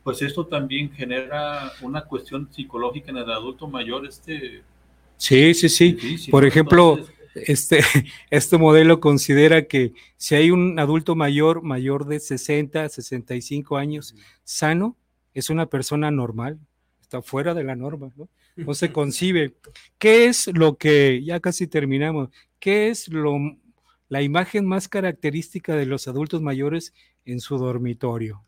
pues 0.02 0.22
esto 0.22 0.46
también 0.46 0.90
genera 0.92 1.72
una 1.80 2.02
cuestión 2.02 2.48
psicológica 2.50 3.10
en 3.10 3.18
el 3.18 3.30
adulto 3.30 3.66
mayor, 3.66 4.06
este... 4.06 4.62
Sí, 5.16 5.54
sí, 5.54 5.68
sí. 5.68 6.30
Por 6.30 6.44
ejemplo, 6.44 6.98
este, 7.34 7.80
este 8.30 8.58
modelo 8.58 9.00
considera 9.00 9.66
que 9.66 9.92
si 10.16 10.34
hay 10.34 10.50
un 10.50 10.78
adulto 10.78 11.14
mayor, 11.14 11.62
mayor 11.62 12.06
de 12.06 12.20
60, 12.20 12.88
65 12.88 13.76
años, 13.76 14.14
sano, 14.44 14.96
es 15.32 15.50
una 15.50 15.66
persona 15.66 16.10
normal, 16.10 16.58
está 17.00 17.22
fuera 17.22 17.54
de 17.54 17.64
la 17.64 17.76
norma, 17.76 18.12
¿no? 18.16 18.28
No 18.56 18.74
se 18.74 18.92
concibe. 18.92 19.54
¿Qué 19.98 20.26
es 20.26 20.46
lo 20.48 20.76
que, 20.76 21.22
ya 21.24 21.40
casi 21.40 21.66
terminamos, 21.66 22.30
qué 22.60 22.88
es 22.88 23.08
lo, 23.08 23.36
la 24.08 24.22
imagen 24.22 24.66
más 24.66 24.88
característica 24.88 25.74
de 25.76 25.86
los 25.86 26.08
adultos 26.08 26.40
mayores 26.40 26.94
en 27.24 27.40
su 27.40 27.58
dormitorio? 27.58 28.44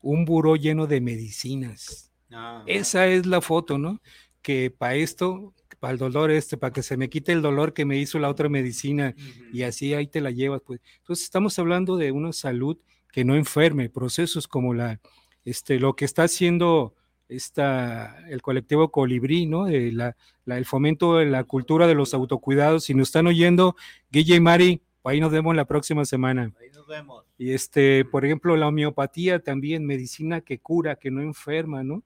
un 0.00 0.24
buró 0.24 0.56
lleno 0.56 0.86
de 0.86 1.00
medicinas. 1.00 2.10
Ah, 2.32 2.64
Esa 2.66 3.06
es 3.06 3.26
la 3.26 3.40
foto, 3.40 3.78
¿no? 3.78 4.00
Que 4.44 4.70
para 4.70 4.94
esto, 4.94 5.54
para 5.80 5.94
el 5.94 5.98
dolor 5.98 6.30
este, 6.30 6.58
para 6.58 6.72
que 6.72 6.82
se 6.82 6.98
me 6.98 7.08
quite 7.08 7.32
el 7.32 7.40
dolor 7.42 7.72
que 7.72 7.86
me 7.86 7.96
hizo 7.98 8.18
la 8.18 8.28
otra 8.28 8.48
medicina 8.48 9.14
y 9.52 9.62
así 9.62 9.94
ahí 9.94 10.06
te 10.06 10.20
la 10.20 10.30
llevas. 10.30 10.60
Pues. 10.64 10.80
Entonces 10.98 11.24
estamos 11.24 11.58
hablando 11.58 11.96
de 11.96 12.12
una 12.12 12.32
salud 12.32 12.76
que 13.10 13.24
no 13.24 13.34
enferme, 13.34 13.88
procesos 13.88 14.46
como 14.46 14.74
la, 14.74 15.00
este, 15.44 15.80
lo 15.80 15.96
que 15.96 16.04
está 16.04 16.24
haciendo 16.24 16.94
esta, 17.28 18.18
el 18.28 18.42
colectivo 18.42 18.90
Colibrí, 18.90 19.46
¿no? 19.46 19.66
la, 19.66 20.14
el 20.46 20.66
fomento 20.66 21.16
de 21.16 21.26
la 21.26 21.44
cultura 21.44 21.86
de 21.86 21.94
los 21.94 22.12
autocuidados. 22.12 22.84
Si 22.84 22.94
nos 22.94 23.08
están 23.08 23.26
oyendo, 23.26 23.76
Guille 24.10 24.36
y 24.36 24.40
Mari, 24.40 24.82
Ahí 25.06 25.20
nos 25.20 25.30
vemos 25.30 25.54
la 25.54 25.66
próxima 25.66 26.06
semana. 26.06 26.50
Ahí 26.58 26.70
nos 26.72 26.86
vemos. 26.86 27.26
Y 27.36 27.50
este, 27.52 28.06
por 28.06 28.24
ejemplo, 28.24 28.56
la 28.56 28.68
homeopatía 28.68 29.38
también, 29.38 29.84
medicina 29.84 30.40
que 30.40 30.60
cura, 30.60 30.96
que 30.96 31.10
no 31.10 31.20
enferma, 31.20 31.84
¿no? 31.84 32.02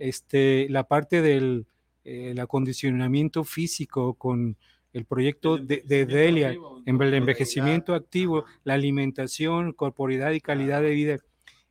Este, 0.00 0.66
la 0.68 0.82
parte 0.82 1.22
del 1.22 1.68
el 2.04 2.38
acondicionamiento 2.40 3.44
físico 3.44 4.14
con 4.14 4.56
el 4.92 5.04
proyecto 5.04 5.56
de, 5.58 5.82
de 5.86 6.04
Delia, 6.06 6.56
en 6.86 7.00
el 7.00 7.14
envejecimiento 7.14 7.94
activo, 7.94 8.44
la 8.64 8.74
alimentación, 8.74 9.72
corporalidad 9.72 10.32
y 10.32 10.40
calidad 10.40 10.82
de 10.82 10.90
vida. 10.90 11.16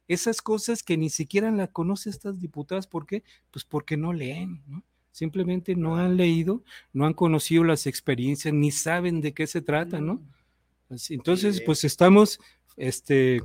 Esas 0.07 0.41
cosas 0.41 0.81
que 0.83 0.97
ni 0.97 1.09
siquiera 1.09 1.51
las 1.51 1.69
conoce 1.69 2.09
estas 2.09 2.39
diputadas, 2.39 2.87
¿por 2.87 3.05
qué? 3.05 3.23
Pues 3.51 3.65
porque 3.65 3.97
no 3.97 4.13
leen, 4.13 4.61
¿no? 4.67 4.83
Simplemente 5.11 5.75
no 5.75 5.97
han 5.97 6.15
leído, 6.15 6.63
no 6.93 7.05
han 7.05 7.13
conocido 7.13 7.63
las 7.63 7.87
experiencias, 7.87 8.53
ni 8.53 8.71
saben 8.71 9.19
de 9.21 9.33
qué 9.33 9.47
se 9.47 9.61
trata, 9.61 9.99
¿no? 9.99 10.21
Así- 10.89 11.15
Entonces, 11.15 11.57
Sí. 11.57 11.63
pues 11.65 11.83
estamos, 11.83 12.39
este, 12.77 13.41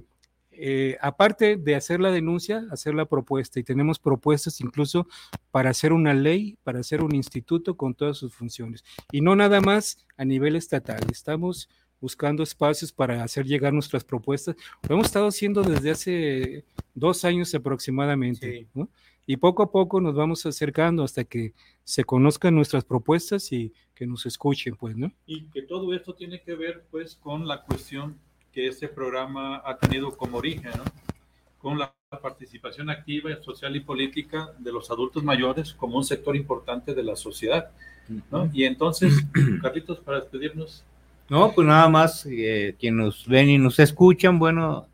eh, 0.56 0.96
aparte 1.00 1.56
de 1.56 1.74
hacer 1.74 2.00
la 2.00 2.10
denuncia, 2.10 2.66
hacer 2.70 2.94
la 2.94 3.06
propuesta, 3.06 3.60
y 3.60 3.64
tenemos 3.64 3.98
propuestas 3.98 4.60
incluso 4.60 5.06
para 5.50 5.70
hacer 5.70 5.92
una 5.92 6.14
ley, 6.14 6.56
para 6.62 6.80
hacer 6.80 7.02
un 7.02 7.14
instituto 7.14 7.76
con 7.76 7.94
todas 7.94 8.16
sus 8.16 8.32
funciones. 8.34 8.84
Y 9.12 9.20
no 9.20 9.36
nada 9.36 9.60
más 9.60 10.04
a 10.16 10.24
nivel 10.24 10.56
estatal, 10.56 11.00
estamos 11.10 11.68
buscando 12.00 12.42
espacios 12.42 12.92
para 12.92 13.22
hacer 13.24 13.46
llegar 13.46 13.72
nuestras 13.72 14.04
propuestas. 14.04 14.56
Lo 14.88 14.94
hemos 14.96 15.06
estado 15.06 15.28
haciendo 15.28 15.62
desde 15.62 15.90
hace 15.90 16.64
dos 16.94 17.24
años 17.24 17.54
aproximadamente, 17.54 18.60
Sí. 18.60 18.66
¿no? 18.74 18.88
Y 19.26 19.38
poco 19.38 19.62
a 19.62 19.72
poco 19.72 20.02
nos 20.02 20.14
vamos 20.14 20.44
acercando 20.44 21.02
hasta 21.02 21.24
que 21.24 21.54
se 21.82 22.04
conozcan 22.04 22.54
nuestras 22.54 22.84
propuestas 22.84 23.50
y 23.52 23.72
que 23.94 24.06
nos 24.06 24.26
escuchen, 24.26 24.76
pues, 24.76 24.96
¿no? 24.96 25.10
Y 25.26 25.44
que 25.48 25.62
todo 25.62 25.94
esto 25.94 26.14
tiene 26.14 26.42
que 26.42 26.54
ver 26.54 26.84
pues 26.90 27.14
con 27.16 27.48
la 27.48 27.62
cuestión 27.64 28.18
que 28.54 28.68
este 28.68 28.86
programa 28.88 29.60
ha 29.64 29.76
tenido 29.76 30.16
como 30.16 30.38
origen, 30.38 30.70
¿no? 30.76 30.84
con 31.58 31.78
la 31.78 31.92
participación 32.22 32.88
activa, 32.90 33.30
social 33.42 33.74
y 33.74 33.80
política 33.80 34.50
de 34.58 34.70
los 34.70 34.90
adultos 34.90 35.24
mayores 35.24 35.72
como 35.74 35.96
un 35.96 36.04
sector 36.04 36.36
importante 36.36 36.94
de 36.94 37.02
la 37.02 37.16
sociedad. 37.16 37.70
¿no? 38.30 38.48
Y 38.52 38.64
entonces, 38.64 39.26
Carlitos, 39.62 39.98
para 40.00 40.20
despedirnos, 40.20 40.84
No, 41.28 41.52
pues 41.52 41.66
nada 41.66 41.88
más, 41.88 42.26
eh, 42.30 42.76
quienes 42.78 42.98
nos 43.04 43.26
ven 43.26 43.48
y 43.48 43.58
nos 43.58 43.78
escuchan, 43.78 44.38
bueno, 44.38 44.86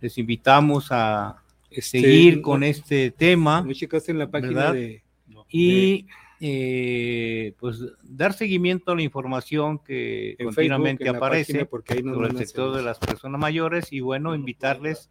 les 0.00 0.16
invitamos 0.18 0.88
a 0.90 1.42
Este, 1.70 2.00
seguir 2.00 2.36
no- 2.36 2.42
con 2.42 2.62
este 2.62 3.10
tema. 3.10 3.60
No 3.62 3.72
checaste 3.74 4.12
en 4.12 4.18
la 4.20 4.28
página 4.30 4.70
¿Verdad? 4.70 4.72
de... 4.74 5.02
y 5.50 6.06
eh, 6.46 7.54
pues 7.58 7.80
dar 8.02 8.34
seguimiento 8.34 8.92
a 8.92 8.94
la 8.94 9.00
información 9.00 9.78
que 9.78 10.36
en 10.38 10.44
continuamente 10.44 11.04
Facebook, 11.04 11.16
aparece 11.16 11.64
porque 11.64 11.94
ahí 11.94 12.02
sobre 12.02 12.28
el 12.28 12.36
sector 12.36 12.76
de 12.76 12.82
las 12.82 12.98
personas 12.98 13.40
mayores 13.40 13.90
y 13.94 14.00
bueno, 14.00 14.34
invitarles 14.34 15.08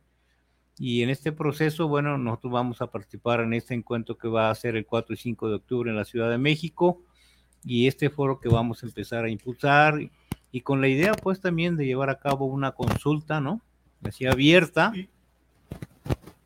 y 0.77 1.01
en 1.01 1.09
este 1.09 1.31
proceso, 1.31 1.87
bueno, 1.87 2.19
nosotros 2.19 2.53
vamos 2.53 2.83
a 2.83 2.91
participar 2.91 3.39
en 3.39 3.55
este 3.55 3.73
encuentro 3.73 4.15
que 4.15 4.27
va 4.27 4.51
a 4.51 4.55
ser 4.55 4.75
el 4.75 4.85
4 4.85 5.15
y 5.15 5.17
5 5.17 5.49
de 5.49 5.55
octubre 5.55 5.89
en 5.89 5.95
la 5.95 6.05
Ciudad 6.05 6.29
de 6.29 6.37
México 6.37 7.01
y 7.65 7.87
este 7.87 8.11
foro 8.11 8.39
que 8.39 8.49
vamos 8.49 8.83
a 8.83 8.85
empezar 8.85 9.25
a 9.25 9.29
impulsar 9.31 9.95
y, 10.51 10.61
con 10.61 10.81
la 10.81 10.87
idea 10.87 11.13
pues 11.13 11.41
también 11.41 11.77
de 11.77 11.87
llevar 11.87 12.11
a 12.11 12.19
cabo 12.19 12.45
una 12.45 12.73
consulta, 12.73 13.41
¿no? 13.41 13.59
Así 14.03 14.27
abierta. 14.27 14.93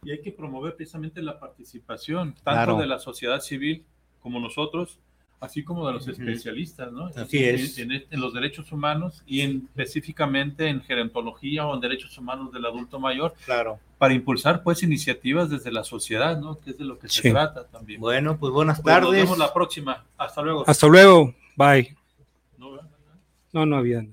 y 0.01 0.11
hay 0.11 0.21
que 0.21 0.31
promover 0.31 0.77
precisamente 0.77 1.21
la 1.21 1.37
participación, 1.37 2.35
tanto 2.35 2.43
Claro. 2.43 2.77
de 2.77 2.87
la 2.87 2.99
sociedad 2.99 3.41
civil 3.41 3.83
como 4.27 4.41
nosotros, 4.41 4.99
así 5.39 5.63
como 5.63 5.87
de 5.87 5.93
los 5.93 6.05
especialistas, 6.07 6.91
¿no? 6.91 7.05
Así 7.15 7.43
es. 7.43 7.77
En, 7.77 7.91
en 7.91 8.19
los 8.19 8.33
derechos 8.33 8.71
humanos 8.73 9.23
y 9.25 9.39
en, 9.41 9.67
específicamente 9.69 10.67
en 10.67 10.81
gerontología 10.81 11.65
o 11.65 11.73
en 11.75 11.79
derechos 11.79 12.17
humanos 12.17 12.51
del 12.51 12.65
adulto 12.65 12.99
mayor, 12.99 13.33
Claro. 13.45 13.79
para 13.97 14.13
impulsar 14.13 14.63
pues 14.63 14.83
iniciativas 14.83 15.49
desde 15.49 15.71
la 15.71 15.83
sociedad, 15.85 16.37
¿no? 16.39 16.59
Que 16.59 16.71
es 16.71 16.77
de 16.77 16.83
lo 16.85 16.99
que 16.99 17.07
se 17.07 17.31
trata 17.31 17.65
también. 17.67 18.01
Bueno, 18.01 18.37
pues 18.37 18.51
buenas 18.51 18.81
Pues 18.81 18.93
nos 18.95 19.03
tardes. 19.05 19.21
vemos 19.23 19.37
la 19.37 19.53
próxima. 19.53 20.03
Hasta 20.17 20.41
luego. 20.41 20.63
Hasta 20.67 20.87
luego, 20.87 21.33
bye. 21.55 21.95
No. 22.57 22.77
No, 23.53 23.65
no 23.65 23.77
había. 23.77 24.05